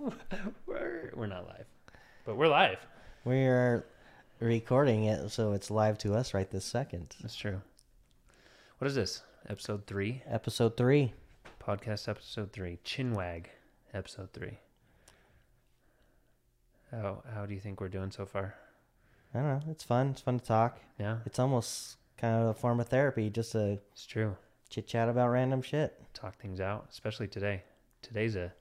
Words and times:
we're 0.66 1.10
we're 1.14 1.26
not 1.26 1.46
live, 1.46 1.66
but 2.24 2.36
we're 2.36 2.48
live. 2.48 2.78
We're 3.24 3.84
recording 4.40 5.04
it 5.04 5.30
so 5.30 5.52
it's 5.52 5.70
live 5.70 5.98
to 5.98 6.14
us 6.14 6.34
right 6.34 6.50
this 6.50 6.64
second. 6.64 7.14
That's 7.20 7.36
true. 7.36 7.60
What 8.78 8.88
is 8.88 8.94
this? 8.94 9.22
Episode 9.48 9.86
three, 9.86 10.22
Episode 10.26 10.76
three. 10.76 11.12
podcast 11.62 12.08
episode 12.08 12.52
three, 12.52 12.78
Chinwag, 12.84 13.46
episode 13.94 14.32
three. 14.32 14.58
How 16.90 17.22
how 17.34 17.46
do 17.46 17.54
you 17.54 17.60
think 17.60 17.80
we're 17.80 17.88
doing 17.88 18.10
so 18.10 18.26
far? 18.26 18.54
I 19.34 19.38
don't 19.38 19.48
know. 19.48 19.60
It's 19.70 19.84
fun. 19.84 20.10
It's 20.10 20.20
fun 20.20 20.38
to 20.40 20.44
talk. 20.44 20.78
Yeah, 20.98 21.18
It's 21.26 21.38
almost 21.38 21.96
kind 22.16 22.34
of 22.42 22.48
a 22.48 22.54
form 22.54 22.80
of 22.80 22.88
therapy 22.88 23.28
just 23.30 23.52
to 23.52 23.78
it's 23.92 24.06
true. 24.06 24.36
chit 24.70 24.86
chat 24.86 25.08
about 25.08 25.28
random 25.30 25.62
shit. 25.62 26.00
Talk 26.14 26.38
things 26.40 26.60
out, 26.60 26.86
especially 26.90 27.28
today. 27.28 27.62
Today's 28.02 28.36
a, 28.36 28.52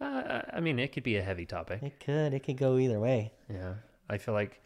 uh, 0.00 0.42
I 0.52 0.60
mean, 0.60 0.78
it 0.78 0.92
could 0.92 1.02
be 1.02 1.16
a 1.16 1.22
heavy 1.22 1.46
topic. 1.46 1.82
It 1.82 2.00
could. 2.00 2.34
It 2.34 2.40
could 2.44 2.56
go 2.56 2.76
either 2.78 3.00
way. 3.00 3.32
Yeah, 3.48 3.74
I 4.10 4.18
feel 4.18 4.34
like 4.34 4.60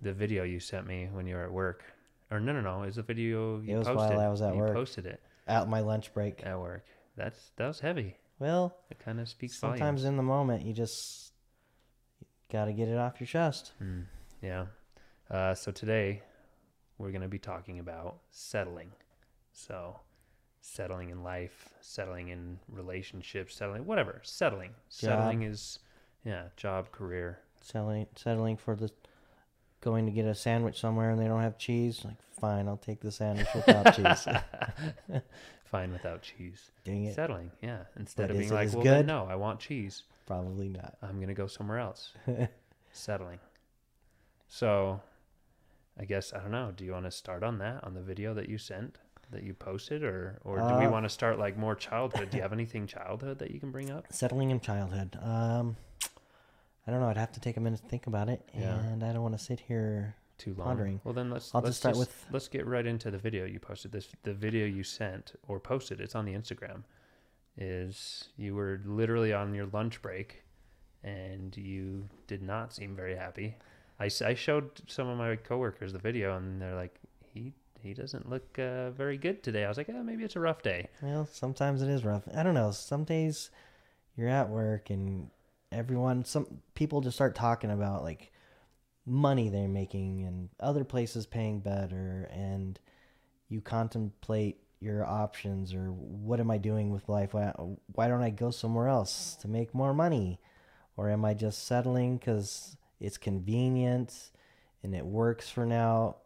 the 0.00 0.12
video 0.12 0.42
you 0.44 0.60
sent 0.60 0.86
me 0.86 1.08
when 1.12 1.26
you 1.26 1.34
were 1.36 1.44
at 1.44 1.52
work, 1.52 1.82
or 2.30 2.40
no, 2.40 2.52
no, 2.52 2.60
no, 2.60 2.82
it's 2.82 2.98
a 2.98 3.02
video 3.02 3.60
you 3.60 3.76
It 3.76 3.78
was 3.78 3.86
posted. 3.88 4.16
while 4.16 4.20
I 4.20 4.28
was 4.28 4.42
at 4.42 4.54
you 4.54 4.60
work. 4.60 4.74
posted 4.74 5.06
it 5.06 5.20
at 5.46 5.68
my 5.68 5.80
lunch 5.80 6.12
break. 6.12 6.42
at 6.44 6.58
work. 6.58 6.84
That's 7.16 7.50
that 7.56 7.66
was 7.68 7.80
heavy. 7.80 8.16
Well, 8.38 8.76
It 8.90 8.98
kind 8.98 9.18
of 9.20 9.28
speaks 9.28 9.58
sometimes 9.58 10.04
in 10.04 10.16
the 10.18 10.22
moment 10.22 10.64
you 10.66 10.74
just 10.74 11.32
got 12.52 12.66
to 12.66 12.72
get 12.74 12.88
it 12.88 12.98
off 12.98 13.18
your 13.18 13.26
chest. 13.26 13.72
Mm, 13.82 14.04
yeah. 14.42 14.66
Uh, 15.30 15.54
so 15.54 15.72
today 15.72 16.22
we're 16.98 17.10
gonna 17.12 17.28
be 17.28 17.38
talking 17.38 17.78
about 17.78 18.18
settling. 18.30 18.90
So 19.52 20.00
settling 20.60 21.10
in 21.10 21.22
life, 21.22 21.70
settling 21.80 22.28
in 22.28 22.58
relationships, 22.68 23.54
settling 23.54 23.86
whatever. 23.86 24.20
Settling. 24.24 24.72
Settling 24.88 25.42
is 25.42 25.78
yeah, 26.24 26.44
job, 26.56 26.90
career. 26.92 27.38
Settling, 27.60 28.06
settling 28.16 28.56
for 28.56 28.74
the 28.74 28.90
going 29.80 30.06
to 30.06 30.12
get 30.12 30.24
a 30.24 30.34
sandwich 30.34 30.80
somewhere 30.80 31.10
and 31.10 31.20
they 31.20 31.28
don't 31.28 31.42
have 31.42 31.58
cheese. 31.58 32.04
Like, 32.04 32.16
fine, 32.40 32.66
I'll 32.66 32.76
take 32.76 33.00
the 33.00 33.12
sandwich 33.12 33.46
without 33.54 33.94
cheese. 33.94 34.26
Fine 35.66 35.92
without 35.92 36.22
cheese. 36.22 36.70
Dang 36.84 37.04
it. 37.04 37.14
Settling, 37.14 37.50
yeah. 37.60 37.80
Instead 37.98 38.28
But 38.28 38.30
of 38.30 38.38
being 38.38 38.52
like, 38.52 38.72
well, 38.72 38.84
good? 38.84 39.06
no, 39.06 39.26
I 39.28 39.34
want 39.34 39.58
cheese. 39.58 40.04
Probably 40.24 40.68
not. 40.68 40.96
I'm 41.02 41.20
gonna 41.20 41.34
go 41.34 41.48
somewhere 41.48 41.78
else. 41.80 42.12
Settling. 42.92 43.40
So, 44.48 45.00
I 45.98 46.04
guess 46.04 46.32
I 46.32 46.38
don't 46.38 46.52
know. 46.52 46.72
Do 46.74 46.84
you 46.84 46.92
want 46.92 47.04
to 47.06 47.10
start 47.10 47.42
on 47.42 47.58
that 47.58 47.82
on 47.82 47.94
the 47.94 48.00
video 48.00 48.32
that 48.34 48.48
you 48.48 48.58
sent 48.58 48.98
that 49.30 49.42
you 49.42 49.54
posted, 49.54 50.02
or 50.04 50.38
or 50.44 50.58
do 50.58 50.76
we 50.76 50.86
Uh, 50.86 50.90
want 50.90 51.04
to 51.04 51.08
start 51.10 51.38
like 51.38 51.56
more 51.56 51.74
childhood? 51.74 52.30
Do 52.30 52.36
you 52.36 52.42
have 52.42 52.52
anything 52.52 52.86
childhood 52.86 53.38
that 53.40 53.50
you 53.50 53.60
can 53.60 53.70
bring 53.72 53.90
up? 53.90 54.04
Settling 54.10 54.50
in 54.50 54.60
childhood. 54.60 55.16
Um, 55.20 55.76
I 56.86 56.92
don't 56.92 57.00
know. 57.00 57.08
I'd 57.08 57.16
have 57.16 57.32
to 57.32 57.40
take 57.40 57.56
a 57.56 57.60
minute 57.60 57.80
to 57.82 57.88
think 57.88 58.06
about 58.06 58.28
it, 58.28 58.48
Yeah. 58.54 58.78
and 58.78 59.02
I 59.02 59.12
don't 59.12 59.22
want 59.22 59.36
to 59.38 59.42
sit 59.44 59.60
here. 59.60 60.14
Too 60.38 60.52
long. 60.52 60.66
Pondering. 60.66 61.00
Well, 61.02 61.14
then 61.14 61.30
let's 61.30 61.54
I'll 61.54 61.62
let's 61.62 61.70
just 61.70 61.78
start 61.80 61.96
with- 61.96 62.26
let's 62.30 62.46
get 62.46 62.66
right 62.66 62.84
into 62.86 63.10
the 63.10 63.16
video 63.16 63.46
you 63.46 63.58
posted. 63.58 63.90
This 63.92 64.12
the 64.22 64.34
video 64.34 64.66
you 64.66 64.82
sent 64.82 65.32
or 65.48 65.58
posted. 65.58 65.98
It's 65.98 66.14
on 66.14 66.26
the 66.26 66.34
Instagram. 66.34 66.82
Is 67.56 68.28
you 68.36 68.54
were 68.54 68.82
literally 68.84 69.32
on 69.32 69.54
your 69.54 69.64
lunch 69.66 70.02
break, 70.02 70.44
and 71.02 71.56
you 71.56 72.08
did 72.26 72.42
not 72.42 72.74
seem 72.74 72.94
very 72.94 73.16
happy. 73.16 73.56
I, 73.98 74.06
s- 74.06 74.20
I 74.20 74.34
showed 74.34 74.82
some 74.86 75.08
of 75.08 75.16
my 75.16 75.36
coworkers 75.36 75.94
the 75.94 75.98
video, 75.98 76.36
and 76.36 76.60
they're 76.60 76.74
like, 76.74 77.00
he 77.86 77.94
doesn't 77.94 78.28
look 78.28 78.58
uh, 78.58 78.90
very 78.90 79.16
good 79.16 79.42
today. 79.42 79.64
I 79.64 79.68
was 79.68 79.76
like, 79.76 79.88
oh, 79.88 80.02
maybe 80.02 80.24
it's 80.24 80.36
a 80.36 80.40
rough 80.40 80.62
day. 80.62 80.88
Well, 81.00 81.28
sometimes 81.30 81.82
it 81.82 81.88
is 81.88 82.04
rough. 82.04 82.24
I 82.34 82.42
don't 82.42 82.54
know. 82.54 82.70
Some 82.72 83.04
days 83.04 83.50
you're 84.16 84.28
at 84.28 84.48
work 84.48 84.90
and 84.90 85.30
everyone, 85.70 86.24
some 86.24 86.62
people 86.74 87.00
just 87.00 87.16
start 87.16 87.34
talking 87.34 87.70
about 87.70 88.02
like 88.02 88.32
money 89.04 89.48
they're 89.48 89.68
making 89.68 90.24
and 90.24 90.48
other 90.58 90.84
places 90.84 91.26
paying 91.26 91.60
better, 91.60 92.28
and 92.32 92.80
you 93.48 93.60
contemplate 93.60 94.58
your 94.80 95.06
options 95.06 95.72
or 95.72 95.92
what 95.92 96.40
am 96.40 96.50
I 96.50 96.58
doing 96.58 96.90
with 96.90 97.08
life? 97.08 97.32
Why, 97.32 97.52
why 97.94 98.08
don't 98.08 98.22
I 98.22 98.30
go 98.30 98.50
somewhere 98.50 98.88
else 98.88 99.36
to 99.40 99.48
make 99.48 99.74
more 99.74 99.94
money? 99.94 100.40
Or 100.96 101.10
am 101.10 101.24
I 101.24 101.34
just 101.34 101.66
settling 101.66 102.16
because 102.16 102.76
it's 103.00 103.18
convenient 103.18 104.30
and 104.82 104.94
it 104.94 105.04
works 105.04 105.48
for 105.48 105.66
now? 105.66 106.16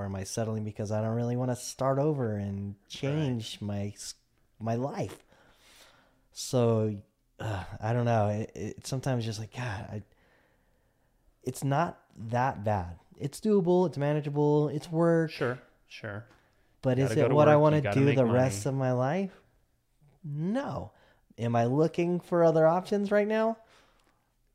Or 0.00 0.06
am 0.06 0.16
I 0.16 0.24
settling 0.24 0.64
because 0.64 0.90
I 0.90 1.02
don't 1.02 1.14
really 1.14 1.36
want 1.36 1.50
to 1.50 1.56
start 1.56 1.98
over 1.98 2.36
and 2.36 2.74
change 2.88 3.58
my 3.60 3.92
my 4.58 4.74
life? 4.74 5.22
So 6.32 6.96
uh, 7.38 7.64
I 7.82 7.92
don't 7.92 8.06
know. 8.06 8.28
It, 8.28 8.52
it 8.54 8.86
sometimes 8.86 9.26
just 9.26 9.38
like 9.38 9.54
God. 9.54 9.88
I, 9.92 10.02
it's 11.42 11.62
not 11.62 12.00
that 12.30 12.64
bad. 12.64 12.96
It's 13.18 13.40
doable. 13.40 13.86
It's 13.86 13.98
manageable. 13.98 14.68
It's 14.68 14.90
work. 14.90 15.32
Sure, 15.32 15.58
sure. 15.86 16.24
But 16.80 16.98
is 16.98 17.10
it 17.10 17.30
what 17.30 17.48
I 17.48 17.56
want 17.56 17.82
to 17.82 17.92
do 17.92 18.06
the 18.06 18.24
money. 18.24 18.38
rest 18.38 18.64
of 18.64 18.72
my 18.72 18.92
life? 18.92 19.32
No. 20.24 20.92
Am 21.36 21.54
I 21.54 21.66
looking 21.66 22.20
for 22.20 22.42
other 22.42 22.66
options 22.66 23.10
right 23.10 23.28
now? 23.28 23.58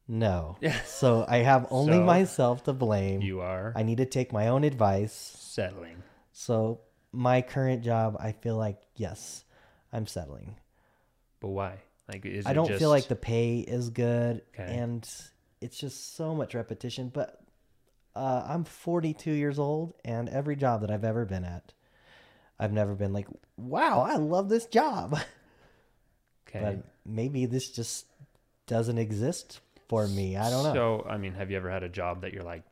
No. 0.08 0.58
so 0.86 1.26
I 1.28 1.38
have 1.38 1.68
only 1.70 1.94
So, 1.98 2.04
myself 2.04 2.64
to 2.66 2.74
blame. 2.74 3.22
You 3.22 3.42
are 3.42 3.74
I 3.76 3.84
need 3.84 3.98
to 3.98 4.06
take 4.06 4.32
my 4.32 4.48
own 4.50 4.64
advice. 4.64 5.14
settling. 5.14 6.04
So 6.32 6.82
my 7.12 7.42
current 7.42 7.84
job, 7.84 8.18
I 8.20 8.32
feel 8.34 8.58
like 8.58 8.78
yes, 8.96 9.44
I'm 9.92 10.06
settling. 10.08 10.56
But 11.40 11.50
why? 11.50 11.80
Like, 12.08 12.26
is 12.26 12.46
I 12.46 12.52
it 12.52 12.54
don't 12.54 12.68
just, 12.68 12.80
feel 12.80 12.90
like 12.90 13.08
the 13.08 13.16
pay 13.16 13.60
is 13.60 13.90
good, 13.90 14.44
Okay. 14.54 14.76
and 14.78 15.10
it's 15.62 15.78
just 15.78 16.16
so 16.16 16.36
much 16.36 16.54
repetition. 16.54 17.10
But 17.10 17.40
uh, 18.16 18.46
I'm 18.48 18.64
42 18.64 19.32
years 19.32 19.58
old, 19.58 19.96
and 20.06 20.30
every 20.30 20.56
job 20.56 20.82
that 20.82 20.92
I've 20.92 21.04
ever 21.04 21.26
been 21.26 21.44
at, 21.44 21.74
I've 22.60 22.74
never 22.74 22.94
been 22.94 23.12
like, 23.12 23.28
"Wow, 23.58 24.02
I 24.02 24.18
love 24.18 24.50
this 24.50 24.66
job." 24.68 25.14
okay. 26.48 26.60
But 26.62 26.84
maybe 27.06 27.46
this 27.48 27.70
just 27.70 28.06
doesn't 28.68 28.98
exist 29.00 29.62
for 29.88 30.07
me. 30.07 30.38
I 30.38 30.50
don't 30.50 30.63
know. 30.63 30.73
So, 30.73 31.07
I 31.09 31.18
mean, 31.18 31.34
have 31.34 31.51
you 31.51 31.57
ever 31.57 31.69
had 31.69 31.84
a 31.84 31.90
job 31.90 32.22
that 32.22 32.34
you're 32.34 32.44
like, 32.44 32.63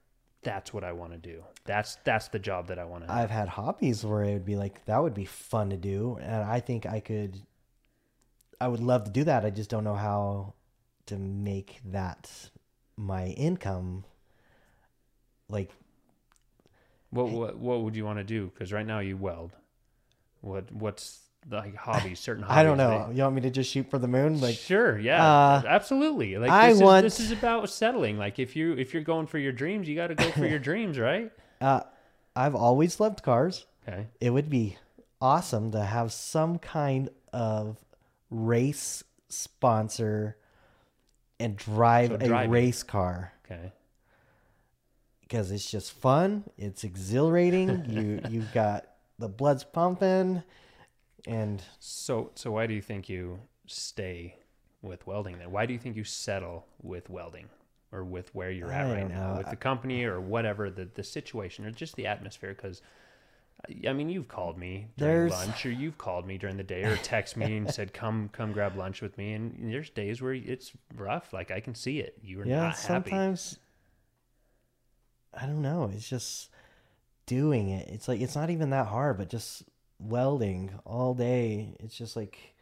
that's 0.43 0.73
what 0.73 0.83
I 0.83 0.91
want 0.91 1.13
to 1.13 1.17
do. 1.17 1.43
That's 1.65 1.95
that's 2.03 2.27
the 2.27 2.39
job 2.39 2.67
that 2.67 2.77
I 2.77 2.83
want 2.85 3.05
to 3.05 3.11
have. 3.11 3.23
I've 3.23 3.31
had 3.31 3.47
hobbies 3.47 4.05
where 4.05 4.23
it 4.23 4.33
would 4.33 4.45
be 4.45 4.55
like 4.55 4.83
that 4.85 5.01
would 5.01 5.13
be 5.13 5.25
fun 5.25 5.69
to 5.69 5.77
do, 5.77 6.17
and 6.21 6.43
I 6.43 6.59
think 6.59 6.85
I 6.85 6.99
could. 6.99 7.39
I 8.59 8.67
would 8.67 8.81
love 8.81 9.05
to 9.05 9.11
do 9.11 9.23
that. 9.23 9.45
I 9.45 9.49
just 9.49 9.69
don't 9.69 9.83
know 9.83 9.95
how 9.95 10.53
to 11.07 11.17
make 11.17 11.79
that 11.85 12.49
my 12.97 13.27
income. 13.27 14.05
Like 15.49 15.71
What 17.09 17.29
what 17.29 17.57
what 17.57 17.81
would 17.83 17.95
you 17.95 18.05
want 18.05 18.19
to 18.19 18.23
do? 18.23 18.51
Because 18.53 18.73
right 18.73 18.85
now 18.85 18.99
you 18.99 19.17
weld. 19.17 19.55
What 20.41 20.71
what's 20.71 21.19
like 21.51 21.75
hobbies? 21.75 22.19
Certain 22.19 22.43
hobbies. 22.43 22.57
I 22.59 22.63
don't 22.63 22.77
know. 22.77 23.09
You 23.13 23.23
want 23.23 23.35
me 23.35 23.41
to 23.41 23.49
just 23.49 23.71
shoot 23.71 23.89
for 23.89 23.99
the 23.99 24.07
moon? 24.07 24.39
Like 24.41 24.55
sure, 24.55 24.97
yeah, 24.99 25.23
uh, 25.25 25.61
absolutely. 25.67 26.37
Like 26.37 26.49
I 26.51 26.69
this 26.69 26.77
is, 26.77 26.83
want- 26.83 27.03
this 27.03 27.19
is 27.19 27.31
about 27.31 27.69
settling. 27.69 28.17
Like 28.17 28.39
if 28.39 28.55
you 28.55 28.73
if 28.73 28.93
you're 28.93 29.03
going 29.03 29.27
for 29.27 29.37
your 29.37 29.51
dreams, 29.51 29.87
you 29.87 29.95
got 29.95 30.07
to 30.07 30.15
go 30.15 30.29
for 30.31 30.45
your 30.45 30.59
dreams, 30.69 30.97
right? 30.99 31.31
uh, 31.61 31.81
I've 32.35 32.55
always 32.55 32.99
loved 32.99 33.21
cars. 33.23 33.65
Okay. 33.87 34.07
It 34.21 34.29
would 34.31 34.49
be 34.49 34.77
awesome 35.21 35.71
to 35.71 35.81
have 35.83 36.11
some 36.11 36.57
kind 36.57 37.09
of 37.31 37.77
race 38.31 39.03
sponsor 39.29 40.37
and 41.39 41.55
drive 41.55 42.09
So 42.09 42.15
a 42.15 42.27
driving. 42.27 42.51
race 42.51 42.83
car. 42.83 43.33
Okay. 43.45 43.71
because 45.21 45.51
it's 45.51 45.69
just 45.69 45.91
fun. 45.91 46.43
It's 46.57 46.83
exhilarating. 46.83 47.85
you 47.89 48.21
you've 48.29 48.53
got 48.53 48.85
the 49.19 49.27
blood's 49.27 49.63
pumping, 49.63 50.43
and 51.27 51.63
So 51.79 52.31
so 52.35 52.51
why 52.51 52.67
do 52.67 52.73
you 52.73 52.81
think 52.81 53.09
you 53.09 53.39
stay 53.67 54.37
with 54.81 55.05
welding 55.07 55.37
then? 55.39 55.51
Why 55.51 55.65
do 55.65 55.73
you 55.73 55.79
think 55.79 55.95
you 55.95 56.03
settle 56.03 56.65
with 56.81 57.09
welding 57.09 57.47
or 57.91 58.03
with 58.03 58.33
where 58.35 58.51
you're 58.51 58.71
at 58.71 58.87
I 58.87 58.93
right 58.93 59.07
now 59.09 59.31
know. 59.33 59.37
with 59.37 59.49
the 59.49 59.55
company 59.55 60.03
or 60.03 60.19
whatever 60.19 60.69
the 60.69 60.85
the 60.85 61.03
situation 61.03 61.65
or 61.65 61.71
just 61.71 61.95
the 61.95 62.07
atmosphere 62.07 62.53
cuz 62.53 62.81
I 63.87 63.93
mean, 63.93 64.09
you've 64.09 64.27
called 64.27 64.57
me 64.57 64.89
during 64.97 65.15
There's- 65.29 65.31
lunch, 65.31 65.65
or 65.65 65.71
you've 65.71 65.97
called 65.97 66.27
me 66.27 66.37
during 66.37 66.57
the 66.57 66.63
day, 66.65 66.83
or 66.83 66.97
text 66.97 67.37
me 67.37 67.55
and 67.55 67.71
said, 67.71 67.93
"Come, 67.93 68.27
come, 68.33 68.51
grab 68.51 68.75
lunch 68.75 69.01
with 69.01 69.17
me." 69.17 69.31
And 69.33 69.71
there's 69.71 69.89
days 69.89 70.21
where 70.21 70.33
it's 70.33 70.73
rough. 70.95 71.31
Like 71.31 71.49
I 71.49 71.61
can 71.61 71.73
see 71.73 71.99
it. 71.99 72.17
You 72.21 72.41
are 72.41 72.45
yeah, 72.45 72.55
not 72.57 72.75
happy. 72.75 73.09
sometimes 73.11 73.59
I 75.33 75.45
don't 75.45 75.61
know. 75.61 75.89
It's 75.93 76.09
just 76.09 76.49
doing 77.25 77.69
it. 77.69 77.87
It's 77.87 78.07
like 78.09 78.19
it's 78.19 78.35
not 78.35 78.49
even 78.49 78.71
that 78.71 78.87
hard, 78.87 79.17
but 79.17 79.29
just 79.29 79.63
welding 80.03 80.71
all 80.85 81.13
day. 81.13 81.75
It's 81.79 81.97
just 81.97 82.15
like 82.15 82.53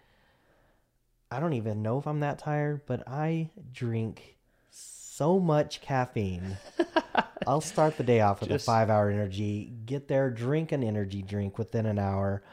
I 1.32 1.40
don't 1.40 1.54
even 1.54 1.82
know 1.82 1.98
if 1.98 2.08
I'm 2.08 2.20
that 2.20 2.40
tired, 2.40 2.82
but 2.86 3.08
I 3.08 3.50
drink 3.72 4.38
so 4.70 5.40
much 5.40 5.82
caffeine. 5.82 6.58
I'll 7.48 7.62
start 7.62 7.98
the 7.98 8.04
day 8.04 8.22
off 8.22 8.42
with 8.42 8.50
Just- 8.50 8.66
a 8.66 8.72
five 8.72 8.90
hour 8.90 9.10
energy, 9.10 9.72
get 9.86 10.08
there, 10.08 10.30
drink 10.30 10.72
an 10.72 10.84
energy 10.84 11.22
drink 11.22 11.58
within 11.58 11.86
an 11.86 12.00
hour, 12.00 12.44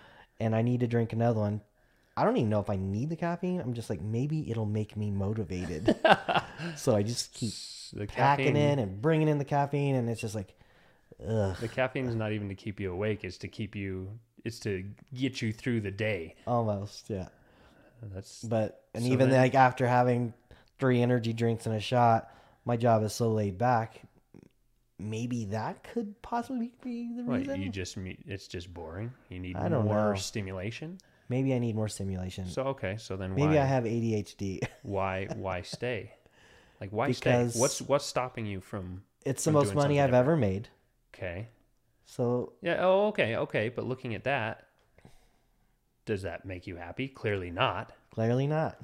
and 0.40 0.54
I 0.54 0.62
need 0.62 0.80
to 0.80 0.86
drink 0.86 1.12
another 1.12 1.40
one. 1.40 1.60
I 2.16 2.24
don't 2.24 2.36
even 2.36 2.50
know 2.50 2.58
if 2.60 2.68
I 2.68 2.76
need 2.76 3.10
the 3.10 3.16
caffeine. 3.16 3.60
I'm 3.60 3.74
just 3.74 3.90
like 3.90 4.00
maybe 4.00 4.50
it'll 4.50 4.66
make 4.66 4.96
me 4.96 5.10
motivated. 5.10 5.96
so 6.76 6.96
I 6.96 7.02
just 7.02 7.32
keep 7.32 7.52
the 7.92 8.06
packing 8.06 8.46
caffeine, 8.46 8.56
in 8.56 8.78
and 8.80 9.00
bringing 9.00 9.28
in 9.28 9.38
the 9.38 9.44
caffeine, 9.44 9.94
and 9.94 10.08
it's 10.10 10.20
just 10.20 10.34
like, 10.34 10.54
ugh, 11.26 11.56
The 11.60 11.68
caffeine 11.68 12.06
is 12.06 12.16
not 12.16 12.32
even 12.32 12.48
to 12.48 12.54
keep 12.54 12.80
you 12.80 12.92
awake; 12.92 13.24
it's 13.24 13.38
to 13.38 13.48
keep 13.48 13.76
you. 13.76 14.18
It's 14.48 14.58
to 14.60 14.84
get 15.14 15.40
you 15.42 15.52
through 15.52 15.82
the 15.82 15.90
day. 15.92 16.34
almost 16.46 17.08
yeah. 17.10 17.28
That's 18.02 18.42
But 18.42 18.82
and 18.94 19.04
So 19.04 19.10
even 19.12 19.30
then- 19.30 19.40
like 19.40 19.54
after 19.54 19.86
having 19.86 20.32
three 20.78 21.00
energy 21.02 21.32
drinks 21.32 21.66
and 21.66 21.74
a 21.74 21.80
shot, 21.80 22.32
my 22.64 22.76
job 22.76 23.02
is 23.02 23.12
so 23.12 23.30
laid 23.32 23.58
back. 23.58 24.00
Maybe 25.00 25.44
that 25.46 25.84
could 25.84 26.20
possibly 26.22 26.72
be 26.82 27.12
the 27.16 27.22
reason. 27.22 27.62
you 27.62 27.68
just. 27.68 27.96
It's 28.26 28.48
just 28.48 28.72
boring. 28.74 29.12
You 29.28 29.38
need 29.38 29.56
I 29.56 29.68
don't 29.68 29.84
more 29.84 30.14
know. 30.14 30.18
stimulation. 30.18 30.98
Maybe 31.28 31.54
I 31.54 31.58
need 31.58 31.76
more 31.76 31.88
stimulation. 31.88 32.46
So 32.46 32.62
okay, 32.74 32.96
so 32.98 33.16
then 33.16 33.34
Maybe 33.34 33.54
why 33.54 33.62
I 33.62 33.64
have 33.64 33.84
ADHD. 33.84 34.66
why 34.82 35.26
why 35.36 35.62
stay? 35.76 36.14
Like 36.80 36.90
why 36.90 37.08
Because- 37.08 37.52
stay? 37.52 37.60
What's 37.60 37.80
what's 37.82 38.06
stopping 38.06 38.46
you 38.46 38.60
from? 38.60 39.02
it's 39.24 39.44
the 39.44 39.50
From 39.50 39.54
most 39.60 39.74
money 39.74 40.00
I've 40.00 40.14
ever 40.14 40.36
made. 40.36 40.68
Okay, 41.14 41.48
So 42.10 42.54
yeah. 42.62 42.78
Oh, 42.80 43.08
okay, 43.08 43.36
okay. 43.36 43.68
But 43.68 43.84
looking 43.84 44.14
at 44.14 44.24
that, 44.24 44.66
does 46.06 46.22
that 46.22 46.44
make 46.46 46.66
you 46.66 46.76
happy? 46.76 47.06
Clearly 47.08 47.50
not. 47.50 47.92
clearly 48.10 48.46
not. 48.46 48.78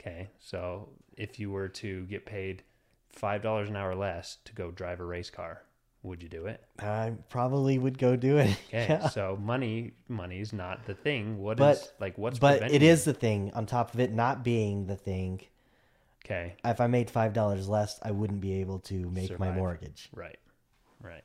Okay, 0.00 0.30
so 0.40 0.88
if 1.16 1.38
you 1.38 1.50
were 1.50 1.68
to 1.68 2.04
get 2.06 2.24
paid 2.26 2.62
five 3.10 3.42
dollars 3.42 3.68
an 3.68 3.76
hour 3.76 3.94
less 3.94 4.38
to 4.46 4.54
go 4.54 4.70
drive 4.70 5.00
a 5.00 5.04
race 5.04 5.28
car, 5.28 5.62
would 6.02 6.22
you 6.22 6.30
do 6.30 6.46
it? 6.46 6.64
I 6.78 7.12
probably 7.28 7.78
would 7.78 7.98
go 7.98 8.16
do 8.16 8.38
it. 8.38 8.56
Okay, 8.68 8.86
Yeah. 8.88 9.08
so 9.10 9.38
money 9.40 9.92
money's 10.08 10.52
not 10.54 10.86
the 10.86 10.94
thing. 10.94 11.38
What 11.38 11.60
is 11.60 11.78
But- 11.78 11.92
like 12.00 12.16
what's 12.16 12.38
But 12.38 12.70
it 12.72 12.82
is 12.82 13.04
the 13.04 13.12
thing. 13.14 13.52
On 13.54 13.66
top 13.66 13.92
of 13.92 14.00
it 14.00 14.12
not 14.12 14.42
being 14.42 14.86
the 14.86 14.96
thing, 14.96 15.42
okay. 16.24 16.56
if 16.64 16.80
I 16.80 16.86
made 16.86 17.10
five 17.10 17.34
dollars 17.34 17.68
less, 17.68 18.00
I 18.02 18.12
wouldn't 18.12 18.40
be 18.40 18.54
able 18.54 18.78
to 18.80 19.10
make 19.10 19.38
my 19.38 19.52
mortgage. 19.52 20.08
Right, 20.14 20.38
right. 21.02 21.22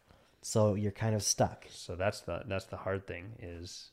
So 0.48 0.76
you're 0.76 0.94
kind 0.94 1.14
of 1.14 1.24
stuck. 1.24 1.66
So 1.70 1.98
that's 1.98 2.22
the 2.22 2.42
that's 2.48 2.64
the 2.68 2.78
hard 2.78 3.06
thing 3.06 3.34
is 3.42 3.92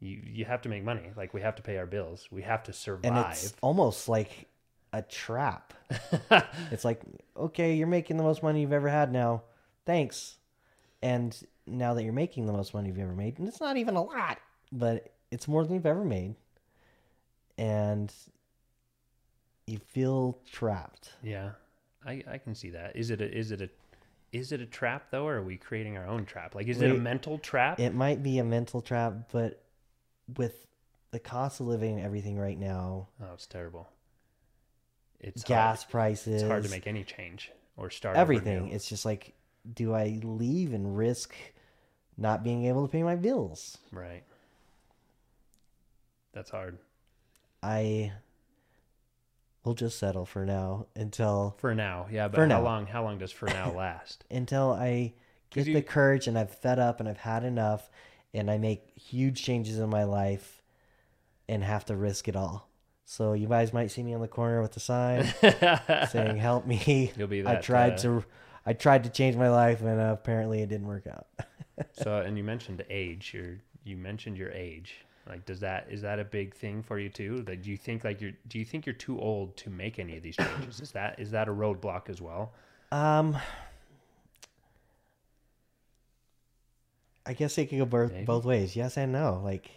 you 0.00 0.20
you 0.26 0.44
have 0.44 0.60
to 0.62 0.68
make 0.68 0.82
money. 0.82 1.12
Like 1.16 1.32
we 1.32 1.40
have 1.42 1.54
to 1.54 1.62
pay 1.62 1.76
our 1.76 1.86
bills. 1.86 2.26
We 2.32 2.42
have 2.42 2.64
to 2.64 2.72
survive. 2.72 3.12
And 3.12 3.26
it's 3.30 3.54
almost 3.62 4.08
like 4.08 4.48
a 4.92 5.02
trap. 5.02 5.72
it's 6.72 6.84
like, 6.84 7.00
okay, 7.36 7.74
you're 7.74 7.86
making 7.86 8.16
the 8.16 8.24
most 8.24 8.42
money 8.42 8.62
you've 8.62 8.72
ever 8.72 8.88
had 8.88 9.12
now. 9.12 9.44
Thanks. 9.86 10.38
And 11.00 11.32
now 11.64 11.94
that 11.94 12.02
you're 12.02 12.12
making 12.12 12.46
the 12.46 12.52
most 12.52 12.74
money 12.74 12.88
you've 12.88 12.98
ever 12.98 13.14
made, 13.14 13.38
and 13.38 13.46
it's 13.46 13.60
not 13.60 13.76
even 13.76 13.94
a 13.94 14.02
lot, 14.02 14.38
but 14.72 15.12
it's 15.30 15.46
more 15.46 15.62
than 15.62 15.74
you've 15.74 15.86
ever 15.86 16.04
made. 16.04 16.34
And 17.56 18.12
you 19.68 19.78
feel 19.78 20.40
trapped. 20.50 21.10
yeah, 21.22 21.52
I 22.04 22.24
I 22.28 22.38
can 22.38 22.56
see 22.56 22.70
that. 22.70 22.96
Is 22.96 23.10
it 23.10 23.20
a 23.20 23.32
is 23.32 23.52
it 23.52 23.62
a 23.62 23.70
is 24.34 24.50
it 24.52 24.60
a 24.60 24.66
trap 24.66 25.10
though, 25.10 25.26
or 25.26 25.36
are 25.36 25.42
we 25.42 25.56
creating 25.56 25.96
our 25.96 26.06
own 26.06 26.24
trap? 26.24 26.54
Like, 26.54 26.66
is 26.66 26.82
it 26.82 26.90
a 26.90 26.94
mental 26.94 27.38
trap? 27.38 27.78
It 27.78 27.94
might 27.94 28.22
be 28.22 28.38
a 28.38 28.44
mental 28.44 28.82
trap, 28.82 29.30
but 29.32 29.62
with 30.36 30.66
the 31.12 31.20
cost 31.20 31.60
of 31.60 31.66
living 31.66 31.96
and 31.96 32.04
everything 32.04 32.36
right 32.38 32.58
now, 32.58 33.08
oh, 33.22 33.32
it's 33.34 33.46
terrible. 33.46 33.88
It's 35.20 35.44
gas 35.44 35.84
Hard, 35.84 35.90
prices, 35.90 36.42
it's 36.42 36.50
hard 36.50 36.64
to 36.64 36.70
make 36.70 36.86
any 36.86 37.04
change 37.04 37.52
or 37.76 37.88
start 37.88 38.16
everything. 38.16 38.68
It's 38.68 38.88
just 38.88 39.04
like, 39.04 39.34
do 39.72 39.94
I 39.94 40.20
leave 40.22 40.74
and 40.74 40.96
risk 40.96 41.34
not 42.18 42.42
being 42.44 42.66
able 42.66 42.86
to 42.86 42.92
pay 42.92 43.02
my 43.02 43.16
bills? 43.16 43.78
Right. 43.92 44.24
That's 46.32 46.50
hard 46.50 46.78
I 47.62 48.12
will 49.64 49.74
just 49.74 49.98
settle 49.98 50.24
for 50.26 50.44
now 50.44 50.86
until 50.94 51.56
for 51.58 51.74
now. 51.74 52.06
Yeah, 52.10 52.28
but 52.28 52.36
For 52.36 52.42
how 52.42 52.58
now. 52.58 52.62
long? 52.62 52.86
How 52.86 53.02
long 53.02 53.18
does 53.18 53.32
for 53.32 53.46
now 53.46 53.72
last? 53.76 54.24
until 54.30 54.72
I 54.72 55.14
get 55.50 55.66
you- 55.66 55.74
the 55.74 55.82
courage 55.82 56.26
and 56.28 56.38
I've 56.38 56.50
fed 56.54 56.78
up 56.78 57.00
and 57.00 57.08
I've 57.08 57.18
had 57.18 57.44
enough 57.44 57.88
and 58.32 58.50
I 58.50 58.58
make 58.58 58.92
huge 58.98 59.42
changes 59.42 59.78
in 59.78 59.88
my 59.88 60.04
life 60.04 60.62
and 61.48 61.62
have 61.62 61.84
to 61.86 61.96
risk 61.96 62.26
it 62.28 62.36
all. 62.36 62.68
So 63.06 63.32
you 63.34 63.46
guys 63.48 63.72
might 63.72 63.90
see 63.90 64.02
me 64.02 64.14
on 64.14 64.20
the 64.20 64.28
corner 64.28 64.62
with 64.62 64.76
a 64.76 64.80
sign 64.80 65.26
saying 66.10 66.36
"Help 66.38 66.66
me." 66.66 67.12
You'll 67.16 67.28
be 67.28 67.42
that. 67.42 67.58
I 67.58 67.60
tried 67.60 67.92
uh, 67.94 67.98
to 67.98 68.24
I 68.66 68.72
tried 68.72 69.04
to 69.04 69.10
change 69.10 69.36
my 69.36 69.50
life 69.50 69.80
and 69.82 70.00
uh, 70.00 70.04
apparently 70.18 70.62
it 70.62 70.68
didn't 70.68 70.86
work 70.86 71.06
out. 71.06 71.26
So, 71.92 72.18
and 72.20 72.38
you 72.38 72.44
mentioned 72.44 72.84
age. 72.88 73.32
Your 73.34 73.56
you 73.82 73.96
mentioned 73.96 74.38
your 74.38 74.52
age. 74.52 75.04
Like, 75.26 75.46
does 75.46 75.60
that 75.60 75.86
is 75.90 76.02
that 76.02 76.18
a 76.18 76.24
big 76.24 76.54
thing 76.54 76.82
for 76.82 76.98
you 76.98 77.08
too? 77.08 77.42
That 77.42 77.62
do 77.62 77.70
you 77.70 77.76
think 77.76 78.04
like 78.04 78.20
you're 78.20 78.32
do 78.48 78.58
you 78.58 78.64
think 78.64 78.84
you're 78.84 78.94
too 78.94 79.18
old 79.18 79.56
to 79.58 79.70
make 79.70 79.98
any 79.98 80.16
of 80.18 80.22
these 80.22 80.36
changes? 80.36 80.80
is 80.80 80.92
that 80.92 81.18
is 81.18 81.30
that 81.30 81.48
a 81.48 81.52
roadblock 81.52 82.08
as 82.10 82.20
well? 82.20 82.52
Um, 82.92 83.36
I 87.26 87.32
guess 87.32 87.56
it 87.58 87.66
could 87.70 87.78
go 87.78 87.86
both, 87.86 88.12
Maybe. 88.12 88.24
both 88.24 88.44
ways. 88.44 88.76
Yes 88.76 88.96
and 88.96 89.12
no. 89.12 89.40
Like, 89.42 89.70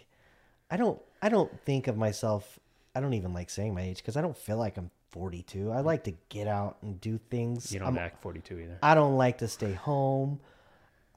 I 0.70 0.76
don't, 0.76 1.00
I 1.22 1.28
don't 1.28 1.50
think 1.64 1.86
of 1.86 1.96
myself. 1.96 2.58
I 2.94 3.00
don't 3.00 3.14
even 3.14 3.32
like 3.32 3.48
saying 3.48 3.74
my 3.74 3.82
age 3.82 3.96
because 3.98 4.16
I 4.16 4.20
don't 4.20 4.36
feel 4.36 4.58
like 4.58 4.76
I'm 4.76 4.90
42. 5.10 5.70
I 5.72 5.80
like 5.80 6.04
to 6.04 6.12
get 6.28 6.46
out 6.46 6.76
and 6.82 7.00
do 7.00 7.18
things. 7.30 7.72
You 7.72 7.78
don't 7.78 7.88
I'm- 7.96 7.98
act 7.98 8.20
42 8.22 8.58
either. 8.58 8.78
I 8.82 8.94
don't 8.94 9.16
like 9.16 9.38
to 9.38 9.48
stay 9.48 9.72
home. 9.72 10.40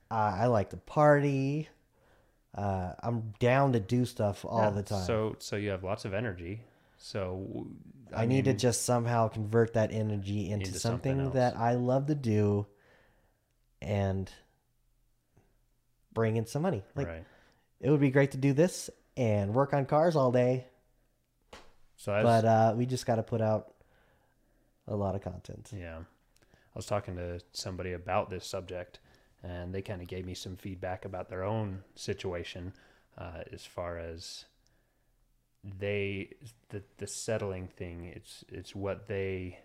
Uh, 0.10 0.36
I 0.40 0.46
like 0.48 0.70
to 0.72 0.78
party. 0.78 1.68
Uh, 2.54 2.94
I'm 3.02 3.34
down 3.40 3.74
to 3.74 3.80
do 3.80 4.06
stuff 4.06 4.44
all 4.46 4.62
Yeah, 4.64 4.70
the 4.72 4.84
time. 4.84 5.06
So 5.06 5.36
so 5.40 5.56
you 5.56 5.70
have 5.70 5.84
lots 5.84 6.06
of 6.06 6.14
energy. 6.14 6.64
So 6.98 7.68
I, 8.16 8.26
need 8.26 8.46
to 8.46 8.54
just 8.54 8.86
somehow 8.86 9.28
convert 9.28 9.74
that 9.74 9.92
energy 9.92 10.52
into, 10.52 10.68
Into 10.68 10.80
something 10.80 11.18
something, 11.18 11.34
that 11.34 11.58
I 11.58 11.74
love 11.74 12.08
to 12.08 12.16
do 12.16 12.68
and 13.82 14.32
bring 16.14 16.36
in 16.36 16.46
some 16.46 16.62
money. 16.62 16.84
Like 16.96 17.08
right. 17.08 17.24
it 17.80 17.90
would 17.90 18.02
be 18.02 18.12
great 18.12 18.32
to 18.32 18.38
do 18.38 18.54
this 18.54 18.90
and 19.18 19.54
work 19.54 19.74
on 19.74 19.86
cars 19.86 20.16
all 20.16 20.32
day, 20.32 20.68
So 21.96 22.12
that's 22.12 22.24
but 22.24 22.46
uh, 22.46 22.74
we 22.76 22.86
just 22.86 23.06
got 23.06 23.16
to 23.16 23.24
put 23.24 23.42
out 23.42 23.74
a 24.88 24.96
lot 24.96 25.16
of 25.16 25.22
content. 25.22 25.72
Yeah. 25.76 26.00
I 26.00 26.76
was 26.76 26.86
talking 26.86 27.16
to 27.16 27.40
somebody 27.52 27.94
about 27.94 28.30
this 28.30 28.46
subject, 28.46 29.00
and 29.44 29.74
they 29.74 29.82
kind 29.82 30.02
of 30.02 30.08
gave 30.08 30.26
me 30.26 30.34
some 30.34 30.56
feedback 30.56 31.06
about 31.06 31.30
their 31.30 31.44
own 31.44 31.84
situation 31.96 32.74
uh, 33.18 33.42
as 33.52 33.66
far 33.66 33.98
as 33.98 34.46
they 35.64 36.30
the 36.70 36.82
the 36.98 37.08
settling 37.08 37.68
thing. 37.68 38.12
It's 38.16 38.44
it's 38.50 38.76
what 38.76 39.08
they 39.08 39.60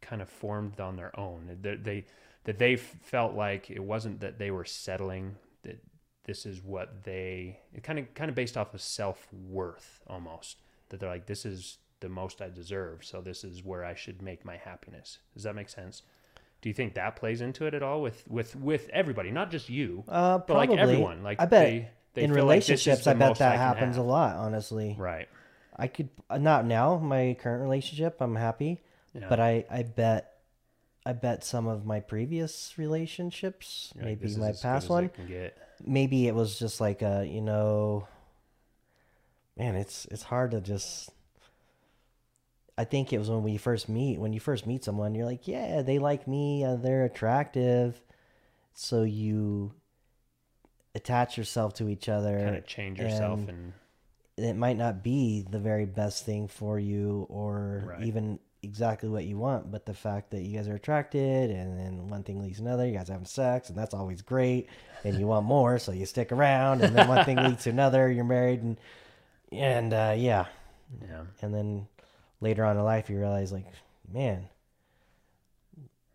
kind 0.00 0.20
of 0.20 0.28
formed 0.28 0.80
on 0.80 0.96
their 0.96 1.18
own. 1.18 1.58
They, 1.60 1.76
they 1.76 2.04
that 2.44 2.58
they 2.58 2.76
felt 2.76 3.34
like 3.34 3.70
it 3.70 3.82
wasn't 3.82 4.20
that 4.20 4.38
they 4.38 4.50
were 4.50 4.64
settling. 4.64 5.36
That 5.62 5.82
this 6.24 6.46
is 6.46 6.62
what 6.62 7.04
they 7.04 7.60
it 7.72 7.82
kind 7.82 7.98
of 7.98 8.12
kind 8.14 8.28
of 8.28 8.34
based 8.34 8.56
off 8.56 8.74
of 8.74 8.82
self 8.82 9.26
worth 9.32 10.00
almost. 10.06 10.58
That 10.88 11.00
they're 11.00 11.08
like 11.08 11.26
this 11.26 11.46
is 11.46 11.78
the 12.00 12.08
most 12.08 12.42
I 12.42 12.50
deserve, 12.50 13.02
so 13.04 13.22
this 13.22 13.44
is 13.44 13.64
where 13.64 13.84
I 13.84 13.94
should 13.94 14.20
make 14.20 14.44
my 14.44 14.58
happiness. 14.58 15.18
Does 15.32 15.44
that 15.44 15.54
make 15.54 15.70
sense? 15.70 16.02
Do 16.64 16.70
you 16.70 16.74
think 16.74 16.94
that 16.94 17.16
plays 17.16 17.42
into 17.42 17.66
it 17.66 17.74
at 17.74 17.82
all 17.82 18.00
with 18.00 18.24
with 18.26 18.56
with 18.56 18.88
everybody, 18.88 19.30
not 19.30 19.50
just 19.50 19.68
you, 19.68 20.02
Uh, 20.08 20.38
but 20.38 20.46
probably. 20.46 20.68
like 20.68 20.78
everyone? 20.78 21.22
Like 21.22 21.38
I 21.38 21.44
bet 21.44 21.66
they, 21.66 21.88
they 22.14 22.22
in 22.22 22.30
feel 22.32 22.44
like 22.46 22.54
relationships, 22.54 23.06
I 23.06 23.12
bet 23.12 23.36
that 23.36 23.50
can 23.50 23.58
happens 23.58 23.98
a 23.98 24.02
lot. 24.02 24.36
Honestly, 24.36 24.96
Right. 24.98 25.28
I 25.76 25.88
could 25.88 26.08
uh, 26.30 26.38
not 26.38 26.64
now. 26.64 26.96
My 26.96 27.36
current 27.38 27.60
relationship, 27.60 28.16
I'm 28.18 28.34
happy, 28.34 28.80
Yeah. 29.12 29.28
but 29.28 29.40
I 29.40 29.66
I 29.70 29.82
bet 29.82 30.32
I 31.04 31.12
bet 31.12 31.44
some 31.44 31.66
of 31.66 31.84
my 31.84 32.00
previous 32.00 32.78
relationships, 32.78 33.92
You're 33.94 34.06
maybe 34.06 34.24
is 34.24 34.38
my 34.38 34.52
past 34.62 34.88
one, 34.88 35.04
it 35.04 35.12
can 35.14 35.26
get. 35.28 35.58
maybe 35.84 36.26
it 36.28 36.34
was 36.34 36.58
just 36.58 36.80
like 36.80 37.02
a 37.02 37.26
you 37.28 37.42
know 37.42 38.08
man 39.58 39.74
it's 39.76 40.06
it's 40.10 40.22
hard 40.22 40.52
to 40.52 40.62
just 40.62 41.10
i 42.78 42.84
think 42.84 43.12
it 43.12 43.18
was 43.18 43.30
when 43.30 43.42
we 43.42 43.56
first 43.56 43.88
meet 43.88 44.18
when 44.18 44.32
you 44.32 44.40
first 44.40 44.66
meet 44.66 44.82
someone 44.84 45.14
you're 45.14 45.24
like 45.26 45.46
yeah 45.48 45.82
they 45.82 45.98
like 45.98 46.26
me 46.28 46.64
uh, 46.64 46.76
they're 46.76 47.04
attractive 47.04 48.00
so 48.72 49.02
you 49.02 49.72
attach 50.94 51.36
yourself 51.36 51.74
to 51.74 51.88
each 51.88 52.08
other 52.08 52.38
Kind 52.38 52.56
of 52.56 52.66
change 52.66 52.98
yourself 53.00 53.40
and 53.48 53.72
and 54.36 54.46
it 54.46 54.56
might 54.56 54.76
not 54.76 55.02
be 55.04 55.44
the 55.48 55.60
very 55.60 55.86
best 55.86 56.24
thing 56.26 56.48
for 56.48 56.78
you 56.78 57.26
or 57.28 57.84
Right. 57.86 58.02
even 58.04 58.38
exactly 58.62 59.08
what 59.08 59.24
you 59.24 59.36
want 59.36 59.70
but 59.70 59.84
the 59.86 59.92
fact 59.94 60.30
that 60.30 60.40
you 60.42 60.56
guys 60.56 60.68
are 60.68 60.74
attracted 60.74 61.50
and 61.50 61.78
then 61.78 62.08
one 62.08 62.22
thing 62.22 62.40
leads 62.42 62.56
to 62.56 62.62
another 62.64 62.86
you 62.86 62.96
guys 62.96 63.08
having 63.08 63.26
sex 63.26 63.68
and 63.68 63.76
that's 63.76 63.92
always 63.92 64.22
great 64.22 64.68
and 65.04 65.18
you 65.18 65.26
want 65.26 65.44
more 65.44 65.78
so 65.78 65.92
you 65.92 66.06
stick 66.06 66.32
around 66.32 66.80
and 66.82 66.96
then 66.96 67.06
one 67.06 67.24
thing 67.26 67.36
leads 67.36 67.64
to 67.64 67.70
another 67.70 68.10
you're 68.10 68.24
married 68.24 68.62
and 68.62 68.78
and 69.52 69.92
uh, 69.92 70.14
yeah 70.16 70.46
yeah. 71.08 71.22
and 71.42 71.52
then 71.54 71.86
later 72.44 72.64
on 72.64 72.76
in 72.76 72.84
life 72.84 73.10
you 73.10 73.18
realize 73.18 73.50
like 73.52 73.66
man 74.12 74.48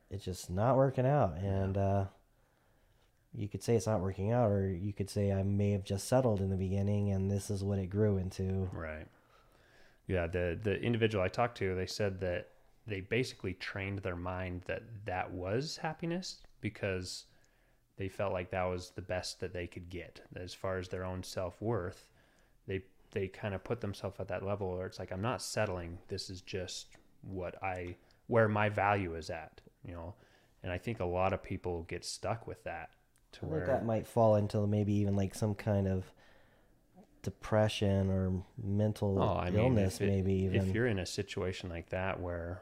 it's 0.10 0.24
just 0.24 0.50
not 0.50 0.78
working 0.78 1.06
out 1.06 1.38
and 1.38 1.78
uh 1.78 2.06
you 3.34 3.48
could 3.48 3.64
say 3.64 3.76
it's 3.76 3.88
not 3.88 4.02
working 4.02 4.32
out, 4.32 4.50
or 4.50 4.70
you 4.70 4.94
could 4.94 5.10
say 5.10 5.32
I 5.32 5.44
may 5.44 5.72
have 5.72 5.84
just 5.84 6.08
settled 6.08 6.42
in 6.42 6.50
the 6.50 6.56
beginning, 6.56 7.12
and 7.12 7.30
this 7.30 7.50
is 7.50 7.64
what 7.64 7.80
it 7.80 7.90
grew 7.90 8.18
into. 8.18 8.70
Right. 8.74 9.08
Yeah, 10.08 10.28
the 10.28 10.58
the 10.62 10.82
individual 10.82 11.24
I 11.24 11.28
talked 11.28 11.58
to, 11.60 11.76
they 11.76 11.86
said 11.86 12.20
that 12.22 12.50
they 12.88 13.02
basically 13.02 13.54
trained 13.54 14.00
their 14.00 14.16
mind 14.16 14.64
that 14.66 14.84
that 15.06 15.32
was 15.32 15.78
happiness 15.78 16.38
because 16.62 17.26
they 17.98 18.08
felt 18.08 18.34
like 18.34 18.50
that 18.50 18.64
was 18.64 18.92
the 18.92 19.02
best 19.02 19.40
that 19.42 19.54
they 19.54 19.68
could 19.68 19.90
get 19.90 20.22
as 20.36 20.54
far 20.54 20.80
as 20.80 20.88
their 20.88 21.04
own 21.04 21.22
self-worth. 21.22 22.08
They 22.66 22.82
they 23.12 23.28
kind 23.28 23.54
of 23.54 23.64
put 23.64 23.82
themselves 23.82 24.20
at 24.20 24.28
that 24.28 24.44
level 24.46 24.76
where 24.78 24.86
it's 24.88 25.00
like 25.00 25.12
I'm 25.12 25.22
not 25.22 25.42
settling. 25.42 25.98
This 26.08 26.30
is 26.30 26.42
just 26.42 26.88
what 27.22 27.62
I 27.64 27.96
where 28.28 28.48
my 28.48 28.70
value 28.70 29.16
is 29.16 29.30
at, 29.30 29.62
you 29.86 29.94
know. 29.94 30.14
And 30.64 30.72
I 30.72 30.78
think 30.78 31.00
a 31.00 31.06
lot 31.06 31.34
of 31.34 31.42
people 31.42 31.84
get 31.84 32.04
stuck 32.06 32.46
with 32.48 32.64
that 32.66 32.90
to 33.34 33.46
where 33.46 33.66
that 33.66 33.86
might 33.86 34.08
fall 34.08 34.36
into 34.36 34.66
maybe 34.68 34.94
even 34.94 35.16
like 35.16 35.34
some 35.36 35.56
kind 35.56 35.88
of 35.88 36.06
depression 37.22 38.10
or 38.10 38.44
mental 38.62 39.22
Oh, 39.22 39.38
I 39.40 39.50
mean, 39.50 39.60
illness. 39.60 40.00
it- 40.02 40.08
maybe 40.08 40.34
even 40.34 40.68
if 40.70 40.74
you're 40.76 40.88
in 40.88 41.00
a 41.00 41.06
situation 41.06 41.70
like 41.70 41.90
that 41.90 42.20
where 42.20 42.62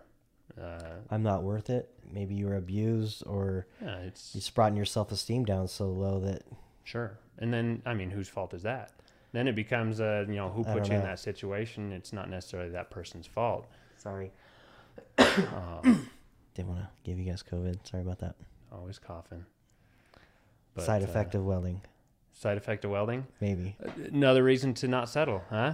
uh, 0.60 0.96
I'm 1.12 1.24
not 1.24 1.44
worth 1.44 1.70
it. 1.70 1.90
Maybe 2.12 2.34
you 2.36 2.48
were 2.48 2.56
abused, 2.56 3.22
or 3.28 3.68
yeah, 3.82 3.98
it's 3.98 4.34
you 4.34 4.42
brought 4.56 4.76
your 4.76 4.86
self 4.86 5.12
esteem 5.12 5.46
down 5.46 5.68
so 5.68 5.88
low 5.90 6.20
that 6.22 6.44
Sure. 6.84 7.20
And 7.38 7.54
then, 7.54 7.82
I 7.86 7.94
mean, 7.94 8.10
whose 8.12 8.30
fault 8.30 8.54
is 8.54 8.64
that? 8.64 8.92
Then 9.34 9.48
it 9.48 9.56
becomes, 9.56 10.00
uh, 10.00 10.26
you 10.28 10.36
know, 10.36 10.50
who 10.50 10.64
put 10.64 10.88
you 10.90 10.96
in 10.96 11.04
that 11.04 11.20
situation? 11.20 11.92
It's 11.92 12.14
not 12.14 12.30
necessarily 12.30 12.70
that 12.72 12.90
person's 12.90 13.28
fault. 13.28 13.66
sorry, 13.98 14.32
Uh, 15.18 15.82
didn't 16.56 16.70
want 16.70 16.80
to 16.82 16.88
give 17.04 17.20
you 17.20 17.26
guys 17.26 17.44
COVID. 17.44 17.86
Sorry 17.88 18.02
about 18.04 18.20
that. 18.20 18.36
always 18.72 19.00
coughing. 19.00 19.46
Side 20.78 21.02
uh, 21.02 21.06
effect 21.06 21.34
of 21.36 21.44
welding, 21.44 21.82
side 22.34 22.58
effect 22.58 22.86
of 22.86 22.92
welding. 22.92 23.26
maybe. 23.42 23.76
Another 24.12 24.44
reason 24.44 24.74
to 24.76 24.88
not 24.88 25.10
settle, 25.10 25.42
huh? 25.50 25.74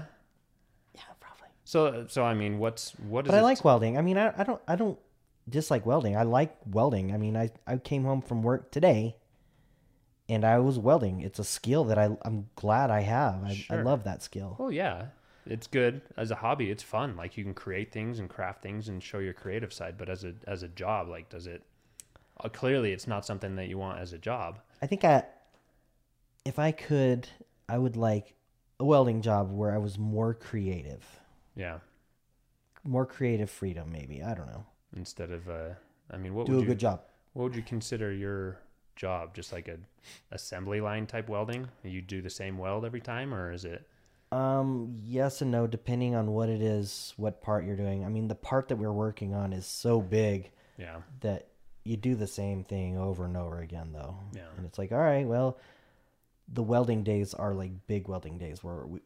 Yeah, 0.95 1.01
probably. 1.19 1.48
So, 1.65 2.05
so 2.07 2.24
I 2.24 2.33
mean, 2.33 2.57
what's 2.57 2.91
what 3.00 3.25
is? 3.25 3.31
But 3.31 3.38
I 3.38 3.41
like 3.41 3.63
welding. 3.65 3.98
I 3.98 4.01
mean, 4.01 4.17
I, 4.17 4.33
I 4.38 4.43
don't 4.45 4.62
I 4.67 4.75
don't 4.77 4.98
dislike 5.50 5.86
welding. 5.86 6.15
I 6.15 6.24
like 6.24 6.55
welding. 6.65 7.13
I 7.13 7.17
mean, 7.17 7.36
I 7.36 7.51
I 7.67 7.77
came 7.77 8.03
home 8.05 8.22
from 8.22 8.43
work 8.43 8.72
today, 8.72 9.17
and 10.33 10.45
I 10.45 10.59
was 10.59 10.77
welding. 10.79 11.21
It's 11.21 11.39
a 11.39 11.43
skill 11.43 11.83
that 11.85 11.97
I 11.97 12.09
I'm 12.23 12.49
glad 12.55 12.89
I 12.91 13.01
have. 13.01 13.43
I, 13.43 13.65
I 13.69 13.75
love 13.81 14.03
that 14.03 14.21
skill. 14.23 14.55
Oh 14.59 14.69
yeah, 14.69 15.07
it's 15.45 15.67
good 15.67 16.01
as 16.17 16.31
a 16.31 16.35
hobby. 16.35 16.69
It's 16.71 16.83
fun. 16.83 17.15
Like 17.15 17.37
you 17.37 17.43
can 17.43 17.53
create 17.53 17.91
things 17.91 18.19
and 18.19 18.29
craft 18.29 18.61
things 18.61 18.89
and 18.89 19.01
show 19.01 19.19
your 19.19 19.33
creative 19.33 19.71
side. 19.73 19.97
But 19.97 20.09
as 20.09 20.23
a 20.23 20.33
as 20.47 20.63
a 20.63 20.67
job, 20.67 21.07
like, 21.07 21.29
does 21.29 21.47
it? 21.47 21.63
Uh, 22.43 22.49
clearly, 22.49 22.91
it's 22.93 23.07
not 23.07 23.25
something 23.25 23.55
that 23.55 23.67
you 23.67 23.77
want 23.77 23.99
as 23.99 24.11
a 24.13 24.17
job. 24.17 24.59
I 24.81 24.87
think 24.87 25.03
I, 25.05 25.23
if 26.45 26.57
I 26.59 26.71
could, 26.71 27.27
I 27.69 27.77
would 27.77 27.95
like 27.95 28.33
a 28.79 28.85
welding 28.85 29.21
job 29.21 29.51
where 29.51 29.71
I 29.71 29.77
was 29.77 29.97
more 29.99 30.33
creative, 30.33 31.05
Yeah. 31.55 31.77
more 32.83 33.05
creative 33.05 33.49
freedom. 33.51 33.91
Maybe 33.91 34.23
I 34.23 34.33
don't 34.33 34.47
know. 34.47 34.65
Instead 34.95 35.31
of, 35.31 35.47
uh, 35.47 35.69
I 36.11 36.17
mean, 36.17 36.33
what 36.33 36.47
Do 36.47 36.53
would 36.53 36.57
a 36.59 36.61
you 36.63 36.67
good 36.67 36.79
job. 36.79 37.01
What 37.33 37.43
would 37.43 37.55
you 37.55 37.61
consider 37.61 38.11
your 38.11 38.57
job? 38.95 39.33
Just 39.33 39.51
like 39.53 39.67
a 39.67 39.77
assembly 40.31 40.81
line 40.81 41.05
type 41.07 41.29
welding? 41.29 41.67
You 41.83 42.01
do 42.01 42.21
the 42.21 42.29
same 42.29 42.57
weld 42.57 42.85
every 42.85 43.01
time, 43.01 43.33
or 43.33 43.51
is 43.51 43.65
it? 43.65 43.88
Um, 44.31 44.95
yes 45.03 45.41
and 45.41 45.51
no, 45.51 45.67
depending 45.67 46.15
on 46.15 46.31
what 46.31 46.50
it 46.50 46.62
is, 46.62 47.13
what 47.17 47.41
part 47.41 47.65
you're 47.65 47.75
doing. 47.75 48.03
I 48.03 48.09
mean, 48.09 48.27
the 48.27 48.35
part 48.35 48.69
that 48.69 48.77
we're 48.77 48.91
working 48.91 49.35
on 49.35 49.53
is 49.53 49.67
so 49.67 50.01
big 50.01 50.50
Yeah, 50.77 51.01
that 51.19 51.50
you 51.83 51.97
do 51.97 52.15
the 52.15 52.25
same 52.25 52.63
thing 52.63 52.97
over 52.97 53.25
and 53.25 53.38
over 53.38 53.59
again, 53.59 53.91
though. 53.93 54.15
Yeah. 54.33 54.41
And 54.57 54.65
it's 54.65 54.79
like, 54.79 54.91
all 54.91 54.97
right, 54.97 55.27
well, 55.27 55.59
the 56.51 56.63
welding 56.63 57.03
days 57.03 57.33
are 57.35 57.53
like 57.53 57.85
big 57.85 58.07
welding 58.07 58.38
days 58.39 58.63
where 58.63 58.85
we, 58.88 59.01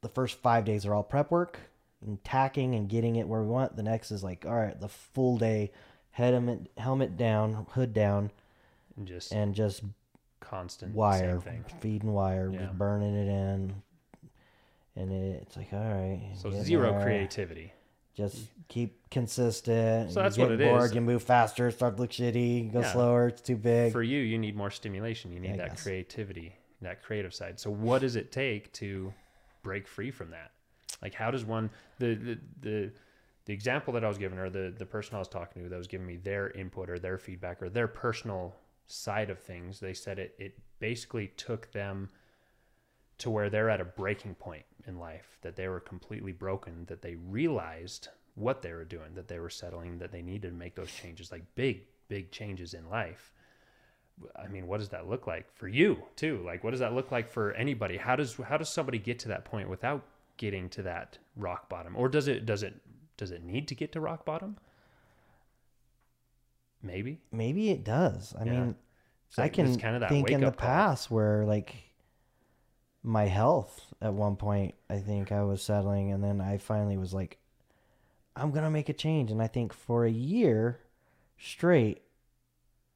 the 0.00 0.08
first 0.08 0.38
five 0.38 0.64
days 0.64 0.86
are 0.86 0.94
all 0.94 1.02
prep 1.02 1.30
work 1.30 1.58
and 2.00 2.22
tacking 2.22 2.76
and 2.76 2.88
getting 2.88 3.16
it 3.16 3.26
where 3.26 3.42
we 3.42 3.48
want. 3.48 3.74
The 3.74 3.82
next 3.82 4.12
is 4.12 4.22
like, 4.22 4.46
all 4.46 4.54
right, 4.54 4.78
the 4.78 4.88
full 4.88 5.38
day, 5.38 5.72
helmet, 6.10 6.70
helmet 6.76 7.16
down, 7.16 7.66
hood 7.70 7.92
down, 7.92 8.30
and 8.98 9.06
just 9.06 9.32
and 9.32 9.54
just 9.54 9.82
constant 10.40 10.94
wire, 10.94 11.40
same 11.40 11.40
thing. 11.40 11.64
feeding 11.80 12.12
wire, 12.12 12.50
Yeah. 12.52 12.66
just 12.66 12.78
burning 12.78 13.14
it 13.14 13.28
in. 13.28 13.82
And 14.96 15.12
it's 15.12 15.56
like, 15.56 15.72
all 15.72 15.78
right. 15.78 16.32
So 16.36 16.50
zero 16.50 16.90
there. 16.92 17.02
creativity. 17.02 17.72
Just 18.16 18.48
keep 18.66 19.08
consistent. 19.10 20.10
So 20.10 20.18
You 20.20 20.24
that's 20.24 20.36
get 20.36 20.42
what 20.42 20.52
it 20.52 20.58
bored, 20.60 20.84
is. 20.86 20.94
You 20.94 21.00
move 21.00 21.22
faster, 21.22 21.70
start 21.70 21.96
to 21.96 22.02
look 22.02 22.10
shitty. 22.10 22.72
Go 22.72 22.80
Yeah. 22.80 22.92
slower. 22.92 23.28
It's 23.28 23.40
too 23.40 23.56
big. 23.56 23.92
For 23.92 24.02
you, 24.02 24.18
you 24.18 24.38
need 24.38 24.56
more 24.56 24.70
stimulation. 24.72 25.32
You 25.32 25.38
need 25.38 25.52
I 25.52 25.56
that 25.58 25.68
guess. 25.70 25.82
creativity, 25.84 26.56
that 26.82 27.00
creative 27.02 27.32
side. 27.32 27.60
So 27.60 27.70
what 27.70 28.00
does 28.00 28.16
it 28.16 28.32
take 28.32 28.72
to 28.74 29.14
break 29.62 29.86
free 29.86 30.10
from 30.10 30.30
that? 30.30 30.50
Like 31.00 31.14
how 31.14 31.30
does 31.30 31.44
one 31.44 31.70
the 32.00 32.14
the 32.16 32.38
the, 32.60 32.92
the 33.44 33.52
example 33.52 33.92
that 33.94 34.04
I 34.04 34.08
was 34.08 34.18
given, 34.18 34.36
or 34.38 34.50
the 34.50 34.74
the 34.76 34.86
person 34.86 35.14
I 35.14 35.20
was 35.20 35.28
talking 35.28 35.62
to 35.62 35.68
that 35.68 35.76
was 35.76 35.86
giving 35.86 36.06
me 36.08 36.16
their 36.16 36.50
input 36.50 36.90
or 36.90 36.98
their 36.98 37.18
feedback 37.18 37.62
or 37.62 37.68
their 37.68 37.86
personal 37.86 38.56
side 38.88 39.30
of 39.30 39.38
things, 39.38 39.80
they 39.80 39.94
said 39.94 40.18
it 40.18 40.34
it 40.38 40.58
basically 40.80 41.28
took 41.36 41.70
them 41.72 42.08
to 43.18 43.30
where 43.30 43.50
they're 43.50 43.70
at 43.70 43.80
a 43.80 43.84
breaking 43.84 44.34
point 44.34 44.64
in 44.86 44.98
life, 44.98 45.38
that 45.42 45.56
they 45.56 45.68
were 45.68 45.80
completely 45.80 46.32
broken, 46.32 46.84
that 46.86 47.02
they 47.02 47.16
realized 47.16 48.08
what 48.36 48.62
they 48.62 48.72
were 48.72 48.84
doing, 48.84 49.14
that 49.14 49.28
they 49.28 49.40
were 49.40 49.50
settling, 49.50 49.98
that 49.98 50.12
they 50.12 50.22
needed 50.22 50.50
to 50.50 50.54
make 50.56 50.76
those 50.76 50.92
changes, 50.92 51.32
like 51.32 51.42
big, 51.56 51.82
big 52.08 52.30
changes 52.30 52.74
in 52.74 52.88
life. 52.88 53.32
I 54.36 54.48
mean, 54.48 54.66
what 54.66 54.78
does 54.78 54.88
that 54.90 55.08
look 55.08 55.26
like 55.26 55.52
for 55.54 55.68
you 55.68 56.02
too? 56.16 56.42
Like, 56.44 56.64
what 56.64 56.70
does 56.70 56.80
that 56.80 56.94
look 56.94 57.10
like 57.10 57.28
for 57.28 57.52
anybody? 57.52 57.96
How 57.96 58.16
does 58.16 58.34
how 58.36 58.56
does 58.56 58.68
somebody 58.68 58.98
get 58.98 59.18
to 59.20 59.28
that 59.28 59.44
point 59.44 59.68
without 59.68 60.04
getting 60.36 60.68
to 60.70 60.82
that 60.82 61.18
rock 61.36 61.68
bottom, 61.68 61.94
or 61.96 62.08
does 62.08 62.26
it 62.28 62.46
does 62.46 62.62
it 62.62 62.74
does 63.16 63.30
it 63.30 63.44
need 63.44 63.68
to 63.68 63.74
get 63.74 63.92
to 63.92 64.00
rock 64.00 64.24
bottom? 64.24 64.56
Maybe. 66.88 67.20
Maybe 67.30 67.70
it 67.70 67.84
does. 67.84 68.34
I 68.36 68.44
Yeah. 68.44 68.50
mean, 68.52 68.76
It's 69.28 69.38
I 69.38 69.48
can 69.48 69.78
kind 69.78 69.94
of 69.94 70.00
that 70.00 70.08
think 70.10 70.30
in 70.30 70.40
the 70.40 70.50
call. 70.50 70.66
past 70.68 71.10
where 71.10 71.44
like 71.44 71.74
my 73.02 73.26
health 73.26 73.92
at 74.02 74.12
one 74.14 74.36
point, 74.36 74.74
I 74.90 74.98
think 74.98 75.30
I 75.30 75.42
was 75.44 75.62
settling, 75.62 76.10
and 76.12 76.22
then 76.24 76.40
I 76.40 76.58
finally 76.58 76.96
was 76.96 77.14
like, 77.14 77.38
I'm 78.34 78.50
gonna 78.50 78.70
make 78.70 78.88
a 78.88 78.92
change, 78.92 79.30
and 79.30 79.40
I 79.42 79.46
think 79.46 79.72
for 79.72 80.04
a 80.04 80.10
year 80.10 80.80
straight, 81.38 82.02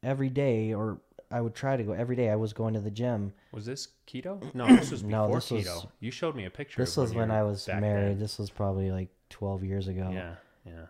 every 0.03 0.31
day, 0.31 0.73
or 0.75 1.01
I 1.31 1.41
would 1.41 1.55
try 1.55 1.77
to 1.77 1.83
go 1.83 1.93
every 1.93 2.17
day. 2.17 2.29
I 2.29 2.37
was 2.37 2.53
going 2.53 2.75
to 2.75 2.81
the 2.81 2.91
gym. 2.91 3.33
Was 3.53 3.65
this 3.65 3.89
keto? 4.07 4.43
No, 4.55 4.67
this 4.67 4.91
was 4.91 5.03
before 5.03 5.29
No, 5.29 5.35
this 5.35 5.49
keto. 5.51 5.75
was- 5.75 5.87
you 6.01 6.11
showed 6.11 6.35
me 6.37 6.45
a 6.45 6.51
picture. 6.51 6.81
This 6.83 6.97
was 6.97 7.15
when 7.15 7.31
I 7.31 7.43
was 7.43 7.67
married. 7.69 8.13
then. 8.13 8.19
This 8.19 8.39
was 8.39 8.51
probably 8.51 8.91
like 8.91 9.09
12 9.31 9.65
years 9.65 9.89
ago. 9.89 10.11
Yeah, 10.13 10.35
yeah. 10.67 10.87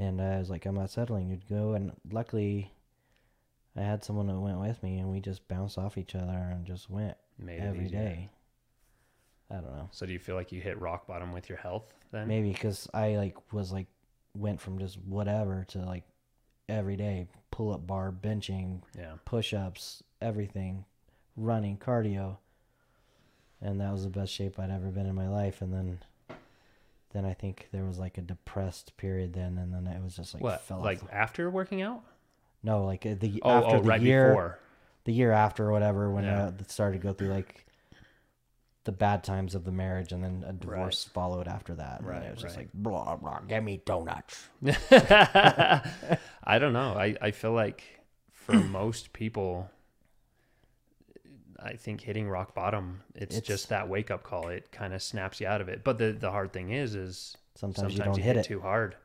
And 0.00 0.20
I 0.20 0.38
was 0.38 0.48
like, 0.48 0.64
I'm 0.64 0.74
not 0.74 0.88
settling. 0.90 1.28
You'd 1.28 1.46
go, 1.46 1.74
and 1.74 1.92
luckily, 2.10 2.72
I 3.76 3.82
had 3.82 4.02
someone 4.02 4.28
that 4.28 4.40
went 4.40 4.58
with 4.58 4.82
me, 4.82 4.98
and 4.98 5.10
we 5.10 5.20
just 5.20 5.46
bounced 5.46 5.76
off 5.76 5.98
each 5.98 6.14
other 6.14 6.32
and 6.32 6.64
just 6.64 6.88
went 6.88 7.16
Made 7.38 7.60
every 7.60 7.86
day. 7.88 8.30
I 9.50 9.56
don't 9.56 9.72
know. 9.76 9.88
So 9.92 10.06
do 10.06 10.12
you 10.12 10.18
feel 10.18 10.36
like 10.36 10.52
you 10.52 10.60
hit 10.62 10.80
rock 10.80 11.06
bottom 11.06 11.32
with 11.32 11.48
your 11.50 11.58
health 11.58 11.92
then? 12.12 12.28
Maybe 12.28 12.50
because 12.52 12.88
I 12.94 13.16
like 13.16 13.52
was 13.52 13.72
like 13.72 13.88
went 14.34 14.60
from 14.60 14.78
just 14.78 14.96
whatever 15.02 15.64
to 15.70 15.80
like 15.80 16.04
every 16.68 16.96
day 16.96 17.26
pull 17.50 17.74
up 17.74 17.86
bar, 17.86 18.10
benching, 18.12 18.80
Yeah. 18.96 19.14
push 19.24 19.52
ups, 19.52 20.02
everything, 20.22 20.84
running, 21.36 21.76
cardio, 21.78 22.38
and 23.60 23.80
that 23.80 23.92
was 23.92 24.04
the 24.04 24.10
best 24.10 24.32
shape 24.32 24.58
I'd 24.58 24.70
ever 24.70 24.88
been 24.90 25.06
in 25.06 25.14
my 25.16 25.28
life. 25.28 25.60
And 25.60 25.74
then, 25.74 25.98
then 27.12 27.24
I 27.24 27.34
think 27.34 27.68
there 27.72 27.84
was 27.84 27.98
like 27.98 28.18
a 28.18 28.22
depressed 28.22 28.96
period 28.96 29.32
then, 29.34 29.58
and 29.58 29.72
then 29.72 29.86
it 29.92 30.02
was 30.02 30.16
just 30.16 30.34
like 30.34 30.42
what? 30.42 30.62
fell 30.62 30.80
Like 30.80 31.02
off. 31.02 31.08
after 31.12 31.50
working 31.50 31.82
out? 31.82 32.02
No, 32.62 32.84
like 32.84 33.04
uh, 33.06 33.14
the 33.18 33.40
Oh, 33.44 33.50
after 33.50 33.76
oh, 33.76 33.80
the 33.82 33.88
right 33.88 34.00
year, 34.00 34.28
before. 34.28 34.58
the 35.04 35.12
year 35.12 35.32
after 35.32 35.68
or 35.68 35.72
whatever 35.72 36.10
when 36.10 36.24
Yeah. 36.24 36.44
uh, 36.46 36.52
it 36.60 36.70
started 36.70 37.00
to 37.00 37.06
go 37.06 37.12
through 37.12 37.28
like 37.28 37.66
the 38.84 38.92
bad 38.92 39.22
times 39.24 39.54
of 39.54 39.64
the 39.64 39.72
marriage, 39.72 40.10
and 40.12 40.22
then 40.24 40.44
a 40.46 40.52
divorce 40.52 41.04
followed 41.04 41.46
after 41.48 41.74
that. 41.74 42.00
and 42.00 42.08
Right, 42.08 42.22
it 42.22 42.32
was 42.34 42.42
just 42.42 42.56
like 42.56 42.68
blah 42.72 43.16
blah. 43.16 43.40
Give 43.40 43.62
me 43.62 43.82
donuts. 43.84 44.48
I 44.90 46.58
don't 46.58 46.72
know. 46.72 46.94
I, 46.96 47.16
I 47.20 47.30
feel 47.30 47.52
like 47.52 47.82
for 48.32 48.54
most 48.54 49.12
people, 49.12 49.70
I 51.62 51.74
think 51.74 52.00
hitting 52.00 52.28
rock 52.28 52.54
bottom, 52.54 53.02
it's, 53.14 53.36
It's- 53.36 53.46
just 53.46 53.68
that 53.68 53.88
wake 53.88 54.10
up 54.10 54.22
call. 54.22 54.48
It 54.48 54.70
kind 54.72 54.94
of 54.94 55.02
snaps 55.02 55.40
you 55.40 55.46
out 55.46 55.60
of 55.60 55.68
it. 55.68 55.84
But 55.84 55.98
the, 55.98 56.12
the 56.12 56.30
hard 56.30 56.52
thing 56.52 56.70
is, 56.70 56.94
is 56.94 57.36
Sometimes, 57.54 57.76
sometimes, 57.94 57.98
you 57.98 58.04
don't 58.04 58.16
you 58.16 58.22
hit, 58.22 58.36
hit 58.36 58.46
it. 58.46 58.48
too 58.48 58.60
hard. 58.60 58.96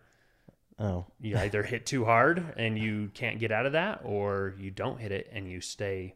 Oh, 0.80 1.06
You 1.22 1.38
either 1.38 1.64
hit 1.64 1.86
too 1.86 2.04
hard 2.06 2.54
and 2.58 2.78
you 2.78 3.10
can't 3.14 3.40
get 3.40 3.52
out 3.52 3.66
of 3.66 3.72
that, 3.74 4.02
or 4.04 4.54
you 4.58 4.72
don't 4.72 5.00
hit 5.00 5.12
it 5.12 5.30
and 5.32 5.50
you 5.50 5.62
stay 5.62 6.16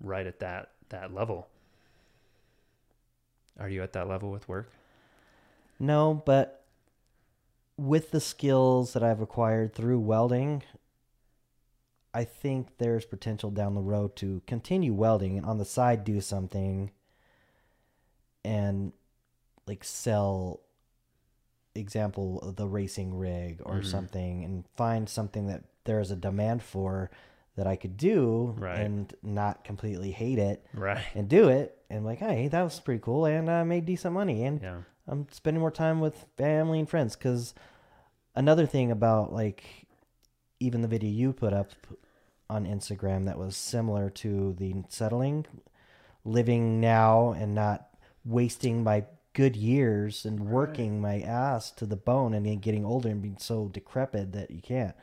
right 0.00 0.26
at 0.26 0.40
that 0.40 0.70
that 0.90 1.12
level. 1.12 1.46
Are 3.60 3.68
you 3.68 3.82
at 3.82 3.92
that 3.94 4.08
level 4.08 4.30
with 4.30 4.48
work? 4.48 4.70
no, 5.80 6.22
but 6.26 6.64
with 7.76 8.10
the 8.10 8.20
skills 8.20 8.94
that 8.94 9.02
I've 9.04 9.20
acquired 9.20 9.72
through 9.74 10.00
welding, 10.00 10.62
I 12.18 12.24
think 12.24 12.78
there's 12.78 13.04
potential 13.04 13.50
down 13.52 13.74
the 13.76 13.80
road 13.80 14.16
to 14.16 14.42
continue 14.46 14.92
welding 14.92 15.36
and 15.38 15.46
on 15.46 15.58
the 15.58 15.64
side 15.64 16.02
do 16.02 16.20
something 16.20 16.90
and 18.44 18.92
like 19.68 19.84
sell 19.84 20.60
example 21.76 22.52
the 22.56 22.66
racing 22.66 23.16
rig 23.16 23.60
or 23.64 23.76
Mhm. 23.76 23.84
something 23.86 24.44
and 24.44 24.64
find 24.76 25.08
something 25.08 25.46
that 25.46 25.62
there's 25.84 26.10
a 26.10 26.16
demand 26.16 26.62
for 26.62 27.08
that 27.54 27.68
I 27.68 27.76
could 27.76 27.96
do 27.96 28.54
Right. 28.58 28.80
and 28.80 29.14
not 29.22 29.62
completely 29.62 30.10
hate 30.10 30.38
it 30.40 30.66
Right. 30.74 31.04
and 31.14 31.28
do 31.28 31.48
it 31.48 31.80
and 31.88 32.04
like 32.04 32.18
hey 32.18 32.48
that 32.48 32.62
was 32.62 32.80
pretty 32.80 33.00
cool 33.00 33.26
and 33.26 33.48
I 33.48 33.62
made 33.62 33.86
decent 33.86 34.12
money 34.14 34.42
and 34.44 34.60
Yeah. 34.60 34.82
I'm 35.06 35.28
spending 35.30 35.60
more 35.60 35.70
time 35.70 36.00
with 36.00 36.26
family 36.36 36.80
and 36.80 36.88
friends 36.88 37.14
because 37.14 37.54
another 38.34 38.66
thing 38.66 38.90
about 38.90 39.32
like 39.32 39.86
even 40.60 40.80
the 40.82 40.88
video 40.88 41.10
you 41.10 41.32
put 41.32 41.52
up 41.52 41.70
on 42.50 42.66
Instagram 42.66 43.26
that 43.26 43.38
was 43.38 43.56
similar 43.56 44.08
to 44.10 44.54
the 44.54 44.74
settling, 44.88 45.46
living 46.24 46.80
now 46.80 47.32
and 47.32 47.54
not 47.54 47.88
wasting 48.24 48.82
my 48.82 49.04
good 49.34 49.54
years 49.54 50.24
and 50.24 50.40
Right. 50.40 50.48
working 50.52 51.00
my 51.00 51.20
ass 51.20 51.70
to 51.72 51.86
the 51.86 51.96
bone 51.96 52.34
and 52.34 52.46
then 52.46 52.58
getting 52.58 52.84
older 52.84 53.08
and 53.08 53.22
being 53.22 53.38
so 53.38 53.68
decrepit 53.68 54.32
that 54.32 54.50
you 54.50 54.60
can't. 54.62 54.96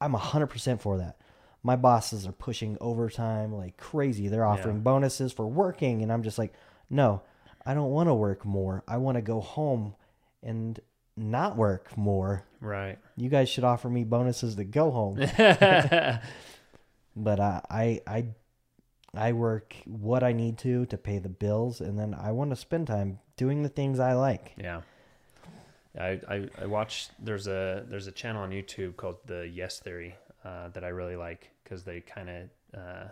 I'm 0.00 0.14
100% 0.14 0.80
for 0.80 0.98
that. 0.98 1.16
My 1.62 1.74
bosses 1.74 2.26
are 2.26 2.32
pushing 2.32 2.76
overtime 2.80 3.52
like 3.52 3.76
crazy. 3.76 4.28
They're 4.28 4.44
offering 4.44 4.76
Yeah. 4.76 4.82
bonuses 4.82 5.32
for 5.32 5.46
working 5.46 6.02
and 6.02 6.12
I'm 6.12 6.22
just 6.22 6.38
like, 6.38 6.52
"No, 6.90 7.22
I 7.64 7.74
don't 7.74 7.90
want 7.90 8.08
to 8.08 8.14
work 8.14 8.44
more. 8.44 8.84
I 8.86 8.98
want 8.98 9.16
to 9.16 9.22
go 9.22 9.40
home 9.40 9.94
and 10.42 10.78
not 11.16 11.56
work 11.56 11.96
more. 11.96 12.44
Right. 12.60 12.98
You 13.16 13.28
guys 13.28 13.48
should 13.48 13.64
offer 13.64 13.88
me 13.88 14.04
bonuses 14.04 14.54
to 14.56 14.64
go 14.64 14.90
home." 14.90 15.16
but 17.16 17.40
uh, 17.40 17.60
I 17.70 18.00
I 18.06 18.26
I 19.14 19.32
work 19.32 19.74
what 19.86 20.22
I 20.22 20.32
need 20.32 20.58
to 20.58 20.86
to 20.86 20.98
pay 20.98 21.18
the 21.18 21.28
bills, 21.28 21.80
and 21.80 21.98
then 21.98 22.14
I 22.14 22.32
want 22.32 22.50
to 22.50 22.56
spend 22.56 22.86
time 22.86 23.20
doing 23.36 23.62
the 23.62 23.68
things 23.68 23.98
I 23.98 24.12
like. 24.14 24.52
Yeah. 24.56 24.82
I, 25.98 26.20
I, 26.28 26.48
I 26.60 26.66
watch 26.66 27.08
there's 27.18 27.46
a 27.46 27.84
there's 27.88 28.06
a 28.06 28.12
channel 28.12 28.42
on 28.42 28.50
YouTube 28.50 28.96
called 28.96 29.16
the 29.24 29.48
Yes 29.48 29.80
Theory 29.80 30.14
uh, 30.44 30.68
that 30.68 30.84
I 30.84 30.88
really 30.88 31.16
like 31.16 31.50
because 31.64 31.84
they 31.84 32.00
kind 32.00 32.28
of 32.28 32.48
uh, 32.78 33.04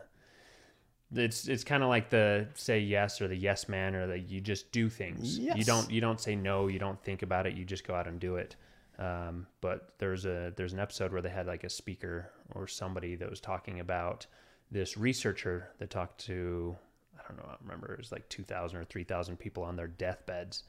it's 1.15 1.49
it's 1.49 1.65
kind 1.65 1.83
of 1.83 1.89
like 1.89 2.11
the 2.11 2.49
say 2.55 2.81
yes 2.81 3.21
or 3.21 3.29
the 3.29 3.37
yes 3.37 3.69
man 3.69 3.95
or 3.95 4.07
the 4.07 4.19
you 4.19 4.41
just 4.41 4.71
do 4.73 4.89
things. 4.89 5.39
Yes. 5.39 5.57
you 5.57 5.65
don't 5.65 5.91
you 5.91 6.01
don't 6.01 6.21
say 6.21 6.37
no 6.37 6.69
you 6.69 6.79
don't 6.79 7.03
think 7.03 7.23
about 7.23 7.47
it 7.47 7.55
you 7.55 7.65
just 7.65 7.87
go 7.87 7.95
out 7.95 8.07
and 8.07 8.21
do 8.21 8.37
it. 8.37 8.57
Um, 8.99 9.47
but 9.61 9.95
there's 9.99 10.25
a 10.25 10.53
there's 10.57 10.73
an 10.73 10.79
episode 10.79 11.13
where 11.13 11.23
they 11.23 11.31
had 11.31 11.47
like 11.47 11.65
a 11.65 11.71
speaker 11.71 12.31
or 12.55 12.67
somebody 12.67 13.17
that 13.17 13.29
was 13.29 13.41
talking 13.41 13.81
about 13.81 14.27
this 14.71 14.97
researcher 14.97 15.71
that 15.79 15.91
talked 15.91 16.25
to 16.27 16.77
I 17.19 17.29
don't 17.29 17.39
know 17.39 17.49
I 17.51 17.57
remember 17.63 17.93
it 17.93 17.99
was 17.99 18.13
like 18.13 18.29
2,000 18.29 18.79
or 18.79 18.85
3,000 18.85 19.37
people 19.37 19.63
on 19.63 19.77
their 19.77 19.89
deathbeds 19.89 20.65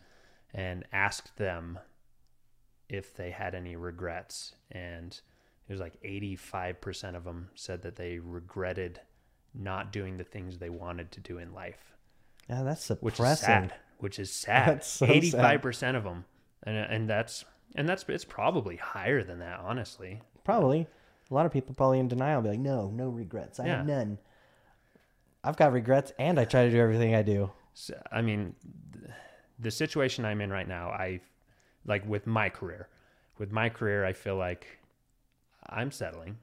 and 0.54 0.86
asked 0.94 1.36
them 1.38 1.80
if 2.90 3.16
they 3.16 3.32
had 3.32 3.56
any 3.56 3.76
regrets. 3.76 4.56
And 4.72 5.20
it 5.68 5.72
was 5.72 5.82
like 5.82 6.02
85% 6.02 7.16
of 7.16 7.24
them 7.24 7.50
said 7.56 7.82
that 7.82 7.96
they 7.96 8.20
regretted 8.20 9.02
not 9.58 9.92
doing 9.92 10.18
the 10.18 10.24
things 10.24 10.58
they 10.58 10.70
wanted 10.70 11.12
to 11.12 11.20
do 11.20 11.38
in 11.38 11.54
life 11.54 11.96
Yeah, 12.50 12.64
that's 12.64 12.90
which 13.02 13.20
is 13.20 13.40
sad 13.40 13.74
which 14.00 14.20
is 14.20 14.32
sad 14.46 14.84
so 14.84 15.06
sad. 15.06 15.62
85% 15.62 15.96
of 15.96 16.04
them 16.04 16.26
and 16.64 16.78
uh, 16.78 16.88
and 16.90 17.10
that's 17.10 17.46
and 17.76 17.88
that's 17.88 18.06
it's 18.08 18.26
probably 18.26 18.76
higher 18.78 19.24
than 19.24 19.40
that 19.40 19.60
honestly 19.60 20.22
Probably 20.44 20.88
a 21.30 21.34
lot 21.34 21.46
of 21.46 21.52
people 21.52 21.74
probably 21.74 22.00
in 22.00 22.08
denial. 22.08 22.42
Be 22.42 22.50
like, 22.50 22.60
no, 22.60 22.90
no 22.92 23.10
regrets. 23.10 23.60
I 23.60 23.68
have 23.68 23.86
none. 23.88 24.20
I've 25.44 25.58
got 25.58 25.74
regrets, 25.74 26.14
and 26.20 26.40
I 26.40 26.46
try 26.46 26.66
to 26.66 26.72
do 26.72 26.80
everything 26.80 27.16
I 27.16 27.22
do. 27.22 27.52
So, 27.74 28.00
I 28.12 28.22
mean, 28.22 28.56
the 29.60 29.72
situation 29.72 30.26
I'm 30.26 30.42
in 30.42 30.52
right 30.52 30.68
now, 30.68 30.90
I 30.90 31.22
like 31.86 32.08
with 32.08 32.26
my 32.28 32.50
career. 32.50 32.90
With 33.38 33.52
my 33.52 33.70
career, 33.70 34.06
I 34.06 34.14
feel 34.14 34.36
like 34.38 34.66
I'm 35.70 35.92
settling. 35.92 36.38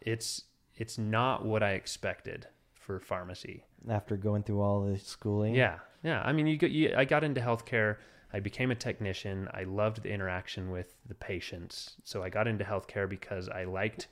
It's 0.00 0.42
it's 0.76 0.98
not 0.98 1.44
what 1.44 1.62
I 1.62 1.72
expected 1.72 2.46
for 2.72 3.00
pharmacy. 3.00 3.64
After 3.88 4.16
going 4.16 4.42
through 4.42 4.60
all 4.60 4.84
the 4.84 4.98
schooling, 4.98 5.54
Yeah, 5.54 5.78
yeah. 6.02 6.22
I 6.22 6.32
mean, 6.32 6.46
you, 6.46 6.56
got, 6.56 6.70
you 6.70 6.94
I 6.96 7.04
got 7.04 7.24
into 7.24 7.40
healthcare. 7.40 7.96
I 8.32 8.40
became 8.40 8.70
a 8.70 8.74
technician. 8.74 9.48
I 9.54 9.64
loved 9.64 10.02
the 10.02 10.10
interaction 10.10 10.70
with 10.70 10.96
the 11.06 11.14
patients. 11.14 11.94
So 12.02 12.22
I 12.22 12.28
got 12.30 12.48
into 12.48 12.64
healthcare 12.64 13.08
because 13.08 13.48
I 13.48 13.64
liked 13.64 14.08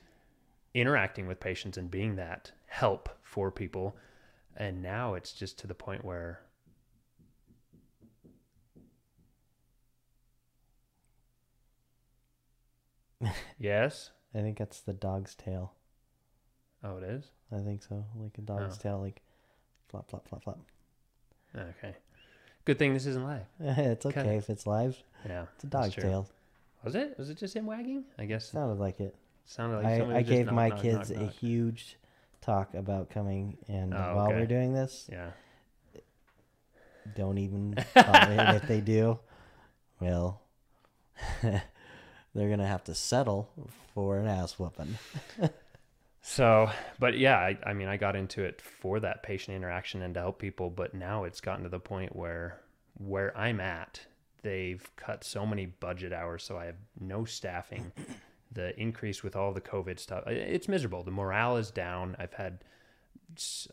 interacting 0.73 1.27
with 1.27 1.39
patients 1.39 1.77
and 1.77 1.91
being 1.91 2.15
that 2.15 2.51
help 2.67 3.09
for 3.21 3.51
people. 3.51 3.95
And 4.55 4.81
now 4.81 5.15
it's 5.15 5.33
just 5.33 5.59
to 5.59 5.67
the 5.67 5.73
point 5.73 6.05
where 6.05 6.41
Yes. 13.59 14.11
I 14.33 14.39
think 14.39 14.57
that's 14.57 14.81
the 14.81 14.93
dog's 14.93 15.35
tail. 15.35 15.73
Oh, 16.83 16.97
it 16.97 17.03
is. 17.03 17.23
I 17.51 17.59
think 17.59 17.81
so, 17.83 18.03
like 18.15 18.37
a 18.37 18.41
dog's 18.41 18.77
Oh. 18.79 18.81
tail, 18.81 18.99
like 18.99 19.21
flop, 19.89 20.09
flop, 20.09 20.27
flop, 20.27 20.43
flop. 20.43 20.59
Okay. 21.55 21.95
Good 22.65 22.79
thing 22.79 22.93
this 22.93 23.05
isn't 23.05 23.23
live. 23.23 23.45
it's 23.59 24.05
okay 24.05 24.21
Kinda- 24.21 24.35
if 24.37 24.49
it's 24.49 24.65
live. 24.67 24.97
Yeah. 25.25 25.45
It's 25.55 25.63
a 25.63 25.67
dog's 25.67 25.95
tail. 25.95 26.27
Was 26.83 26.95
it? 26.95 27.17
Was 27.17 27.29
it 27.29 27.37
just 27.37 27.55
him 27.55 27.65
wagging? 27.65 28.03
I 28.19 28.25
guess 28.25 28.45
it 28.47 28.51
Sounded 28.51 28.79
like 28.79 28.99
it. 28.99 29.15
sounded 29.45 29.77
like 29.83 29.85
I, 30.01 30.17
I 30.17 30.21
gave 30.21 30.47
knock, 30.47 30.55
my 30.55 30.69
knock, 30.69 30.81
kids 30.81 31.11
knock, 31.11 31.21
a 31.21 31.27
huge 31.27 31.97
talk 32.41 32.73
about 32.73 33.09
coming, 33.09 33.57
and 33.69 33.93
Oh, 33.93 34.15
while 34.15 34.27
okay. 34.27 34.39
we're 34.39 34.45
doing 34.47 34.73
this, 34.73 35.07
Yeah. 35.11 35.31
don't 37.15 37.37
even 37.37 37.75
if 37.95 38.67
they 38.67 38.81
do, 38.81 39.19
well, 39.99 40.41
they're 41.41 41.61
gonna 42.49 42.67
have 42.67 42.83
to 42.85 42.95
settle 42.95 43.49
for 43.93 44.17
an 44.17 44.27
ass 44.27 44.57
whooping. 44.59 44.97
So, 46.25 46.71
but 46.99 47.17
yeah, 47.17 47.37
I, 47.37 47.57
I 47.65 47.73
mean, 47.73 47.89
I 47.89 47.97
got 47.97 48.15
into 48.15 48.43
it 48.43 48.61
for 48.61 49.01
that 49.01 49.23
patient 49.23 49.57
interaction 49.57 50.01
and 50.01 50.13
to 50.13 50.21
help 50.21 50.39
people, 50.39 50.69
but 50.69 50.93
now 50.93 51.25
it's 51.25 51.41
gotten 51.41 51.63
to 51.63 51.69
the 51.69 51.79
point 51.79 52.15
where 52.15 52.61
where 52.97 53.37
I'm 53.37 53.59
at, 53.59 53.99
they've 54.41 54.89
cut 54.95 55.25
so 55.25 55.45
many 55.45 55.65
budget 55.65 56.13
hours, 56.13 56.43
so 56.43 56.57
I 56.57 56.65
have 56.65 56.77
no 56.97 57.25
staffing. 57.25 57.91
the 58.53 58.79
increase 58.79 59.21
with 59.21 59.35
all 59.35 59.51
the 59.51 59.59
COVID 59.59 59.99
stuff, 59.99 60.25
it's 60.27 60.69
miserable. 60.69 61.03
The 61.03 61.11
morale 61.11 61.57
is 61.57 61.71
down. 61.71 62.15
I've 62.17 62.33
had, 62.33 62.63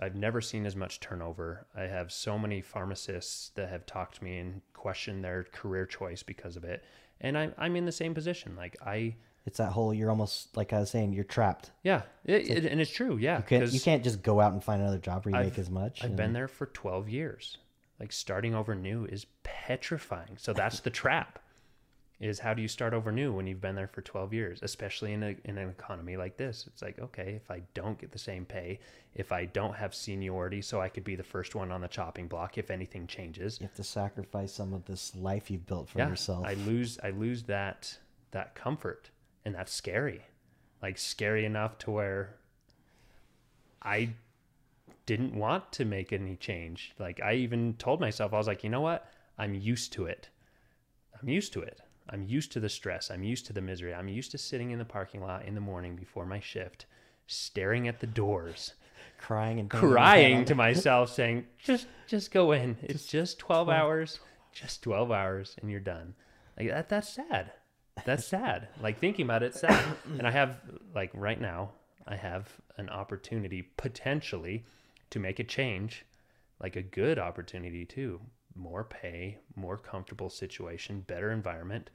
I've 0.00 0.16
never 0.16 0.40
seen 0.40 0.66
as 0.66 0.74
much 0.74 0.98
turnover. 0.98 1.66
I 1.76 1.82
have 1.82 2.10
so 2.10 2.36
many 2.36 2.62
pharmacists 2.62 3.50
that 3.54 3.68
have 3.68 3.86
talked 3.86 4.16
to 4.16 4.24
me 4.24 4.38
and 4.38 4.60
questioned 4.72 5.22
their 5.22 5.44
career 5.44 5.86
choice 5.86 6.24
because 6.24 6.56
of 6.56 6.64
it, 6.64 6.82
and 7.20 7.38
I'm 7.38 7.54
I'm 7.56 7.76
in 7.76 7.84
the 7.84 7.92
same 7.92 8.12
position. 8.12 8.56
Like 8.56 8.76
I. 8.84 9.14
It's 9.46 9.59
that 9.59 9.72
whole 9.72 9.92
you're 9.94 10.11
almost 10.11 10.57
like 10.57 10.72
I 10.72 10.81
was 10.81 10.90
saying, 10.90 11.12
you're 11.12 11.24
trapped. 11.24 11.70
Yeah, 11.83 12.03
it, 12.24 12.48
it, 12.48 12.64
and 12.66 12.81
it's 12.81 12.90
true. 12.90 13.16
Yeah, 13.16 13.38
You 13.38 13.44
can't 13.44 13.72
you 13.72 13.81
can't 13.81 14.05
just 14.05 14.22
go 14.22 14.40
out 14.40 14.53
and 14.53 14.62
find 14.62 14.81
another 14.83 14.98
job 14.98 15.24
where 15.24 15.35
you 15.35 15.40
I've- 15.40 15.50
make 15.50 15.59
as 15.59 15.70
much. 15.70 16.05
I've 16.05 16.16
been 16.16 16.33
there 16.33 16.48
for 16.48 16.66
12 16.66 17.09
years. 17.09 17.57
Like 17.98 18.12
starting 18.12 18.55
over 18.55 18.74
new 18.74 19.05
is 19.05 19.26
petrifying. 19.42 20.37
So 20.38 20.53
that's 20.53 20.81
the 20.81 20.90
trap. 20.90 21.38
Is 22.18 22.38
how 22.38 22.53
do 22.53 22.61
you 22.61 22.68
start 22.68 22.92
over 22.92 23.11
new 23.11 23.33
when 23.33 23.46
you've 23.46 23.62
been 23.62 23.74
there 23.74 23.87
for 23.88 24.03
12 24.03 24.35
years, 24.35 24.59
especially 24.62 25.14
in 25.14 25.22
a 25.22 25.37
in 25.44 25.57
an 25.57 25.70
economy 25.70 26.18
like 26.18 26.37
this? 26.37 26.66
It's 26.66 26.83
like, 26.83 26.98
okay, 26.98 27.33
if 27.42 27.50
I 27.50 27.62
don't 27.72 27.98
get 27.98 28.12
the 28.12 28.18
same 28.18 28.44
pay, 28.44 28.79
if 29.14 29.33
I 29.33 29.46
don't 29.46 29.74
have 29.74 29.94
seniority 29.94 30.61
so 30.61 30.83
I 30.83 30.90
could 30.90 31.03
be 31.05 31.16
the 31.16 31.22
first 31.22 31.55
one 31.55 31.72
on 31.72 31.81
the 31.81 31.88
chopping 31.88 32.29
block 32.29 32.59
if 32.59 32.70
anything 32.70 33.07
changes. 33.07 33.59
You 33.59 33.66
have 33.68 33.76
to 33.76 33.83
sacrifice 33.85 34.53
some 34.53 34.74
of 34.74 34.85
this 34.85 35.16
life 35.16 35.50
you've 35.50 35.66
built 35.66 35.88
for 35.88 35.98
Yeah, 35.98 36.09
yourself. 36.11 36.44
I 36.46 36.53
lose 36.55 36.98
I 37.03 37.09
lose 37.09 37.44
that 37.44 37.96
that 38.33 38.55
comfort 38.55 39.09
and 39.44 39.55
that's 39.55 39.72
scary. 39.72 40.26
Like 40.83 40.98
scary 40.98 41.44
enough 41.44 41.79
to 41.79 41.90
where 41.90 42.37
I 43.83 44.11
didn't 45.07 45.35
want 45.35 45.72
to 45.72 45.85
make 45.85 46.12
any 46.12 46.37
change. 46.37 46.92
Like 46.98 47.20
I 47.22 47.35
even 47.35 47.74
told 47.74 48.00
myself 48.00 48.33
I 48.33 48.38
was 48.38 48.46
like, 48.46 48.64
"You 48.64 48.70
know 48.70 48.81
what? 48.81 49.07
I'm 49.38 49.55
used 49.55 49.92
to 49.94 50.07
it. 50.07 50.29
I'm 51.20 51.29
used 51.29 51.53
to 51.55 51.61
it. 51.61 51.81
I'm 52.09 52.22
used 52.22 52.53
to 52.53 52.61
the 52.61 52.68
stress. 52.68 53.11
I'm 53.11 53.22
used 53.22 53.46
to 53.46 53.53
the 53.53 53.61
misery. 53.61 53.94
I'm 53.94 54.09
used 54.09 54.31
to 54.33 54.38
sitting 54.38 54.70
in 54.70 54.79
the 54.79 54.85
parking 54.85 55.22
lot 55.22 55.44
in 55.44 55.55
the 55.55 55.61
morning 55.61 55.96
before 55.96 56.26
my 56.26 56.40
shift, 56.40 56.87
staring 57.26 57.87
at 57.87 58.00
the 58.00 58.07
doors, 58.07 58.74
crying 59.20 59.61
and 59.61 59.68
banging 59.68 59.88
your 59.88 59.98
head 59.98 60.03
crying 60.03 60.44
to 60.46 60.55
myself 60.55 61.12
saying 61.12 61.46
just 61.62 61.87
just 62.07 62.31
go 62.31 62.53
in 62.53 62.76
it's 62.83 63.07
just 63.07 63.38
12 63.38 63.68
hours 63.68 64.18
just 64.53 64.83
12 64.83 65.12
hours 65.12 65.57
and 65.61 65.70
you're 65.70 65.79
done 65.79 66.14
like 66.59 66.68
that 66.68 66.88
that's 66.88 67.09
sad 67.09 67.53
that's 68.04 68.24
sad 68.26 68.68
like 68.82 68.98
thinking 68.98 69.24
about 69.24 69.42
it 69.42 69.54
sad 69.54 69.84
and 70.18 70.26
i 70.26 70.30
have 70.30 70.56
like 70.94 71.10
right 71.14 71.40
now 71.40 71.70
i 72.06 72.16
have 72.16 72.48
an 72.76 72.88
opportunity 72.88 73.62
potentially 73.76 74.64
to 75.10 75.18
make 75.18 75.38
a 75.38 75.44
change 75.44 76.04
like 76.62 76.76
a 76.76 76.82
good 76.82 77.18
opportunity 77.18 77.84
too 77.84 78.20
more 78.54 78.84
pay 78.84 79.38
more 79.56 79.76
comfortable 79.76 80.28
situation 80.30 81.00
better 81.00 81.30
environment 81.30 81.90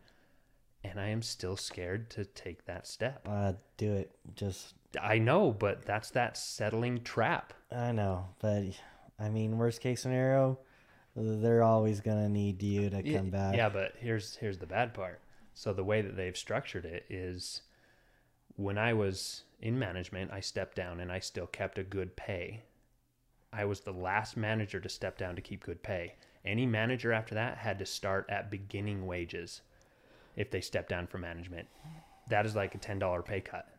and 0.84 1.00
i 1.00 1.08
am 1.08 1.22
still 1.22 1.58
scared 1.58 2.10
to 2.10 2.24
take 2.26 2.66
that 2.66 2.88
step 2.88 3.28
Uh, 3.30 3.54
do 3.78 3.94
it. 3.94 4.12
Just 4.36 4.74
I 5.02 5.18
know, 5.18 5.52
but 5.52 5.86
that's 5.86 6.12
that 6.12 6.38
settling 6.38 7.04
trap. 7.04 7.54
I 7.70 7.92
know, 7.92 8.28
but 8.40 8.64
I 9.20 9.28
mean, 9.30 9.58
worst 9.58 9.82
case 9.82 10.02
scenario, 10.02 10.58
they're 11.16 11.64
always 11.64 12.00
gonna 12.00 12.30
need 12.30 12.64
you 12.64 12.90
to 12.90 13.04
come 13.04 13.30
back. 13.30 13.58
Yeah, 13.58 13.68
but 13.68 13.94
here's 14.00 14.38
here's 14.38 14.58
the 14.58 14.66
bad 14.68 14.94
part. 14.94 15.20
So 15.56 15.74
the 15.74 15.86
way 15.86 16.02
that 16.02 16.18
they've 16.18 16.38
structured 16.38 16.86
it 16.86 17.06
is 17.10 17.62
when 18.58 18.78
I 18.78 18.94
was 18.94 19.44
in 19.62 19.80
management, 19.80 20.32
I 20.32 20.42
stepped 20.42 20.76
down 20.76 21.00
and 21.00 21.12
I 21.12 21.20
still 21.20 21.48
kept 21.48 21.80
a 21.80 21.84
good 21.84 22.16
pay. 22.18 22.64
I 23.54 23.64
was 23.64 23.80
the 23.80 23.94
last 23.94 24.36
manager 24.36 24.82
to 24.82 24.90
step 24.90 25.18
down 25.18 25.36
to 25.38 25.42
keep 25.42 25.64
good 25.64 25.82
pay. 25.82 26.16
Any 26.44 26.66
manager 26.66 27.14
after 27.14 27.34
that 27.36 27.58
had 27.58 27.80
to 27.80 27.86
start 27.86 28.26
at 28.30 28.52
beginning 28.52 29.08
wages 29.08 29.62
if 30.36 30.52
they 30.52 30.60
step 30.60 30.90
down 30.90 31.08
from 31.08 31.22
management. 31.22 31.68
That 32.30 32.46
is 32.46 32.56
like 32.56 32.76
a 32.76 32.80
$10 32.80 33.26
pay 33.26 33.40
cut. 33.40 33.70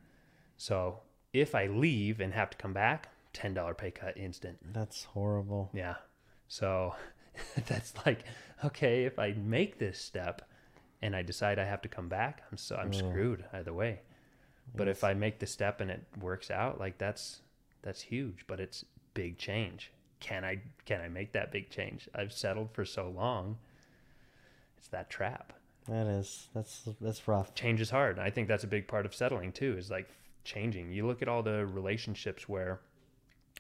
So 0.57 1.01
if 1.35 1.55
I 1.55 1.67
leave 1.67 2.21
and 2.21 2.33
have 2.33 2.49
to 2.51 2.57
come 2.57 2.73
back, 2.73 3.11
$10 3.35 3.77
pay 3.77 3.91
cut 3.91 4.17
instant. 4.17 4.57
That's 4.73 5.05
horrible. 5.05 5.71
Yeah. 5.75 5.97
So 6.49 6.95
that's 7.67 7.93
like, 8.07 8.25
okay, 8.65 9.05
if 9.05 9.19
I 9.19 9.33
make 9.33 9.79
this 9.79 9.99
step 9.99 10.49
and 11.03 11.15
I 11.15 11.23
decide 11.23 11.59
I 11.59 11.65
have 11.65 11.83
to 11.83 11.89
come 11.89 12.09
back, 12.09 12.43
I'm 12.51 12.59
so 12.59 12.77
I'm 12.77 12.89
Ugh. 12.89 12.95
screwed 12.95 13.45
either 13.53 13.73
way. 13.73 14.01
But 14.75 14.89
if 14.89 15.05
I 15.05 15.15
make 15.15 15.39
the 15.39 15.47
step 15.47 15.81
and 15.81 15.91
it 15.91 16.05
works 16.21 16.51
out, 16.51 16.79
like 16.79 16.99
that's 16.99 17.41
that's 17.83 18.03
huge, 18.03 18.45
but 18.47 18.61
it's 18.61 18.85
big 19.15 19.39
change. 19.39 19.93
Can 20.21 20.45
I 20.45 20.61
can 20.85 21.01
I 21.01 21.09
make 21.09 21.33
that 21.33 21.53
big 21.53 21.71
change? 21.71 22.09
I've 22.15 22.33
settled 22.33 22.71
for 22.73 22.85
so 22.85 23.09
long. 23.09 23.59
It's 24.79 24.89
that 24.89 25.09
trap. 25.09 25.53
That 25.89 26.07
is 26.07 26.49
that's 26.53 26.89
that's 27.01 27.27
rough. 27.29 27.55
Change 27.55 27.81
is 27.81 27.91
hard. 27.91 28.19
I 28.19 28.31
think 28.31 28.49
that's 28.49 28.65
a 28.65 28.69
big 28.69 28.89
part 28.89 29.07
of 29.07 29.15
settling 29.15 29.53
too, 29.53 29.77
is 29.79 29.91
like 29.91 30.09
changing. 30.45 30.91
You 30.91 31.07
look 31.07 31.23
at 31.23 31.29
all 31.29 31.43
the 31.43 31.65
relationships 31.67 32.49
where 32.49 32.81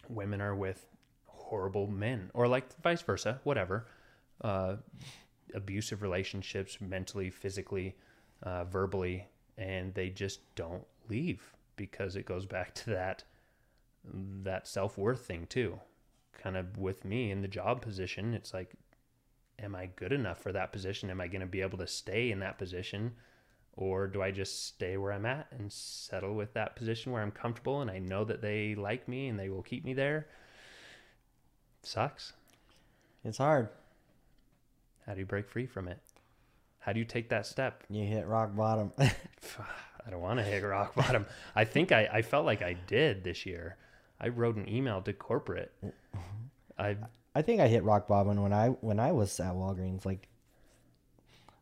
women 0.08 0.40
are 0.40 0.54
with 0.54 0.86
horrible 1.26 1.86
men, 1.86 2.30
or 2.34 2.48
like 2.48 2.64
vice 2.82 3.02
versa, 3.02 3.40
whatever. 3.44 3.86
Uh, 4.40 4.76
abusive 5.54 6.02
relationships, 6.02 6.78
mentally, 6.80 7.30
physically, 7.30 7.96
uh, 8.42 8.64
verbally, 8.64 9.26
and 9.56 9.94
they 9.94 10.10
just 10.10 10.40
don't 10.54 10.86
leave 11.08 11.54
because 11.76 12.16
it 12.16 12.26
goes 12.26 12.46
back 12.46 12.74
to 12.74 12.90
that 12.90 13.24
that 14.44 14.68
self 14.68 14.96
worth 14.96 15.26
thing 15.26 15.46
too. 15.48 15.80
Kind 16.32 16.56
of 16.56 16.78
with 16.78 17.04
me 17.04 17.30
in 17.30 17.42
the 17.42 17.48
job 17.48 17.82
position, 17.82 18.34
it's 18.34 18.54
like, 18.54 18.74
am 19.58 19.74
I 19.74 19.86
good 19.86 20.12
enough 20.12 20.40
for 20.40 20.52
that 20.52 20.72
position? 20.72 21.10
Am 21.10 21.20
I 21.20 21.26
going 21.26 21.40
to 21.40 21.46
be 21.46 21.62
able 21.62 21.78
to 21.78 21.86
stay 21.86 22.30
in 22.30 22.40
that 22.40 22.58
position? 22.58 23.12
Or 23.76 24.06
do 24.06 24.22
I 24.22 24.30
just 24.30 24.66
stay 24.66 24.96
where 24.96 25.12
I'm 25.12 25.26
at 25.26 25.48
and 25.50 25.70
settle 25.70 26.34
with 26.34 26.54
that 26.54 26.76
position 26.76 27.12
where 27.12 27.22
I'm 27.22 27.30
comfortable 27.30 27.82
and 27.82 27.90
I 27.90 27.98
know 27.98 28.24
that 28.24 28.40
they 28.40 28.74
like 28.74 29.06
me 29.06 29.28
and 29.28 29.38
they 29.38 29.50
will 29.50 29.62
keep 29.62 29.84
me 29.84 29.92
there? 29.92 30.28
Sucks. 31.82 32.32
It's 33.22 33.38
hard. 33.38 33.68
How 35.06 35.14
do 35.14 35.20
you 35.20 35.26
break 35.26 35.48
free 35.48 35.66
from 35.66 35.88
it? 35.88 35.98
How 36.78 36.92
do 36.92 36.98
you 36.98 37.04
take 37.04 37.28
that 37.30 37.46
step? 37.46 37.84
You 37.88 38.04
hit 38.04 38.26
rock 38.26 38.54
bottom. 38.56 38.92
I 38.98 40.10
don't 40.10 40.20
want 40.20 40.38
to 40.38 40.44
hit 40.44 40.62
rock 40.62 40.94
bottom. 40.94 41.26
I 41.54 41.64
think 41.64 41.92
I, 41.92 42.08
I 42.12 42.22
felt 42.22 42.46
like 42.46 42.62
I 42.62 42.74
did 42.74 43.24
this 43.24 43.44
year. 43.44 43.76
I 44.20 44.28
wrote 44.28 44.56
an 44.56 44.68
email 44.68 45.02
to 45.02 45.12
corporate. 45.12 45.72
I 46.78 46.96
I 47.34 47.42
think 47.42 47.60
I 47.60 47.68
hit 47.68 47.84
rock 47.84 48.08
bottom 48.08 48.40
when 48.42 48.52
I 48.52 48.68
when 48.68 48.98
I 48.98 49.12
was 49.12 49.38
at 49.40 49.52
Walgreens. 49.52 50.06
Like, 50.06 50.28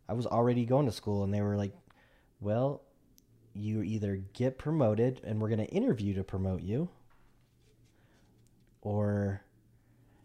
I 0.08 0.12
was 0.12 0.26
already 0.26 0.64
going 0.66 0.86
to 0.86 0.92
school, 0.92 1.24
and 1.24 1.34
they 1.34 1.40
were 1.40 1.56
like, 1.56 1.74
"Well, 2.40 2.82
you 3.54 3.82
either 3.82 4.16
get 4.34 4.58
promoted, 4.58 5.20
and 5.24 5.40
we're 5.40 5.48
gonna 5.48 5.64
interview 5.64 6.14
to 6.14 6.22
promote 6.22 6.62
you, 6.62 6.90
or 8.82 9.42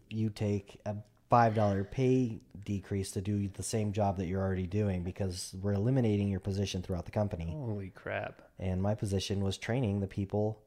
you 0.08 0.30
take 0.30 0.78
a 0.86 0.96
five 1.30 1.54
dollar 1.54 1.84
pay 1.84 2.40
decrease 2.64 3.10
to 3.12 3.20
do 3.22 3.48
the 3.54 3.62
same 3.62 3.92
job 3.92 4.18
that 4.18 4.26
you're 4.26 4.42
already 4.42 4.66
doing 4.66 5.02
because 5.02 5.54
we're 5.62 5.72
eliminating 5.72 6.28
your 6.28 6.40
position 6.40 6.82
throughout 6.82 7.06
the 7.06 7.10
company." 7.10 7.50
holy 7.56 7.88
crap. 7.90 8.42
and 8.58 8.82
my 8.82 8.94
position 8.94 9.40
was 9.42 9.56
training 9.56 10.00
the 10.00 10.06
people 10.06 10.60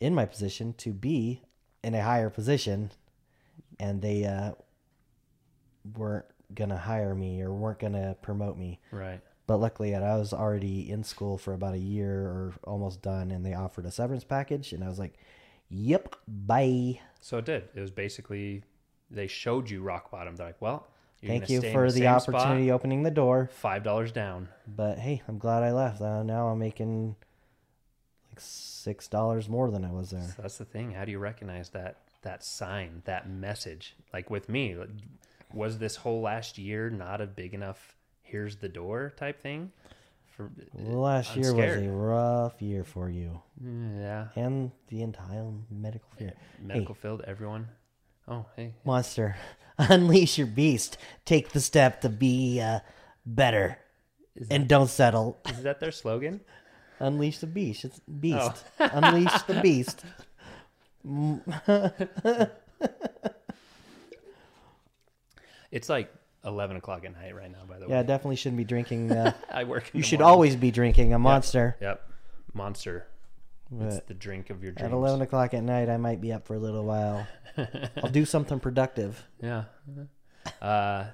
in 0.00 0.14
my 0.14 0.24
position 0.24 0.72
to 0.74 0.92
be 0.92 1.42
in 1.82 1.94
a 1.94 2.02
higher 2.02 2.30
position 2.30 2.90
and 3.80 4.00
they 4.02 4.24
uh, 4.24 4.52
weren't 5.96 6.26
gonna 6.54 6.76
hire 6.76 7.14
me 7.14 7.40
or 7.42 7.52
weren't 7.52 7.78
gonna 7.78 8.16
promote 8.22 8.56
me 8.56 8.80
Right. 8.90 9.20
but 9.46 9.58
luckily 9.58 9.94
i 9.94 10.16
was 10.16 10.32
already 10.32 10.90
in 10.90 11.04
school 11.04 11.36
for 11.38 11.52
about 11.52 11.74
a 11.74 11.78
year 11.78 12.22
or 12.22 12.54
almost 12.64 13.02
done 13.02 13.30
and 13.30 13.44
they 13.44 13.54
offered 13.54 13.84
a 13.86 13.90
severance 13.90 14.24
package 14.24 14.72
and 14.72 14.82
i 14.82 14.88
was 14.88 14.98
like 14.98 15.14
yep 15.68 16.16
bye 16.26 17.00
So 17.20 17.38
it 17.38 17.44
did. 17.44 17.68
It 17.74 17.80
was 17.80 17.90
basically 17.90 18.62
they 19.10 19.26
showed 19.26 19.70
you 19.70 19.82
rock 19.82 20.10
bottom. 20.10 20.36
They're 20.36 20.46
like, 20.48 20.60
well, 20.60 20.86
you're 21.20 21.30
thank 21.30 21.48
you 21.50 21.60
for 21.62 21.90
the, 21.90 21.98
same 22.00 22.06
opportunity 22.08 22.70
opening 22.70 23.02
the 23.02 23.10
door 23.10 23.50
Five 23.52 23.82
dollars 23.82 24.12
down. 24.12 24.48
but 24.66 24.98
hey 24.98 25.20
i'm 25.26 25.36
glad 25.38 25.64
i 25.64 25.72
left 25.72 26.00
uh, 26.00 26.22
now 26.22 26.46
i'm 26.46 26.60
making 26.60 27.16
like 28.30 28.38
six 28.38 29.08
dollars 29.08 29.48
more 29.48 29.70
than 29.72 29.84
i 29.84 29.90
was 29.92 30.10
there 30.10 30.22
So 30.36 30.42
that's 30.42 30.58
the 30.58 30.64
thing. 30.64 30.92
How 30.92 31.04
do 31.04 31.10
you 31.10 31.18
recognize 31.18 31.70
that 31.70 31.96
that 32.22 32.44
sign, 32.44 33.02
that 33.04 33.28
message? 33.30 33.96
Like 34.12 34.28
with 34.30 34.48
me, 34.48 34.76
was 35.52 35.78
this 35.78 35.96
whole 35.96 36.20
last 36.20 36.56
year 36.58 36.90
not 36.90 37.20
a 37.20 37.26
big 37.26 37.52
enough 37.54 37.96
"here's 38.22 38.56
the 38.56 38.68
door" 38.68 39.12
type 39.16 39.40
thing? 39.42 39.72
For 40.36 40.50
last 40.74 41.32
I'm 41.34 41.42
year 41.42 41.50
scared. 41.50 41.80
was 41.80 41.88
a 41.88 41.90
rough 41.90 42.62
year 42.62 42.84
for 42.84 43.08
you 43.10 43.40
Mm, 43.60 43.98
yeah, 44.00 44.28
and 44.36 44.70
the 44.86 45.02
entire 45.02 45.46
medical 45.68 46.08
field. 46.16 46.32
medical 46.62 46.94
field, 46.94 47.22
everyone. 47.26 47.66
Oh, 48.28 48.44
hey, 48.56 48.74
Monster, 48.84 49.36
unleash 49.78 50.36
your 50.38 50.46
beast. 50.46 50.98
Take 51.24 51.50
the 51.50 51.60
step 51.60 52.02
to 52.02 52.08
be 52.08 52.60
uh, 52.60 52.80
better, 53.24 53.78
Is 54.36 54.48
and 54.50 54.68
don't 54.68 54.88
settle. 54.88 55.38
is 55.48 55.62
that 55.62 55.80
their 55.80 55.92
slogan? 55.92 56.40
Unleash 57.00 57.38
the 57.38 57.46
beast. 57.46 57.84
It's 57.84 58.00
beast. 58.00 58.64
Oh. 58.80 58.90
unleash 58.92 59.42
the 59.42 59.60
beast. 59.60 60.04
It's 65.70 65.88
like 65.88 66.12
eleven 66.44 66.76
o'clock 66.76 67.04
at 67.04 67.12
night 67.12 67.34
right 67.34 67.50
now. 67.50 67.58
By 67.68 67.74
the 67.78 67.82
Yeah, 67.82 67.86
way, 67.88 67.96
Yeah, 67.96 68.02
definitely 68.02 68.36
shouldn't 68.36 68.56
be 68.58 68.64
drinking. 68.64 69.12
Uh, 69.12 69.32
I 69.50 69.64
work. 69.64 69.90
You 69.92 70.02
should 70.02 70.20
morning. 70.20 70.32
always 70.32 70.56
be 70.56 70.70
drinking 70.70 71.12
a 71.12 71.18
monster. 71.18 71.76
Yep, 71.80 72.10
monster. 72.54 73.06
It's 73.80 74.00
the 74.06 74.14
drink 74.14 74.50
of 74.50 74.62
your 74.62 74.72
dreams. 74.72 74.86
at 74.86 74.92
eleven 74.92 75.20
o'clock 75.22 75.52
at 75.54 75.62
night, 75.62 75.88
I 75.88 75.96
might 75.98 76.20
be 76.20 76.32
up 76.32 76.46
for 76.46 76.54
a 76.54 76.58
little 76.58 76.84
while. 76.84 77.26
I'll 78.02 78.10
do 78.10 78.24
something 78.24 78.60
productive. 78.60 79.26
Yeah. 79.42 79.64
Uh, 80.62 81.06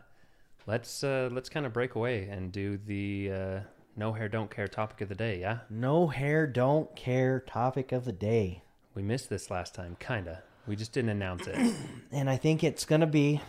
let's 0.66 1.02
uh, 1.02 1.28
let's 1.32 1.48
kind 1.48 1.66
of 1.66 1.72
break 1.72 1.94
away 1.94 2.28
and 2.30 2.52
do 2.52 2.76
the 2.76 3.30
uh, 3.32 3.60
no 3.96 4.12
hair, 4.12 4.28
don't 4.28 4.50
care 4.50 4.68
topic 4.68 5.00
of 5.00 5.08
the 5.08 5.14
day. 5.14 5.40
Yeah, 5.40 5.58
No 5.70 6.06
hair, 6.08 6.46
don't 6.46 6.94
care. 6.96 7.40
Topic 7.40 7.92
of 7.92 8.04
the 8.04 8.12
day. 8.12 8.62
we 8.94 9.02
missed 9.02 9.28
this 9.30 9.50
last 9.50 9.74
time, 9.74 9.96
kinda. 10.00 10.42
We 10.66 10.76
just 10.76 10.92
didn't 10.92 11.10
announce 11.10 11.46
it. 11.46 11.74
and 12.12 12.30
I 12.30 12.36
think 12.36 12.62
it's 12.64 12.84
gonna 12.84 13.06
be. 13.06 13.40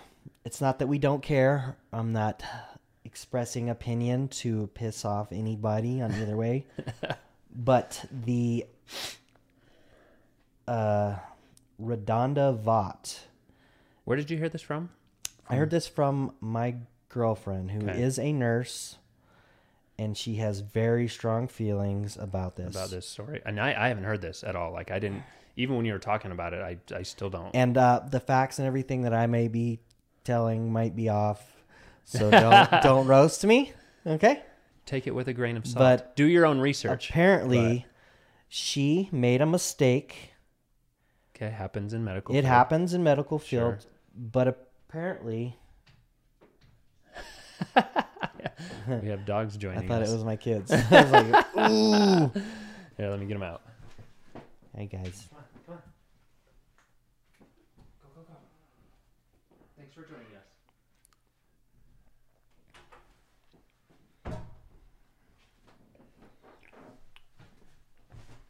It's 0.44 0.62
not 0.62 0.80
that 0.80 0.88
we 0.88 0.98
don't 1.00 1.22
care. 1.22 1.78
I'm 1.94 2.12
not 2.12 2.44
expressing 3.04 3.70
opinion 3.70 4.28
to 4.28 4.68
piss 4.74 5.06
off 5.06 5.32
anybody 5.32 6.02
on 6.02 6.12
either 6.14 6.36
way, 6.36 6.66
but 7.56 8.06
the 8.12 8.66
uh, 10.68 11.16
RaDonda 11.82 12.58
Vaught. 12.62 13.20
Where 14.04 14.18
did 14.18 14.30
you 14.30 14.38
hear 14.38 14.50
this 14.50 14.62
from? 14.62 14.90
I 15.50 15.56
heard 15.56 15.70
this 15.70 15.88
from 15.88 16.34
my 16.42 16.76
girlfriend, 17.10 17.72
who 17.72 17.88
is 17.88 18.18
Okay. 18.20 18.30
a 18.30 18.34
nurse, 18.34 18.98
and 19.98 20.18
she 20.18 20.36
has 20.36 20.60
very 20.62 21.08
strong 21.08 21.48
feelings 21.48 22.18
about 22.18 22.56
this. 22.56 22.76
About 22.76 22.90
this 22.90 23.08
story, 23.08 23.42
and 23.46 23.60
I, 23.60 23.70
I 23.86 23.88
haven't 23.90 24.06
heard 24.06 24.22
this 24.22 24.44
at 24.44 24.56
all. 24.56 24.72
Like 24.72 24.92
I 24.92 25.00
didn't 25.00 25.24
even 25.56 25.78
when 25.78 25.86
you 25.86 25.94
were 25.94 26.00
talking 26.00 26.32
about 26.32 26.54
it. 26.54 26.62
I 26.62 26.78
I 26.96 27.04
still 27.04 27.30
don't. 27.30 27.56
and 27.56 27.78
uh, 27.78 28.02
the 28.10 28.20
facts 28.20 28.58
and 28.60 28.68
everything 28.68 29.04
that 29.04 29.14
I 29.14 29.28
may 29.28 29.48
be 29.48 29.80
telling 30.24 30.74
might 30.74 30.96
be 30.96 31.10
off, 31.10 31.44
so 32.04 32.32
don't 32.40 32.82
don't 32.82 33.06
roast 33.08 33.46
me, 33.46 33.72
okay? 34.06 34.42
Take 34.86 35.08
it 35.08 35.16
with 35.16 35.28
a 35.28 35.34
grain 35.34 35.58
of 35.58 35.66
salt. 35.66 35.80
But 35.80 36.16
do 36.16 36.26
your 36.26 36.46
own 36.46 36.60
research. 36.60 37.10
Apparently, 37.10 37.86
she 38.48 39.10
made 39.12 39.42
a 39.42 39.46
mistake. 39.46 40.34
Okay, 41.36 41.50
happens 41.50 41.94
in 41.94 42.04
medical. 42.06 42.34
It 42.36 42.40
field. 42.42 42.46
happens 42.46 42.94
in 42.94 43.04
medical 43.04 43.40
Sure. 43.40 43.72
field, 43.74 43.86
but 44.16 44.48
apparently, 44.48 45.58
We 49.02 49.10
have 49.10 49.26
dogs 49.26 49.58
joining. 49.64 49.84
I 49.86 49.88
thought 49.88 50.02
us. 50.04 50.10
it 50.12 50.14
was 50.14 50.24
my 50.24 50.36
kids. 50.36 50.72
I 50.92 51.02
was 51.02 51.12
like, 51.12 51.46
ooh. 51.72 52.32
Here, 52.98 53.10
let 53.10 53.20
me 53.20 53.26
get 53.26 53.34
them 53.34 53.44
out. 53.44 53.62
Hey 54.78 54.86
guys, 54.86 55.28
Come 55.30 55.40
on, 55.40 55.44
come 55.66 55.76
on. 55.76 55.82
Go, 58.04 58.10
go, 58.16 58.22
go. 58.28 58.34
Thanks 59.78 59.94
for 59.96 60.02
joining 60.02 60.25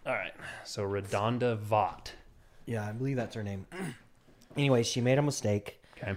All 0.06 0.14
right, 0.14 0.34
So 0.64 0.84
RaDonda 0.84 1.58
Vaught. 1.58 2.12
Yeah, 2.66 2.88
I 2.88 2.92
believe 2.92 3.16
that's 3.16 3.36
her 3.36 3.44
name. 3.44 3.66
anyway, 4.58 4.84
she 4.84 5.02
made 5.02 5.18
a 5.18 5.22
mistake, 5.24 5.82
Okay. 5.98 6.16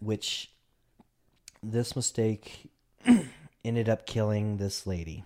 which 0.00 0.50
this 1.62 1.96
mistake 1.96 2.70
ended 3.64 3.88
up 3.88 4.06
killing 4.06 4.58
this 4.58 4.86
lady. 4.86 5.24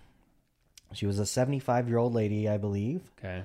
She 0.93 1.05
was 1.05 1.19
a 1.19 1.25
75 1.25 1.87
year 1.87 1.97
old 1.99 2.13
lady, 2.13 2.49
I 2.49 2.57
believe, 2.57 3.01
Okay. 3.19 3.43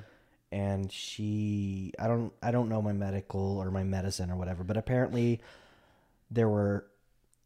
and 0.50 0.90
she 0.90 1.92
I 1.98 2.06
don't 2.08 2.32
I 2.42 2.50
don't 2.50 2.68
know 2.70 2.80
my 2.80 2.92
medical 2.92 3.58
or 3.58 3.70
my 3.70 3.84
medicine 3.84 4.30
or 4.30 4.36
whatever, 4.36 4.64
but 4.64 4.76
apparently 4.78 5.40
there 6.30 6.48
were 6.48 6.86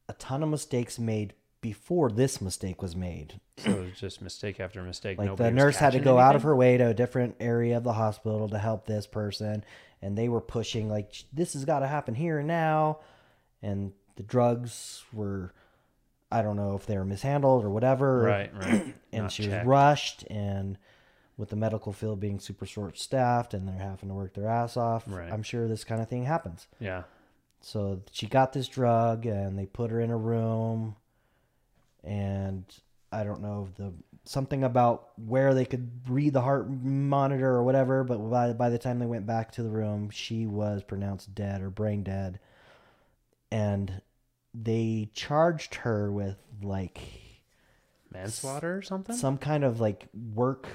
a 0.09 0.12
ton 0.14 0.42
of 0.44 0.48
mistakes 0.48 0.98
made 0.98 1.35
before 1.61 2.11
this 2.11 2.40
mistake 2.40 2.81
was 2.81 2.96
made. 2.96 3.40
So 3.59 3.70
it 3.70 3.79
was 3.79 4.01
just 4.01 4.23
mistake 4.23 4.61
after 4.61 4.83
mistake. 4.83 5.18
Like 5.18 5.27
Nobody 5.27 5.51
the 5.51 5.55
nurse 5.55 5.77
had 5.77 5.92
to 5.92 6.01
go 6.01 6.18
out 6.18 6.35
of 6.37 6.42
her 6.42 6.57
way 6.57 6.79
to 6.79 6.88
a 6.88 6.94
different 6.94 7.37
area 7.40 7.77
of 7.77 7.85
the 7.85 7.92
hospital 7.92 8.49
to 8.49 8.59
help 8.59 8.87
this 8.87 9.07
person, 9.07 9.64
and 10.01 10.16
they 10.16 10.29
were 10.29 10.40
pushing 10.40 10.88
like 10.88 11.12
this 11.33 11.53
has 11.53 11.64
got 11.64 11.81
to 11.81 11.87
happen 11.87 12.14
here 12.14 12.38
and 12.38 12.49
now, 12.49 13.01
and 13.62 13.92
the 14.16 14.23
drugs 14.23 15.05
were, 15.12 15.53
I 16.33 16.42
don't 16.42 16.57
know 16.57 16.75
if 16.77 16.87
they 16.87 16.96
were 16.96 17.05
mishandled 17.05 17.64
or 17.64 17.70
whatever, 17.70 18.23
Right, 18.23 18.55
right. 18.55 18.94
and 19.12 19.25
Not 19.25 19.33
she 19.33 19.49
was 19.49 19.66
rushed, 19.66 20.25
and 20.31 20.79
with 21.37 21.49
the 21.51 21.57
medical 21.57 21.92
field 21.92 22.20
being 22.20 22.38
super 22.38 22.66
short 22.66 22.99
staffed 22.99 23.55
and 23.55 23.66
they're 23.66 23.79
having 23.79 24.11
to 24.11 24.14
work 24.14 24.35
their 24.35 24.49
ass 24.49 24.77
off, 24.77 25.05
Right. 25.07 25.33
I'm 25.33 25.42
sure 25.42 25.66
this 25.68 25.85
kind 25.85 26.03
of 26.03 26.09
thing 26.09 26.25
happens. 26.25 26.68
Yeah. 26.79 27.05
So 27.62 28.03
she 28.12 28.27
got 28.27 28.53
this 28.53 28.68
drug 28.68 29.25
and 29.25 29.59
they 29.59 29.64
put 29.66 29.90
her 29.90 30.01
in 30.01 30.11
a 30.11 30.16
room 30.18 30.96
and 32.05 32.65
I 33.13 33.25
don't 33.25 33.43
know 33.43 33.69
the 33.77 33.93
something 34.25 34.63
about 34.63 35.09
where 35.17 35.55
they 35.55 35.65
could 35.65 35.91
read 36.09 36.33
the 36.33 36.43
heart 36.43 36.71
monitor 36.71 37.51
or 37.51 37.65
whatever, 37.65 38.05
but 38.05 38.19
by 38.19 38.53
by 38.53 38.69
the 38.69 38.79
time 38.79 38.99
they 38.99 39.07
went 39.07 39.27
back 39.27 39.53
to 39.53 39.63
the 39.63 39.71
room, 39.71 40.11
she 40.11 40.47
was 40.47 40.83
pronounced 40.83 41.35
dead 41.35 41.63
or 41.63 41.71
brain 41.71 42.03
dead. 42.03 42.39
And 43.51 44.03
they 44.55 45.11
charged 45.13 45.77
her 45.77 46.11
with 46.13 46.37
like 46.63 47.01
Manslaughter 48.13 48.77
or 48.79 48.83
something? 48.83 49.17
some 49.17 49.39
kind 49.39 49.65
of 49.65 49.81
like 49.81 50.09
work 50.35 50.69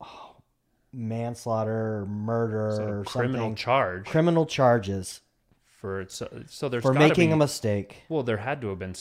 oh, 0.00 0.36
manslaughter 0.92 1.98
or 1.98 2.06
murder 2.06 2.74
So 2.76 2.82
or 2.84 3.04
criminal 3.04 3.46
something. 3.46 3.56
charge 3.56 4.06
criminal 4.06 4.46
charges 4.46 5.20
for 5.80 6.06
so, 6.08 6.44
so 6.48 6.68
there's 6.68 6.82
for 6.82 6.94
making 6.94 7.28
be, 7.30 7.34
a 7.34 7.36
mistake. 7.36 8.04
Well, 8.08 8.22
there 8.22 8.38
had 8.38 8.60
to 8.62 8.68
have 8.68 8.78
been 8.78 8.94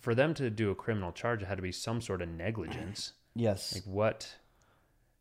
for 0.00 0.14
them 0.14 0.34
to 0.34 0.50
do 0.50 0.70
a 0.70 0.74
criminal 0.74 1.12
charge. 1.12 1.42
It 1.42 1.46
had 1.46 1.58
to 1.58 1.62
be 1.62 1.72
some 1.72 2.00
sort 2.00 2.22
of 2.22 2.28
negligence. 2.28 3.12
Yes. 3.36 3.74
Like 3.74 3.82
what? 3.84 4.32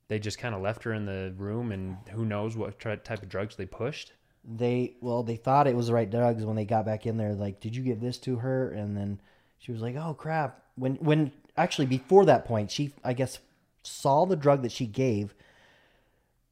They 0.08 0.19
just 0.19 0.38
kind 0.38 0.54
of 0.54 0.62
left 0.62 0.84
her 0.84 0.93
in 0.93 1.08
the 1.08 1.34
room, 1.36 1.71
and 1.71 1.97
who 2.12 2.26
knows 2.26 2.56
what 2.56 2.78
tri- 2.78 2.95
type 2.97 3.23
of 3.23 3.30
drugs 3.30 3.56
they 3.56 3.65
pushed. 3.65 4.13
they 4.43 4.93
well 5.02 5.23
they 5.23 5.36
thought 5.36 5.65
it 5.65 5.76
was 5.76 5.88
the 5.88 5.93
right 5.95 6.12
drugs 6.12 6.45
when 6.45 6.56
they 6.56 6.63
got 6.65 6.86
back 6.86 7.08
in 7.08 7.17
there 7.17 7.34
like 7.34 7.60
did 7.60 7.76
you 7.76 7.82
give 7.82 7.99
this 8.02 8.19
to 8.19 8.36
her 8.36 8.69
and 8.69 8.95
then 8.95 9.19
she 9.58 9.71
was 9.71 9.82
like 9.82 9.95
oh 9.95 10.13
crap 10.13 10.62
when 10.76 10.93
when 10.97 11.32
actually 11.58 11.88
before 11.88 12.26
that 12.26 12.45
point 12.45 12.69
she 12.69 12.93
i 13.04 13.13
guess 13.13 13.39
saw 13.82 14.26
the 14.26 14.36
drug 14.36 14.62
that 14.62 14.71
she 14.71 14.86
gave 14.86 15.34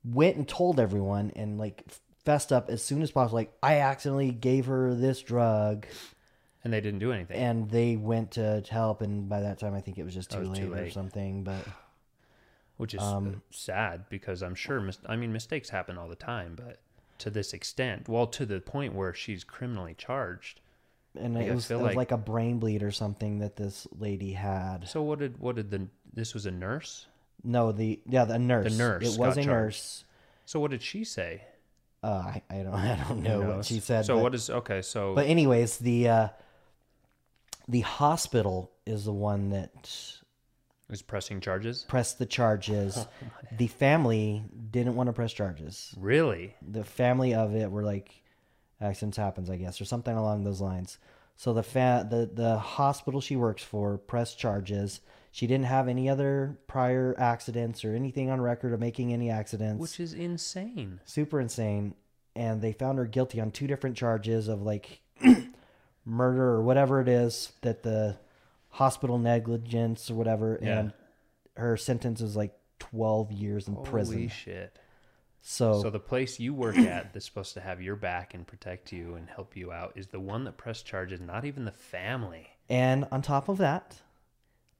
went 0.04 0.36
and 0.38 0.48
told 0.48 0.80
everyone 0.80 1.32
and 1.36 1.60
like 1.60 1.84
fessed 2.26 2.52
up 2.52 2.70
as 2.72 2.82
soon 2.84 3.02
as 3.04 3.12
possible 3.12 3.36
like 3.38 3.54
i 3.62 3.78
accidentally 3.80 4.32
gave 4.32 4.66
her 4.66 4.96
this 4.96 5.22
drug 5.22 5.86
And 6.64 6.72
they 6.72 6.82
didn't 6.82 7.00
do 7.00 7.12
anything. 7.12 7.38
and 7.38 7.70
they 7.72 7.96
went 7.96 8.32
to 8.32 8.64
help 8.70 9.02
and 9.02 9.28
by 9.28 9.40
that 9.42 9.58
time 9.60 9.74
i 9.74 9.82
think 9.82 9.98
it 9.98 10.04
was 10.04 10.14
just 10.14 10.30
too, 10.30 10.40
was 10.40 10.50
late, 10.50 10.60
too 10.60 10.74
or 10.74 10.90
something 10.92 11.44
but 11.44 11.66
which 12.78 12.94
is 12.94 13.02
Um, 13.02 13.42
sad 13.52 14.06
because 14.10 14.42
I'm 14.42 14.56
sure. 14.56 14.80
Mis- 14.80 14.98
I 15.06 15.16
mean, 15.16 15.32
mistakes 15.32 15.70
happen 15.70 16.00
all 16.00 16.08
the 16.08 16.16
time, 16.16 16.56
but 16.56 16.80
to 17.20 17.30
this 17.30 17.54
extent, 17.54 18.10
well, 18.10 18.26
to 18.26 18.44
the 18.44 18.60
point 18.60 18.96
where 18.96 19.14
she's 19.14 19.44
criminally 19.44 19.94
charged. 19.96 20.62
and 21.16 21.36
Like, 21.36 21.46
it 21.46 21.54
was, 21.54 21.70
it 21.70 21.76
was 21.76 21.84
like- 21.84 21.96
like 21.96 22.12
a 22.12 22.18
brain 22.18 22.58
bleed 22.58 22.82
or 22.82 22.90
something 22.92 23.38
that 23.40 23.56
this 23.56 23.86
lady 24.00 24.32
had 24.34 24.88
So 24.88 25.04
what 25.04 25.20
did 25.20 25.38
what 25.40 25.56
did 25.58 25.70
the 25.70 25.88
this 26.14 26.34
was 26.34 26.46
a 26.48 26.52
nurse? 26.52 27.06
No, 27.44 27.72
the 27.72 28.00
yeah, 28.08 28.26
the 28.26 28.40
nurse. 28.40 28.72
The 28.72 28.78
nurse 28.78 29.04
It 29.16 29.20
was 29.20 29.38
a 29.38 29.44
charged. 29.44 29.48
nurse. 29.48 30.06
So 30.46 30.60
what 30.60 30.72
did 30.72 30.82
she 30.82 31.04
say? 31.04 31.44
Uh, 32.04 32.08
I, 32.34 32.42
I 32.50 32.64
don't 32.64 32.74
I 32.74 33.06
don't 33.08 33.22
know 33.22 33.42
what 33.58 33.66
she 33.66 33.80
said. 33.80 34.06
So 34.06 34.16
but, 34.16 34.24
what 34.24 34.34
is 34.36 34.50
okay? 34.50 34.82
So 34.82 35.14
But 35.14 35.28
anyways, 35.28 35.78
the 35.78 36.08
uh, 36.10 36.28
the 37.72 37.82
hospital 37.82 38.72
is 38.86 39.06
the 39.06 39.14
one 39.14 39.50
that 39.50 39.92
is 40.90 41.02
pressing 41.02 41.40
charges? 41.40 41.86
pressed 41.88 42.20
the 42.20 42.26
charges. 42.26 43.08
The 43.58 43.68
family 43.68 44.44
didn't 44.72 44.96
want 44.96 45.08
to 45.08 45.14
press 45.14 45.34
charges. 45.34 45.94
Really? 45.98 46.56
The 46.62 46.86
family 46.86 47.34
of 47.34 47.54
it 47.54 47.70
were 47.70 47.84
like 47.84 48.24
accidents 48.80 49.18
happens, 49.18 49.50
I 49.50 49.58
guess, 49.58 49.82
or 49.82 49.86
something 49.86 50.16
along 50.16 50.46
those 50.46 50.62
lines. 50.62 50.98
So 51.36 51.54
the 51.54 51.64
fa- 51.64 52.08
the 52.10 52.30
the 52.34 52.58
hospital 52.58 53.20
she 53.20 53.36
works 53.36 53.62
for 53.62 53.98
pressed 53.98 54.40
charges. 54.40 55.02
She 55.32 55.48
didn't 55.48 55.66
have 55.66 55.88
any 55.90 56.10
other 56.10 56.60
prior 56.68 57.14
accidents 57.18 57.84
or 57.84 57.94
anything 57.94 58.30
on 58.30 58.40
record 58.40 58.74
of 58.74 58.80
making 58.80 59.12
any 59.12 59.30
accidents. 59.30 59.82
Which 59.82 60.00
is 60.00 60.14
insane. 60.14 61.02
super 61.06 61.40
insane 61.40 61.96
and 62.36 62.62
they 62.62 62.72
found 62.72 62.98
her 62.98 63.06
guilty 63.06 63.42
on 63.42 63.52
two 63.52 63.68
different 63.68 63.98
charges 63.98 64.48
of 64.48 64.62
like 64.62 65.01
murder 66.06 66.44
or 66.50 66.62
whatever 66.64 67.00
it 67.02 67.08
is 67.08 67.52
that 67.62 67.84
the 67.84 68.18
hospital 68.70 69.18
negligence 69.18 70.10
or 70.10 70.16
whatever 70.16 70.60
Yeah. 70.62 70.80
and 70.80 70.94
her 71.58 71.78
sentence 71.78 72.22
is 72.22 72.36
like 72.36 72.58
12 72.80 73.32
years 73.32 73.68
in 73.68 73.76
Holy 73.76 73.90
prison 73.90 74.16
Holy 74.16 74.28
shit. 74.30 74.80
so, 75.42 75.82
So 75.82 75.90
the 75.90 76.00
place 76.00 76.40
you 76.40 76.54
work 76.54 76.78
at 76.78 77.14
that's 77.14 77.26
supposed 77.26 77.54
to 77.56 77.62
have 77.62 77.82
your 77.82 77.96
back 77.96 78.34
and 78.34 78.48
protect 78.48 78.92
you 78.92 79.16
and 79.16 79.30
help 79.30 79.56
you 79.56 79.72
out 79.72 79.94
is 79.96 80.08
the 80.08 80.20
one 80.20 80.46
that 80.46 80.58
pressed 80.58 80.86
charges, 80.86 81.20
not 81.22 81.46
even 81.46 81.66
the 81.66 81.72
family. 81.72 82.48
and 82.70 83.06
on 83.12 83.22
top 83.22 83.50
of 83.50 83.58
that 83.60 84.02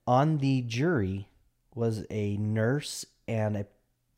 on 0.08 0.40
the 0.40 0.62
jury 0.62 1.28
was 1.76 2.06
a 2.10 2.36
nurse 2.38 3.06
and 3.28 3.56
a 3.56 3.66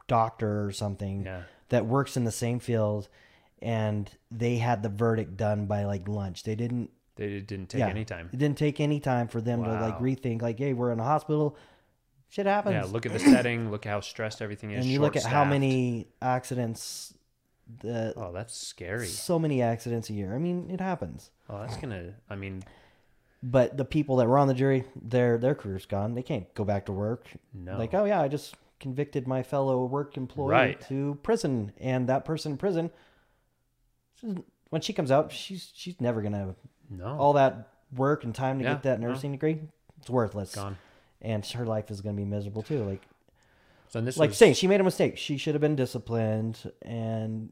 doctor 0.07 0.65
or 0.65 0.71
something 0.71 1.23
Yeah. 1.25 1.43
that 1.69 1.85
works 1.85 2.15
in 2.15 2.23
the 2.23 2.31
same 2.31 2.59
field 2.59 3.09
and 3.63 4.09
they 4.29 4.57
had 4.57 4.83
the 4.83 4.89
verdict 4.89 5.37
done 5.37 5.65
by 5.65 5.85
like 5.85 6.07
lunch 6.07 6.43
they 6.43 6.53
didn't 6.55 6.91
They 7.15 7.39
didn't 7.39 7.69
take 7.69 7.79
Yeah. 7.79 7.87
any 7.89 8.05
time. 8.05 8.29
It 8.33 8.37
didn't 8.37 8.57
take 8.57 8.79
any 8.79 8.99
time 8.99 9.27
for 9.27 9.39
them 9.41 9.63
to 9.63 9.71
like 9.71 9.97
rethink, 9.99 10.41
like, 10.41 10.57
hey, 10.59 10.73
we're 10.73 10.91
in 10.91 10.99
a 10.99 11.03
hospital. 11.03 11.55
Shit 12.29 12.45
happens. 12.47 12.73
Yeah, 12.73 12.83
look 12.91 13.05
at 13.05 13.13
the 13.13 13.19
setting, 13.19 13.69
look 13.71 13.85
how 13.85 13.99
stressed 14.01 14.41
everything 14.41 14.71
is. 14.71 14.83
and 14.83 14.91
you 14.91 14.99
look 14.99 15.15
at 15.15 15.23
how 15.23 15.45
many 15.45 16.07
accidents, 16.21 17.13
the 17.81 18.13
Oh, 18.17 18.31
that's 18.31 18.55
scary. 18.55 19.05
so 19.05 19.37
many 19.39 19.61
accidents 19.61 20.09
a 20.09 20.13
year. 20.13 20.33
I 20.33 20.39
mean, 20.39 20.69
it 20.71 20.81
happens. 20.81 21.29
Oh, 21.49 21.59
that's 21.61 21.77
gonna. 21.77 22.15
I 22.29 22.35
mean, 22.35 22.63
But 23.43 23.77
the 23.77 23.85
people 23.85 24.15
that 24.17 24.27
were 24.27 24.37
on 24.39 24.47
the 24.47 24.53
jury, 24.55 24.83
their 24.99 25.37
their 25.37 25.53
career's 25.53 25.85
gone. 25.85 26.15
They 26.15 26.23
can't 26.23 26.51
go 26.55 26.63
back 26.63 26.85
to 26.87 26.91
work. 26.91 27.27
no. 27.53 27.77
Like, 27.77 27.93
oh 27.93 28.05
yeah, 28.05 28.21
I 28.21 28.27
just 28.27 28.55
convicted 28.79 29.27
my 29.27 29.43
fellow 29.43 29.85
work 29.85 30.17
employee 30.17 30.49
Right. 30.49 30.81
to 30.89 31.19
prison, 31.23 31.71
and 31.79 32.07
that 32.09 32.25
person 32.25 32.53
in 32.53 32.57
prison, 32.57 32.89
when 34.69 34.81
she 34.81 34.93
comes 34.93 35.11
out, 35.11 35.31
she's 35.31 35.71
she's 35.75 35.99
never 36.01 36.21
gonna 36.21 36.55
no. 36.89 37.05
all 37.17 37.33
that 37.33 37.69
work 37.95 38.23
and 38.23 38.33
time 38.33 38.57
to 38.59 38.63
Yeah, 38.65 38.73
get 38.73 38.83
that 38.83 38.99
no. 38.99 39.09
nursing 39.09 39.31
degree. 39.33 39.61
It's 39.99 40.09
worthless. 40.09 40.55
gone. 40.55 40.77
and 41.21 41.45
her 41.45 41.65
life 41.65 41.89
is 41.91 42.01
going 42.01 42.15
to 42.15 42.21
be 42.21 42.25
miserable 42.27 42.61
too. 42.63 42.83
Like, 42.83 43.01
So 43.89 44.01
this 44.01 44.17
like 44.17 44.31
was, 44.31 44.37
saying 44.37 44.55
she 44.55 44.67
made 44.67 44.81
a 44.81 44.83
mistake. 44.83 45.17
She 45.17 45.37
should 45.37 45.53
have 45.55 45.61
been 45.61 45.75
disciplined 45.77 46.71
and 46.81 47.51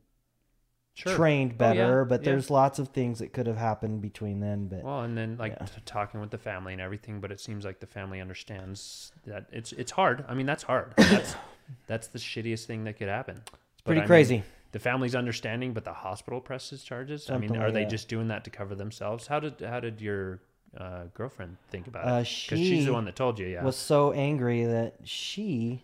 sure. 0.93 1.15
trained 1.15 1.53
Oh, 1.53 1.57
better. 1.57 1.99
yeah, 1.99 2.03
But 2.09 2.21
yeah. 2.21 2.31
there's 2.31 2.49
lots 2.49 2.79
of 2.79 2.89
things 2.89 3.19
that 3.19 3.31
could 3.31 3.47
have 3.47 3.55
happened 3.55 4.01
between 4.01 4.39
then. 4.41 4.67
But 4.67 4.83
Well, 4.83 5.01
and 5.03 5.17
then 5.17 5.37
like 5.37 5.57
talking 5.85 6.19
with 6.19 6.31
the 6.31 6.37
family 6.37 6.73
and 6.73 6.81
everything, 6.81 7.21
but 7.21 7.31
it 7.31 7.39
seems 7.39 7.63
like 7.63 7.79
the 7.79 7.87
family 7.87 8.19
understands 8.19 9.13
that 9.25 9.45
it's 9.53 9.71
it's 9.71 9.91
hard. 9.91 10.25
I 10.27 10.33
mean, 10.33 10.45
that's 10.45 10.63
hard. 10.63 10.93
That's 10.97 11.35
that's 11.87 12.07
the 12.07 12.19
shittiest 12.19 12.65
thing 12.65 12.83
that 12.83 12.97
could 12.97 13.07
happen. 13.07 13.41
But, 13.45 13.59
pretty 13.85 14.01
I 14.01 14.03
mean, 14.03 14.07
crazy. 14.07 14.43
The 14.71 14.79
family's 14.79 15.15
understanding, 15.15 15.73
but 15.73 15.83
the 15.85 15.93
hospital 15.93 16.39
presses 16.41 16.83
charges. 16.83 17.29
I 17.29 17.37
mean, 17.37 17.55
are 17.57 17.65
like 17.65 17.73
they 17.73 17.83
that. 17.83 17.89
just 17.89 18.07
doing 18.07 18.27
that 18.29 18.43
to 18.45 18.49
cover 18.49 18.75
themselves? 18.75 19.27
How 19.27 19.39
did 19.39 19.59
how 19.61 19.79
did 19.79 19.99
your 20.01 20.39
uh, 20.77 21.03
girlfriend 21.13 21.57
think 21.69 21.87
about 21.87 22.05
Uh, 22.07 22.21
it? 22.21 22.23
Because 22.23 22.59
she's 22.59 22.85
the 22.85 22.93
one 22.93 23.05
that 23.05 23.15
told 23.15 23.37
you. 23.39 23.47
Yeah. 23.47 23.63
Was 23.63 23.75
so 23.75 24.13
angry 24.13 24.63
that 24.65 24.95
she, 25.03 25.83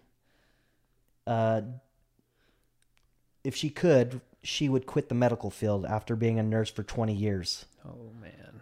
uh, 1.25 1.61
if 3.43 3.55
she 3.55 3.69
could, 3.69 4.21
she 4.43 4.69
would 4.69 4.85
quit 4.85 5.09
the 5.09 5.15
medical 5.15 5.49
field 5.49 5.85
after 5.85 6.15
being 6.15 6.39
a 6.39 6.43
nurse 6.43 6.69
for 6.69 6.83
20 6.83 7.13
years. 7.13 7.65
oh 7.85 8.11
man. 8.21 8.61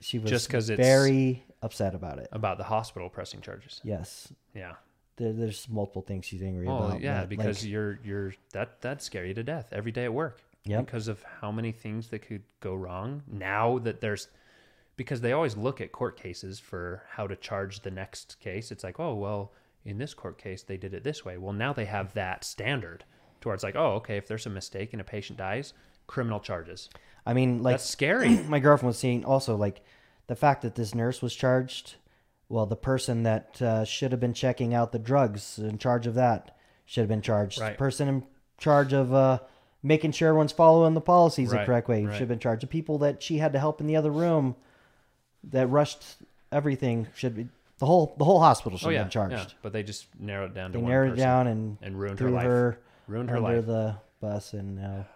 She 0.00 0.18
was 0.20 0.30
Just 0.30 0.48
'cause 0.48 0.70
it's- 0.70 0.86
very 0.86 1.42
upset 1.60 1.92
about 1.94 2.18
it. 2.20 2.28
About 2.30 2.56
the 2.58 2.64
hospital 2.64 3.10
pressing 3.10 3.40
charges. 3.40 3.80
Yes, 3.82 4.32
Yeah. 4.54 4.74
There, 5.18 5.32
there's 5.32 5.68
multiple 5.68 6.02
things 6.02 6.24
she's 6.24 6.42
angry 6.42 6.66
Oh 6.66 6.78
about. 6.78 7.00
yeah, 7.00 7.20
but, 7.20 7.28
because 7.28 7.62
like, 7.62 7.70
you're 7.70 7.98
you're 8.04 8.34
that 8.52 8.80
that's 8.80 9.04
scary 9.04 9.34
to 9.34 9.42
death 9.42 9.68
every 9.72 9.92
day 9.92 10.04
at 10.04 10.12
work. 10.14 10.40
Yep. 10.64 10.86
Because 10.86 11.08
of 11.08 11.22
how 11.40 11.50
many 11.52 11.72
things 11.72 12.08
that 12.08 12.20
could 12.20 12.42
go 12.60 12.74
wrong. 12.74 13.22
Now 13.26 13.78
that 13.80 14.00
there's 14.00 14.28
because 14.96 15.20
they 15.20 15.32
always 15.32 15.56
look 15.56 15.80
at 15.80 15.92
court 15.92 16.20
cases 16.20 16.58
for 16.58 17.02
how 17.10 17.26
to 17.26 17.36
charge 17.36 17.80
the 17.80 17.90
next 17.90 18.38
case. 18.40 18.70
It's 18.70 18.84
like, 18.84 18.98
oh 18.98 19.14
well, 19.14 19.52
in 19.84 19.98
this 19.98 20.14
court 20.14 20.38
case 20.38 20.62
they 20.62 20.76
did 20.76 20.94
it 20.94 21.04
this 21.04 21.24
way. 21.24 21.36
Well, 21.38 21.52
now 21.52 21.72
they 21.72 21.86
have 21.86 22.14
that 22.14 22.44
standard 22.44 23.04
towards 23.40 23.62
like, 23.62 23.76
oh, 23.76 23.92
okay, 23.94 24.16
if 24.16 24.26
there's 24.26 24.46
a 24.46 24.50
mistake 24.50 24.92
and 24.92 25.00
a 25.00 25.04
patient 25.04 25.38
dies, 25.38 25.72
criminal 26.06 26.40
charges. 26.40 26.90
I 27.24 27.34
mean, 27.34 27.62
like 27.62 27.74
That's 27.74 27.84
scary. 27.84 28.36
my 28.48 28.58
girlfriend 28.58 28.88
was 28.88 28.98
saying 28.98 29.24
also 29.24 29.56
like 29.56 29.82
the 30.26 30.36
fact 30.36 30.62
that 30.62 30.74
this 30.74 30.94
nurse 30.94 31.22
was 31.22 31.34
charged. 31.34 31.96
Well, 32.48 32.66
the 32.66 32.76
person 32.76 33.24
that 33.24 33.60
uh, 33.60 33.84
should 33.84 34.10
have 34.12 34.20
been 34.20 34.32
checking 34.34 34.72
out 34.74 34.92
the 34.92 34.98
drugs 34.98 35.58
in 35.58 35.78
charge 35.78 36.06
of 36.06 36.14
that 36.14 36.56
should 36.86 37.02
have 37.02 37.08
been 37.08 37.20
charged. 37.22 37.60
Right. 37.60 37.72
The 37.72 37.76
person 37.78 38.08
in 38.08 38.22
charge 38.56 38.92
of 38.94 39.12
uh, 39.12 39.40
making 39.82 40.12
sure 40.12 40.28
everyone's 40.28 40.52
following 40.52 40.94
the 40.94 41.00
policies 41.00 41.50
the 41.50 41.64
correct 41.64 41.88
way 41.88 42.04
right. 42.04 42.12
should 42.12 42.20
have 42.20 42.28
been 42.28 42.38
charged. 42.38 42.62
The 42.62 42.66
people 42.68 42.98
that 42.98 43.22
she 43.22 43.38
had 43.38 43.52
to 43.52 43.58
help 43.58 43.80
in 43.80 43.86
the 43.86 43.96
other 43.96 44.10
room 44.10 44.56
that 45.44 45.66
rushed 45.68 46.02
everything 46.50 47.06
should 47.14 47.36
be 47.36 47.48
the 47.78 47.86
whole 47.86 48.14
the 48.18 48.24
whole 48.24 48.40
hospital 48.40 48.76
should 48.78 48.86
oh 48.86 48.90
have 48.90 48.96
yeah, 48.96 49.02
been 49.04 49.10
charged. 49.10 49.50
yeah, 49.50 49.54
but 49.62 49.72
they 49.72 49.82
just 49.84 50.06
narrowed 50.18 50.50
it 50.50 50.54
down 50.54 50.72
to 50.72 50.78
They 50.78 50.82
one 50.82 50.90
narrowed 50.90 51.12
it 51.12 51.16
down 51.16 51.46
and 51.46 51.76
and 51.82 51.98
ruined 52.00 52.18
her 52.18 52.30
life. 52.30 52.44
her 52.44 52.80
ruined 53.06 53.30
her 53.30 53.36
under 53.36 53.56
life. 53.58 53.66
the 53.66 53.96
bus, 54.20 54.52
and 54.54 54.76
now, 54.76 55.06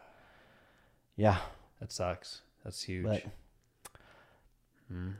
yeah, 1.16 1.38
That 1.80 1.90
sucks. 1.90 2.42
That's 2.62 2.82
huge. 2.82 3.04
but 3.04 3.24
Mm, 4.92 5.14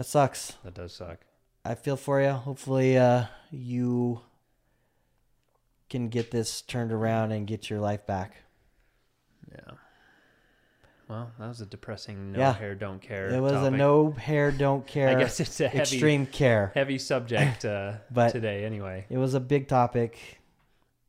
that 0.00 0.04
sucks. 0.06 0.54
that 0.64 0.72
does 0.72 0.94
suck. 0.94 1.18
I 1.62 1.74
feel 1.74 1.96
for 1.98 2.22
you. 2.22 2.30
Hopefully, 2.30 2.96
uh, 2.96 3.24
you 3.50 4.22
can 5.90 6.08
get 6.08 6.30
this 6.30 6.62
turned 6.62 6.90
around 6.90 7.32
and 7.32 7.46
get 7.46 7.68
your 7.68 7.80
life 7.80 8.06
back. 8.06 8.32
Yeah. 9.52 9.74
Well, 11.06 11.30
that 11.38 11.48
was 11.48 11.60
a 11.60 11.66
depressing 11.66 12.32
no 12.32 12.38
Yeah. 12.38 12.54
hair, 12.54 12.74
don't 12.74 13.02
care. 13.02 13.28
It 13.28 13.40
was 13.40 13.52
a 13.52 13.70
no 13.70 14.12
hair, 14.12 14.50
don't 14.50 14.86
care. 14.94 15.10
I 15.10 15.20
guess 15.20 15.38
it's 15.38 15.60
a 15.60 15.68
heavy, 15.68 15.80
extreme 15.82 16.24
care. 16.24 16.72
heavy 16.74 16.96
subject 16.96 17.66
uh, 17.66 17.94
But- 18.10 18.32
today. 18.32 18.64
Anyway, 18.64 19.04
It 19.10 19.18
was 19.18 19.34
a 19.34 19.40
big 19.40 19.68
topic. 19.68 20.40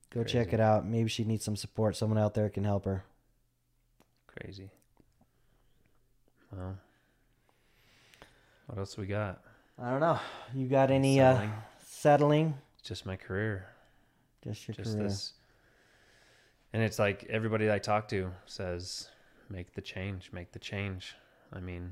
Go 0.09 0.25
check 0.25 0.51
it 0.51 0.59
out. 0.59 0.85
Maybe 0.85 1.07
she 1.07 1.23
needs 1.23 1.45
some 1.45 1.55
support. 1.55 1.95
Someone 1.95 2.19
out 2.19 2.33
there 2.33 2.49
can 2.49 2.65
help 2.65 2.83
her. 2.83 3.05
crazy. 4.27 4.69
Well, 6.51 6.77
what 8.71 8.79
else 8.79 8.97
we 8.97 9.05
got? 9.05 9.41
I 9.77 9.91
don't 9.91 9.99
know. 9.99 10.17
You 10.55 10.67
got 10.67 10.91
any 10.91 11.19
uh, 11.19 11.33
Settling. 11.33 11.53
settling? 11.83 12.53
It's 12.79 12.87
just 12.87 13.05
my 13.05 13.17
career. 13.17 13.67
Just 14.43 14.65
your 14.65 14.75
just 14.75 14.93
career. 14.93 15.03
this. 15.09 15.33
And 16.71 16.81
it's 16.81 16.97
like 16.97 17.25
everybody 17.29 17.69
I 17.69 17.79
talk 17.79 18.07
to 18.09 18.31
says, 18.45 19.09
"Make 19.49 19.73
the 19.73 19.81
change. 19.81 20.29
Make 20.31 20.53
the 20.53 20.59
change." 20.59 21.15
I 21.51 21.59
mean, 21.59 21.91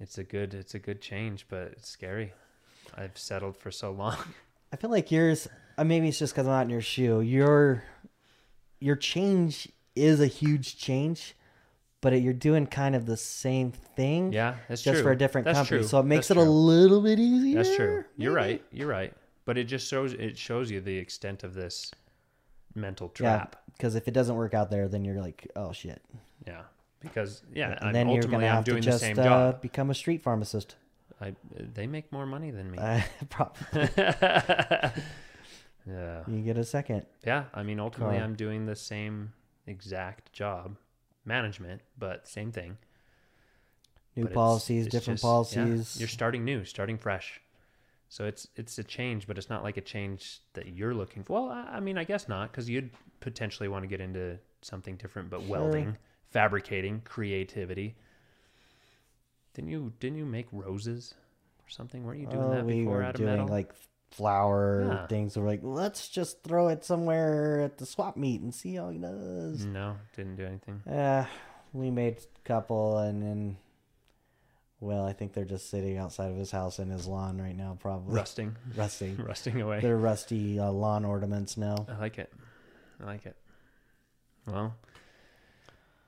it's 0.00 0.16
a 0.16 0.24
good, 0.24 0.54
it's 0.54 0.74
a 0.74 0.78
good 0.78 1.02
change, 1.02 1.44
but 1.50 1.68
it's 1.72 1.88
scary. 1.90 2.32
I've 2.94 3.18
settled 3.18 3.58
for 3.58 3.70
so 3.70 3.92
long. 3.92 4.16
I 4.72 4.76
feel 4.76 4.90
like 4.90 5.12
yours. 5.12 5.46
Uh, 5.76 5.84
maybe 5.84 6.08
it's 6.08 6.18
just 6.18 6.32
because 6.32 6.46
I'm 6.46 6.52
not 6.52 6.62
in 6.62 6.70
your 6.70 6.80
shoe. 6.80 7.20
Your 7.20 7.84
your 8.80 8.96
change 8.96 9.68
is 9.94 10.20
a 10.20 10.26
huge 10.26 10.78
change, 10.78 11.36
but 12.04 12.12
it, 12.12 12.22
you're 12.22 12.34
doing 12.34 12.66
kind 12.66 12.94
of 12.94 13.06
the 13.06 13.16
same 13.16 13.72
thing. 13.72 14.30
Yeah, 14.30 14.56
that's 14.68 14.82
just 14.82 14.96
true. 14.96 15.02
for 15.02 15.12
a 15.12 15.16
different 15.16 15.46
That's 15.46 15.56
company. 15.56 15.80
true. 15.80 15.88
So 15.88 16.00
it 16.00 16.04
makes 16.04 16.28
That's 16.28 16.38
it 16.38 16.46
a 16.46 16.50
little 16.50 17.00
bit 17.00 17.18
easier. 17.18 17.62
That's 17.62 17.74
true. 17.74 18.04
You're 18.18 18.34
right. 18.34 18.62
You're 18.70 18.88
right. 18.88 19.14
But 19.46 19.56
it 19.56 19.64
just 19.64 19.88
shows 19.88 20.12
it 20.12 20.36
shows 20.36 20.70
you 20.70 20.82
the 20.82 20.98
extent 20.98 21.44
of 21.44 21.54
this 21.54 21.90
mental 22.74 23.08
trap. 23.08 23.56
Because 23.72 23.94
if 23.94 24.06
it 24.06 24.12
doesn't 24.12 24.36
work 24.36 24.52
out 24.52 24.70
there, 24.70 24.86
then 24.86 25.02
you're 25.02 25.18
like, 25.18 25.50
oh 25.56 25.72
shit. 25.72 26.02
Yeah. 26.46 26.60
Because 27.00 27.42
yeah, 27.54 27.70
and 27.70 27.88
I'm, 27.88 27.92
then 27.94 28.10
you're 28.10 28.22
gonna 28.24 28.46
I'm 28.46 28.56
have 28.56 28.64
doing 28.64 28.82
to 28.82 28.86
the 28.86 28.92
just 28.92 29.02
same 29.02 29.18
uh, 29.18 29.24
job. 29.24 29.62
become 29.62 29.88
a 29.88 29.94
street 29.94 30.20
pharmacist. 30.20 30.76
I 31.22 31.34
they 31.58 31.86
make 31.86 32.12
more 32.12 32.26
money 32.26 32.50
than 32.50 32.70
me. 32.70 32.78
Uh, 32.78 33.00
probably 33.30 33.88
yeah. 33.96 34.90
you 36.26 36.42
get 36.42 36.58
a 36.58 36.64
second. 36.64 37.06
Yeah, 37.26 37.44
I 37.54 37.62
mean 37.62 37.80
ultimately 37.80 38.16
Car. 38.16 38.24
I'm 38.24 38.34
doing 38.34 38.66
the 38.66 38.76
same 38.76 39.32
exact 39.66 40.34
job, 40.34 40.76
management, 41.24 41.80
but 41.98 42.26
same 42.28 42.52
thing. 42.52 42.76
New 44.16 44.24
But 44.24 44.34
policies, 44.34 44.86
it's 44.86 44.92
different 44.92 45.18
just- 45.20 45.24
yeah, 45.24 45.62
policies. 45.64 45.98
you're 45.98 46.08
starting 46.08 46.44
new, 46.44 46.64
starting 46.64 46.98
fresh. 46.98 47.40
So 48.08 48.26
it's 48.26 48.46
it's 48.54 48.78
a 48.78 48.84
change, 48.84 49.26
but 49.26 49.38
it's 49.38 49.50
not 49.50 49.64
like 49.64 49.76
a 49.76 49.80
change 49.80 50.40
that 50.52 50.68
you're 50.68 50.94
looking 50.94 51.24
for. 51.24 51.32
Well, 51.32 51.48
I, 51.50 51.76
I 51.76 51.80
mean, 51.80 51.98
I 51.98 52.04
guess 52.04 52.28
not, 52.28 52.50
because 52.52 52.70
you'd 52.70 52.90
potentially 53.20 53.68
want 53.68 53.82
to 53.82 53.88
get 53.88 54.00
into 54.00 54.38
something 54.62 54.96
different, 54.96 55.30
but 55.30 55.42
welding, 55.44 55.96
fabricating, 56.30 57.00
creativity. 57.04 57.96
Didn't 59.54 59.70
you 59.70 59.92
didn't 59.98 60.18
you 60.18 60.26
make 60.26 60.46
roses 60.52 61.14
or 61.66 61.68
something? 61.68 62.04
Weren't 62.04 62.20
you 62.20 62.26
doing 62.28 62.42
Oh, 62.44 62.50
that 62.50 62.64
we 62.66 62.80
before 62.80 62.98
were 62.98 63.02
out 63.02 63.14
of 63.14 63.20
doing 63.20 63.30
metal? 63.30 63.48
like 63.48 63.72
flower 64.16 64.86
Yeah. 64.88 65.06
things. 65.08 65.36
We're 65.36 65.46
like, 65.46 65.60
let's 65.62 66.08
just 66.08 66.42
throw 66.42 66.68
it 66.68 66.84
somewhere 66.84 67.60
at 67.60 67.78
the 67.78 67.86
swap 67.86 68.16
meet 68.16 68.40
and 68.40 68.54
see 68.54 68.74
how 68.76 68.90
he 68.90 68.98
does. 68.98 69.64
no, 69.64 69.96
didn't 70.16 70.36
do 70.36 70.44
anything. 70.46 70.82
Yeah, 70.86 71.26
we 71.72 71.90
made 71.90 72.18
a 72.18 72.48
couple, 72.48 72.98
and 72.98 73.20
then, 73.22 73.56
well, 74.80 75.04
I 75.04 75.12
think 75.12 75.32
they're 75.32 75.44
just 75.44 75.68
sitting 75.70 75.98
outside 75.98 76.30
of 76.30 76.36
his 76.36 76.50
house 76.50 76.78
in 76.78 76.90
his 76.90 77.06
lawn 77.06 77.40
right 77.40 77.56
now, 77.56 77.76
probably 77.80 78.14
Rusting, 78.14 78.56
rusting, 78.76 79.16
rusting 79.28 79.60
away. 79.60 79.80
They're 79.80 79.96
rusty 79.96 80.58
uh, 80.60 80.70
lawn 80.70 81.04
ornaments 81.04 81.56
now. 81.56 81.86
I 81.88 81.98
like 81.98 82.18
it. 82.18 82.32
I 83.00 83.04
like 83.06 83.26
it. 83.26 83.36
Well, 84.46 84.74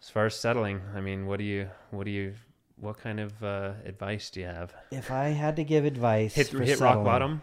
as 0.00 0.08
far 0.10 0.26
as 0.26 0.34
settling, 0.36 0.80
I 0.94 1.00
mean, 1.00 1.26
what 1.26 1.38
do 1.38 1.44
you, 1.44 1.68
what 1.90 2.04
do 2.04 2.10
you, 2.10 2.34
what 2.78 2.98
kind 2.98 3.18
of 3.18 3.42
uh, 3.42 3.72
advice 3.84 4.30
do 4.30 4.40
you 4.40 4.46
have? 4.46 4.72
If 4.92 5.10
I 5.10 5.28
had 5.30 5.56
to 5.56 5.64
give 5.64 5.84
advice, 5.84 6.34
Hit 6.34 6.48
hit 6.50 6.78
rock 6.80 7.02
bottom. 7.02 7.42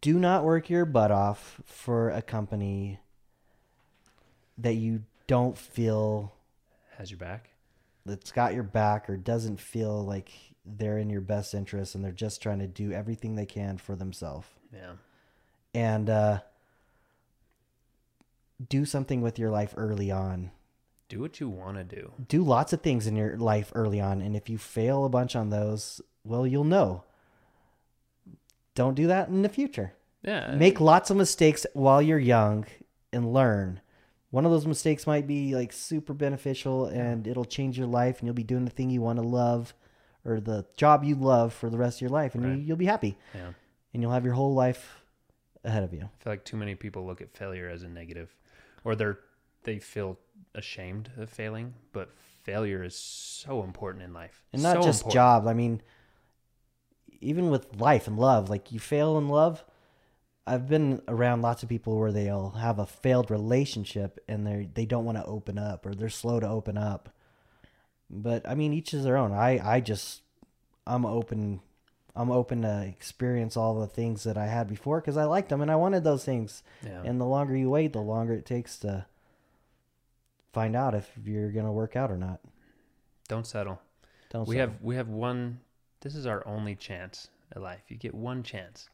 Do 0.00 0.18
not 0.18 0.44
work 0.44 0.70
your 0.70 0.84
butt 0.84 1.10
off 1.10 1.60
for 1.64 2.10
a 2.10 2.22
company 2.22 3.00
that 4.58 4.74
you 4.74 5.02
don't 5.26 5.56
feel 5.58 6.32
Has 6.98 7.10
your 7.10 7.18
back. 7.18 7.50
that's 8.04 8.30
got 8.32 8.54
your 8.54 8.62
back 8.62 9.08
or 9.10 9.16
doesn't 9.16 9.58
feel 9.60 10.04
like 10.04 10.30
they're 10.64 10.98
in 10.98 11.10
your 11.10 11.20
best 11.20 11.54
interest 11.54 11.94
and 11.94 12.04
they're 12.04 12.12
just 12.12 12.40
trying 12.42 12.60
to 12.60 12.68
do 12.68 12.92
everything 12.92 13.34
they 13.34 13.46
can 13.46 13.76
for 13.78 13.96
themselves. 13.96 14.46
Yeah. 14.72 14.92
And 15.74 16.08
uh, 16.10 16.40
do 18.68 18.84
something 18.84 19.20
with 19.22 19.38
your 19.38 19.50
life 19.50 19.74
early 19.76 20.10
on. 20.10 20.50
Do 21.08 21.20
what 21.20 21.40
you 21.40 21.48
want 21.48 21.76
to 21.76 21.84
do. 21.84 22.12
Do 22.28 22.42
lots 22.42 22.72
of 22.72 22.80
things 22.82 23.06
in 23.06 23.16
your 23.16 23.36
life 23.36 23.72
early 23.74 24.00
on. 24.00 24.20
And 24.22 24.36
if 24.36 24.48
you 24.48 24.58
fail 24.58 25.04
a 25.04 25.08
bunch 25.08 25.34
on 25.34 25.50
those, 25.50 26.00
well, 26.24 26.46
you'll 26.46 26.64
know. 26.64 27.04
Don't 28.74 28.94
do 28.94 29.06
that 29.08 29.28
in 29.28 29.42
the 29.42 29.48
future. 29.48 29.92
Yeah. 30.22 30.54
Make 30.54 30.80
lots 30.80 31.10
of 31.10 31.16
mistakes 31.16 31.66
while 31.74 32.00
you're 32.00 32.18
young 32.18 32.64
and 33.12 33.32
learn. 33.32 33.80
One 34.30 34.46
of 34.46 34.50
those 34.52 34.66
mistakes 34.66 35.06
might 35.06 35.26
be 35.26 35.54
like 35.54 35.72
super 35.72 36.14
beneficial 36.14 36.86
and 36.86 37.26
it'll 37.26 37.44
change 37.44 37.76
your 37.76 37.86
life 37.86 38.18
and 38.20 38.26
you'll 38.26 38.34
be 38.34 38.42
doing 38.44 38.64
the 38.64 38.70
thing 38.70 38.88
you 38.88 39.02
want 39.02 39.18
to 39.18 39.22
love 39.22 39.74
or 40.24 40.40
the 40.40 40.64
job 40.76 41.04
you 41.04 41.14
love 41.16 41.52
for 41.52 41.68
the 41.68 41.76
rest 41.76 41.98
of 41.98 42.02
your 42.02 42.10
life 42.10 42.34
and 42.34 42.44
Right. 42.44 42.56
you, 42.56 42.62
you'll 42.62 42.76
be 42.76 42.86
happy 42.86 43.18
Yeah. 43.34 43.52
and 43.92 44.02
you'll 44.02 44.12
have 44.12 44.24
your 44.24 44.34
whole 44.34 44.54
life 44.54 45.02
ahead 45.64 45.82
of 45.84 45.92
you. 45.92 46.02
I 46.04 46.22
feel 46.24 46.32
like 46.32 46.44
too 46.44 46.56
many 46.56 46.74
people 46.74 47.04
look 47.04 47.20
at 47.20 47.36
failure 47.36 47.68
as 47.68 47.82
a 47.82 47.88
negative, 47.88 48.34
or 48.84 48.94
they're 48.96 49.18
they 49.64 49.78
feel 49.78 50.18
ashamed 50.56 51.10
of 51.16 51.30
failing. 51.30 51.74
But 51.92 52.10
failure 52.42 52.82
is 52.82 52.96
so 52.96 53.62
important 53.62 54.02
in 54.02 54.12
life, 54.12 54.42
And 54.52 54.62
not 54.62 54.76
So 54.78 54.82
just 54.82 55.02
important. 55.02 55.14
job. 55.14 55.46
I 55.46 55.52
mean, 55.54 55.82
even 57.22 57.50
with 57.50 57.80
life 57.80 58.06
and 58.06 58.18
love, 58.18 58.50
like 58.50 58.72
you 58.72 58.80
fail 58.80 59.16
in 59.18 59.28
love. 59.28 59.64
I've 60.46 60.68
been 60.68 61.00
around 61.06 61.42
lots 61.42 61.62
of 61.62 61.68
people 61.68 61.96
where 61.98 62.10
they'll 62.10 62.50
have 62.50 62.80
a 62.80 62.86
failed 62.86 63.30
relationship 63.30 64.18
and 64.28 64.46
they 64.46 64.68
they 64.74 64.86
don't 64.86 65.04
want 65.04 65.18
to 65.18 65.24
open 65.24 65.56
up 65.56 65.86
or 65.86 65.94
they're 65.94 66.08
slow 66.08 66.40
to 66.40 66.48
open 66.48 66.76
up. 66.76 67.10
But 68.10 68.46
I 68.48 68.54
mean, 68.54 68.72
each 68.72 68.92
is 68.92 69.04
their 69.04 69.16
own. 69.16 69.32
I 69.32 69.60
I 69.76 69.80
just 69.80 70.22
I'm 70.86 71.06
open. 71.06 71.60
I'm 72.14 72.30
open 72.30 72.62
to 72.62 72.84
experience 72.86 73.56
all 73.56 73.80
the 73.80 73.86
things 73.86 74.24
that 74.24 74.36
I 74.36 74.46
had 74.46 74.68
before 74.68 75.00
because 75.00 75.16
I 75.16 75.24
liked 75.24 75.48
them 75.48 75.62
and 75.62 75.70
I 75.70 75.76
wanted 75.76 76.04
those 76.04 76.24
things. 76.24 76.62
Yeah. 76.84 77.02
And 77.04 77.18
the 77.20 77.24
longer 77.24 77.56
you 77.56 77.70
wait, 77.70 77.94
the 77.94 78.00
longer 78.00 78.34
it 78.34 78.44
takes 78.44 78.78
to 78.80 79.06
find 80.52 80.76
out 80.76 80.94
if 80.94 81.10
you're 81.24 81.50
gonna 81.50 81.72
work 81.72 81.96
out 81.96 82.10
or 82.10 82.18
not. 82.18 82.40
Don't 83.28 83.46
settle. 83.46 83.80
Don't 84.30 84.46
we 84.46 84.56
settle. 84.56 84.72
have 84.72 84.82
we 84.82 84.96
have 84.96 85.08
one. 85.08 85.60
This 86.02 86.16
is 86.16 86.26
our 86.26 86.44
only 86.48 86.74
chance 86.74 87.28
at 87.54 87.62
life. 87.62 87.82
You 87.86 87.96
get 87.96 88.12
one 88.12 88.42
chance. 88.42 88.88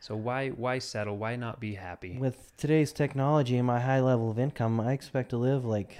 So 0.00 0.16
why 0.16 0.48
why 0.48 0.80
settle? 0.80 1.16
Why 1.16 1.36
not 1.36 1.60
be 1.60 1.74
happy? 1.74 2.18
With 2.20 2.56
today's 2.56 2.92
technology 2.92 3.56
and 3.58 3.66
my 3.66 3.78
high 3.78 4.00
level 4.00 4.28
of 4.28 4.40
income, 4.40 4.80
I 4.80 4.92
expect 4.92 5.30
to 5.30 5.36
live 5.36 5.64
like 5.64 5.96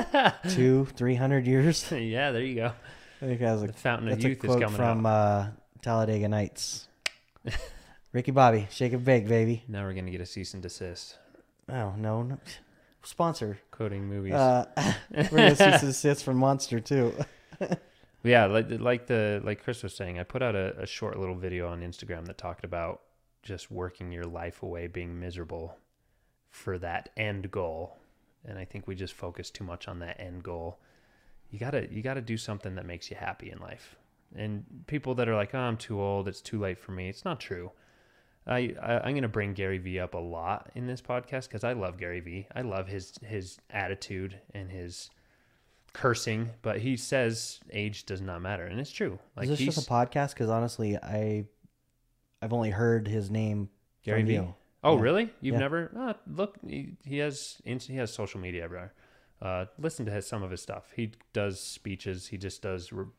two, 0.50 0.84
three 0.96 1.14
hundred 1.14 1.46
years. 1.46 1.90
yeah, 1.90 2.30
there 2.30 2.42
you 2.42 2.56
go. 2.56 2.72
I 3.22 3.24
think 3.24 3.40
that's 3.40 3.62
a, 3.62 3.66
The 3.68 3.72
fountain 3.72 4.08
of 4.08 4.16
that's 4.16 4.24
a 4.26 4.28
youth 4.28 4.44
is 4.44 4.50
quote 4.50 4.60
coming 4.60 4.76
from 4.76 5.06
uh, 5.06 5.46
Talladega 5.80 6.28
Nights. 6.28 6.88
Ricky 8.12 8.32
Bobby, 8.32 8.68
shake 8.70 8.92
and 8.92 9.02
bake, 9.02 9.26
baby. 9.26 9.62
Now 9.66 9.84
we're 9.84 9.94
gonna 9.94 10.10
get 10.10 10.20
a 10.20 10.26
cease 10.26 10.52
and 10.52 10.62
desist. 10.62 11.16
Oh 11.70 11.94
no, 11.96 12.22
no. 12.22 12.38
sponsor. 13.02 13.58
Quoting 13.70 14.06
movies. 14.06 14.34
Uh, 14.34 14.66
we're 15.10 15.30
gonna 15.30 15.56
see 15.56 15.78
some 15.78 15.92
sits 15.92 16.22
from 16.22 16.36
Monster 16.36 16.80
too. 16.80 17.14
Yeah, 18.22 18.46
like 18.46 18.66
like 18.70 19.06
the 19.06 19.40
like 19.44 19.62
Chris 19.62 19.82
was 19.82 19.94
saying, 19.94 20.18
I 20.18 20.24
put 20.24 20.42
out 20.42 20.54
a, 20.54 20.80
a 20.80 20.86
short 20.86 21.18
little 21.18 21.34
video 21.34 21.68
on 21.68 21.80
Instagram 21.80 22.26
that 22.26 22.38
talked 22.38 22.64
about 22.64 23.02
just 23.42 23.70
working 23.70 24.12
your 24.12 24.24
life 24.24 24.62
away, 24.62 24.88
being 24.88 25.18
miserable 25.20 25.78
for 26.50 26.78
that 26.78 27.10
end 27.16 27.50
goal. 27.50 27.96
And 28.44 28.58
I 28.58 28.64
think 28.64 28.86
we 28.86 28.94
just 28.94 29.14
focus 29.14 29.50
too 29.50 29.64
much 29.64 29.88
on 29.88 30.00
that 30.00 30.20
end 30.20 30.42
goal. 30.42 30.78
You 31.50 31.58
gotta 31.58 31.88
you 31.92 32.02
gotta 32.02 32.20
do 32.20 32.36
something 32.36 32.74
that 32.74 32.86
makes 32.86 33.10
you 33.10 33.16
happy 33.16 33.50
in 33.50 33.58
life. 33.58 33.96
And 34.34 34.64
people 34.86 35.14
that 35.16 35.28
are 35.28 35.36
like, 35.36 35.54
"Oh, 35.54 35.58
I'm 35.58 35.76
too 35.76 36.00
old. 36.00 36.26
It's 36.26 36.40
too 36.40 36.58
late 36.58 36.78
for 36.78 36.92
me." 36.92 37.08
It's 37.08 37.24
not 37.24 37.38
true. 37.38 37.70
I, 38.46 38.74
I 38.80 39.00
I'm 39.00 39.14
gonna 39.14 39.28
bring 39.28 39.54
Gary 39.54 39.78
Vee 39.78 40.00
up 40.00 40.14
a 40.14 40.18
lot 40.18 40.70
in 40.74 40.86
this 40.86 41.00
podcast 41.00 41.48
because 41.48 41.64
I 41.64 41.72
love 41.72 41.98
Gary 41.98 42.20
Vee. 42.20 42.46
I 42.54 42.62
love 42.62 42.88
his 42.88 43.18
his 43.24 43.58
attitude 43.70 44.40
and 44.54 44.70
his 44.70 45.10
cursing, 45.96 46.50
but 46.60 46.78
he 46.78 46.94
says 46.96 47.58
age 47.72 48.04
does 48.04 48.20
not 48.20 48.42
matter, 48.42 48.64
and 48.66 48.78
it's 48.78 48.92
true. 48.92 49.18
Like 49.34 49.44
Is 49.44 49.50
this 49.50 49.58
he's 49.60 49.74
just 49.76 49.88
a 49.88 49.90
podcast? 49.90 50.34
Because 50.34 50.50
honestly, 50.50 50.96
I 50.98 51.46
I've 52.42 52.52
only 52.52 52.70
heard 52.70 53.08
his 53.08 53.30
name. 53.30 53.70
Gary 54.04 54.22
Vee. 54.22 54.38
Oh, 54.84 54.96
Yeah. 54.96 55.00
really? 55.00 55.30
You've 55.40 55.54
Yeah. 55.54 55.58
never 55.58 55.90
uh, 55.96 56.12
look? 56.26 56.58
He, 56.66 56.96
he 57.04 57.16
has 57.18 57.60
he 57.64 57.96
has 57.96 58.12
social 58.12 58.38
media 58.40 58.64
everywhere. 58.64 58.92
Uh, 59.40 59.64
listen 59.78 60.04
to 60.06 60.12
his, 60.12 60.26
some 60.26 60.42
of 60.42 60.50
his 60.50 60.60
stuff. 60.60 60.92
He 60.94 61.12
does 61.32 61.60
speeches. 61.60 62.28
He 62.28 62.36
just 62.36 62.60
does 62.62 62.92
you 62.92 63.10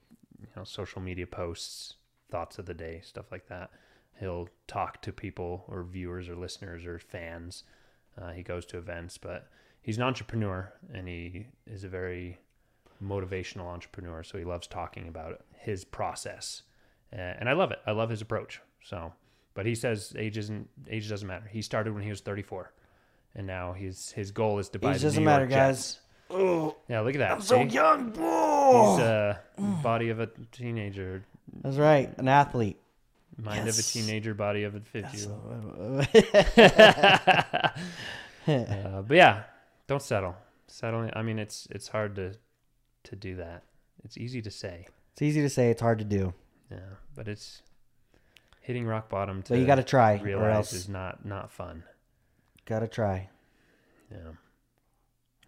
know 0.55 0.63
social 0.63 1.01
media 1.01 1.25
posts, 1.25 1.95
thoughts 2.30 2.59
of 2.59 2.67
the 2.67 2.75
day, 2.75 3.01
stuff 3.03 3.32
like 3.32 3.47
that. 3.47 3.71
He'll 4.19 4.49
talk 4.67 5.01
to 5.01 5.11
people 5.11 5.65
or 5.67 5.84
viewers 5.84 6.30
or 6.30 6.36
listeners 6.36 6.86
or 6.86 6.99
fans. 6.99 7.63
Uh, 8.19 8.32
he 8.34 8.43
goes 8.43 8.65
to 8.67 8.78
events, 8.78 9.17
but 9.17 9.49
he's 9.82 9.97
an 9.97 10.03
entrepreneur 10.03 10.71
and 10.93 11.07
he 11.07 11.47
is 11.65 11.84
a 11.84 11.89
very 11.89 12.39
motivational 13.04 13.66
entrepreneur. 13.68 14.24
So 14.24 14.38
he 14.38 14.43
loves 14.43 14.68
talking 14.68 15.08
about 15.08 15.43
his 15.54 15.84
process, 15.86 16.64
uh, 17.14 17.18
and 17.18 17.50
I 17.50 17.54
love 17.54 17.72
it. 17.72 17.80
I 17.86 17.91
love 17.91 18.10
his 18.10 18.22
approach. 18.22 18.62
So, 18.84 19.14
but 19.54 19.66
he 19.66 19.76
says 19.76 20.14
age 20.18 20.38
isn't 20.38 20.70
age 20.89 21.10
doesn't 21.10 21.28
matter. 21.28 21.48
He 21.50 21.62
started 21.62 21.93
when 21.93 22.04
he 22.04 22.10
was 22.10 22.22
34, 22.22 22.72
and 23.36 23.48
now 23.48 23.74
his 23.74 24.12
his 24.12 24.32
goal 24.32 24.60
is 24.60 24.70
to 24.70 24.80
buy 24.80 24.95
Age 24.95 25.02
doesn't 25.02 25.24
matter, 25.24 25.45
guys. 25.48 25.93
Jets. 25.93 26.00
Yeah, 26.89 27.02
look 27.02 27.16
at 27.16 27.20
that. 27.20 27.32
I'm 27.32 27.41
so 27.41 27.58
see? 27.66 27.74
young. 27.74 28.10
He's 28.12 28.20
Oh, 28.20 29.00
uh, 29.02 29.38
body 29.82 30.10
of 30.10 30.20
a 30.20 30.28
teenager, 30.52 31.24
That's 31.64 31.78
right, 31.78 32.14
an 32.18 32.28
athlete. 32.28 32.78
mind 33.38 33.70
of 33.70 33.80
a 33.80 33.82
teenager, 33.82 34.34
body 34.34 34.64
of 34.64 34.76
a 34.76 34.82
50 34.82 35.18
year 35.18 35.30
old. 35.30 36.08
Uh, 38.48 39.02
but 39.02 39.18
yeah, 39.18 39.43
don't 39.88 40.02
settle. 40.02 40.34
Settling. 40.68 41.12
I 41.14 41.22
mean, 41.22 41.38
it's 41.38 41.68
it's 41.70 41.89
hard 41.89 42.16
to 42.16 42.34
to 43.08 43.16
do 43.16 43.36
that. 43.38 43.64
It's 44.03 44.18
easy 44.18 44.41
to 44.41 44.51
say. 44.51 44.88
It's 45.14 45.22
easy 45.22 45.41
to 45.41 45.49
say. 45.49 45.70
It's 45.70 45.82
hard 45.82 45.99
to 45.99 46.05
do, 46.05 46.34
Yeah, 46.72 46.78
but 47.16 47.28
it's 47.28 47.62
hitting 48.62 48.86
rock 48.86 49.10
bottom 49.10 49.41
to 49.43 49.49
but 49.53 49.60
you 49.60 49.66
got 49.66 49.76
to 49.76 49.84
try, 49.84 50.18
or 50.20 50.49
else 50.49 50.74
is 50.74 50.88
not 50.88 51.26
not 51.26 51.51
fun. 51.51 51.84
got 52.66 52.80
to 52.80 52.88
try. 52.88 53.30
Yeah. 54.12 54.32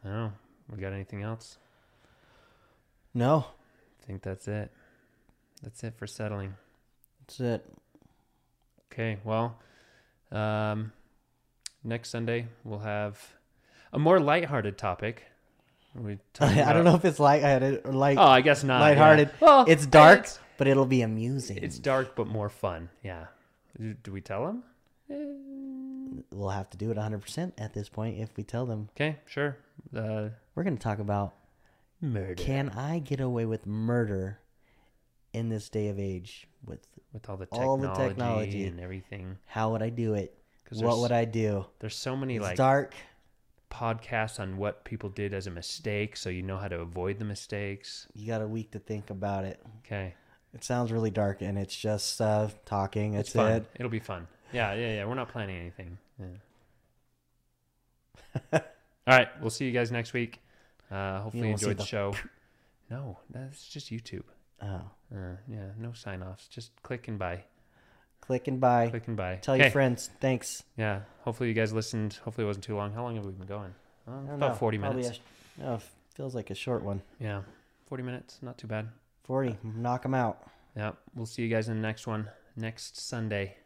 I. 0.04 0.30
We 0.72 0.78
got 0.78 0.94
anything 0.94 1.24
else? 1.24 1.58
No, 3.14 3.46
I 4.02 4.06
think 4.06 4.22
that's 4.22 4.48
it. 4.48 4.72
That's 5.64 5.84
it 5.84 5.96
for 5.98 6.08
settling. 6.08 6.56
that's 7.22 7.40
it. 7.40 7.66
Okay, 8.92 9.18
well, 9.24 9.60
um, 10.32 10.92
next 11.84 12.10
Sunday 12.10 12.48
we'll 12.64 12.80
have 12.80 13.34
a 13.94 14.00
more 14.00 14.20
lighthearted 14.20 14.78
topic. 14.78 15.24
We 15.96 16.18
I 16.40 16.74
don't 16.74 16.84
know 16.84 16.96
if 16.96 17.06
it's 17.06 17.20
lighthearted 17.20 17.82
or 17.86 17.94
light. 17.94 18.18
Oh, 18.18 18.24
I 18.28 18.42
guess 18.42 18.64
not. 18.64 18.82
lighthearted. 18.82 19.30
Yeah. 19.34 19.38
Well, 19.48 19.66
it's 19.68 19.86
dark, 19.86 20.22
It's, 20.22 20.40
but 20.58 20.68
it'll 20.68 20.86
be 20.86 21.02
amusing. 21.02 21.58
it's 21.62 21.80
dark 21.80 22.16
but 22.16 22.28
more 22.28 22.50
fun. 22.50 22.90
Yeah. 23.04 23.26
Do, 24.04 24.12
we 24.12 24.20
tell 24.22 24.46
them? 24.46 24.64
we'll 26.32 26.50
have 26.50 26.70
to 26.72 26.78
do 26.78 26.92
it 26.92 26.98
100% 26.98 27.54
at 27.58 27.74
this 27.74 27.88
point 27.90 28.20
if 28.20 28.30
we 28.36 28.44
tell 28.44 28.66
them. 28.66 28.90
Okay, 28.96 29.18
sure. 29.26 29.58
Uh, 29.96 30.30
We're 30.56 30.64
going 30.64 30.78
to 30.78 30.84
talk 30.84 31.00
about 31.00 31.34
murder. 32.02 32.36
can 32.36 32.70
I 32.70 33.00
get 33.00 33.20
away 33.22 33.46
with 33.46 33.66
murder 33.66 34.40
in 35.34 35.50
this 35.50 35.70
day 35.70 35.88
of 35.90 36.00
age 36.00 36.48
with 36.66 36.80
with 37.14 37.30
all 37.30 37.38
the 37.38 37.48
all 37.52 37.78
technology, 37.78 38.04
the 38.04 38.10
technology. 38.10 38.66
and 38.66 38.80
everything. 38.80 39.38
how 39.46 39.72
would 39.72 39.82
I 39.82 39.90
do 39.90 40.14
it? 40.16 40.36
What 40.74 41.00
would 41.00 41.12
I 41.12 41.26
do? 41.26 41.66
There's 41.80 41.96
so 41.96 42.16
many 42.16 42.36
It's 42.36 42.44
like 42.44 42.58
dark. 42.58 42.94
Podcasts 43.70 44.40
on 44.40 44.58
what 44.58 44.84
people 44.84 45.10
did 45.10 45.34
as 45.34 45.48
a 45.48 45.52
mistake, 45.52 46.16
so 46.18 46.30
you 46.30 46.42
know 46.42 46.58
how 46.58 46.68
to 46.68 46.80
avoid 46.80 47.20
the 47.20 47.26
mistakes. 47.26 48.08
You 48.14 48.28
got 48.28 48.42
a 48.42 48.48
week 48.48 48.72
to 48.72 48.80
think 48.80 49.10
about 49.10 49.46
it. 49.46 49.60
Okay, 49.86 50.16
It 50.54 50.64
sounds 50.64 50.92
really 50.92 51.12
dark 51.12 51.42
and 51.42 51.58
it's 51.58 51.76
just 51.76 52.20
uh, 52.22 52.50
talking. 52.66 53.14
it's 53.14 53.34
That's 53.34 53.48
fun. 53.50 53.52
it. 53.62 53.66
It'll 53.76 53.90
be 53.92 54.00
fun. 54.00 54.28
Yeah, 54.52 54.74
yeah, 54.74 54.96
yeah. 54.96 55.06
We're 55.06 55.14
not 55.16 55.30
planning 55.30 55.58
anything. 55.60 55.98
Yeah. 56.20 56.26
All 58.54 59.16
right, 59.18 59.28
we'll 59.42 59.50
see 59.50 59.66
you 59.66 59.72
guys 59.72 59.92
next 59.92 60.14
week. 60.14 60.40
Uh, 60.92 61.22
hopefully 61.22 61.48
you 61.48 61.54
enjoyed 61.54 61.78
the 61.78 61.84
the 61.84 61.86
show. 61.86 62.14
No, 62.92 63.20
that's 63.30 63.68
just 63.68 63.92
YouTube. 63.92 64.24
Oh. 64.64 64.82
Uh, 65.16 65.36
yeah, 65.48 65.68
no 65.78 65.94
sign 65.94 66.24
offs. 66.24 66.48
Just 66.48 66.72
click 66.82 67.08
and 67.08 67.20
buy. 67.20 67.44
Click 68.30 68.48
and 68.48 68.62
buy. 68.62 68.90
Click 68.92 69.08
and 69.08 69.18
buy. 69.18 69.38
Tell 69.42 69.58
your 69.58 69.72
friends. 69.72 70.12
Thanks. 70.20 70.62
Yeah. 70.78 71.00
Hopefully 71.22 71.50
you 71.50 71.56
guys 71.56 71.74
listened. 71.74 72.20
Hopefully 72.24 72.46
it 72.46 72.48
wasn't 72.48 72.64
too 72.64 72.76
long. 72.76 72.94
How 72.94 73.02
long 73.02 73.16
have 73.16 73.26
we 73.26 73.32
been 73.32 73.48
going? 73.48 73.74
Uh, 74.08 74.36
about 74.36 74.40
know, 74.40 74.54
40 74.54 74.78
minutes. 74.78 75.20
A, 75.58 75.62
no, 75.64 75.80
feels 76.14 76.36
like 76.36 76.52
a 76.52 76.54
short 76.54 76.84
one. 76.84 77.02
Yeah. 77.20 77.42
40 77.88 78.04
minutes. 78.04 78.38
Not 78.44 78.60
too 78.60 78.68
bad. 78.68 78.88
40. 79.24 79.58
Knock 79.64 80.04
them 80.04 80.14
out. 80.14 80.48
Yeah. 80.78 80.92
We'll 81.16 81.26
see 81.26 81.42
you 81.42 81.50
guys 81.50 81.70
in 81.70 81.78
the 81.78 81.82
next 81.82 82.06
one 82.06 82.30
next 82.56 83.00
Sunday. 83.00 83.58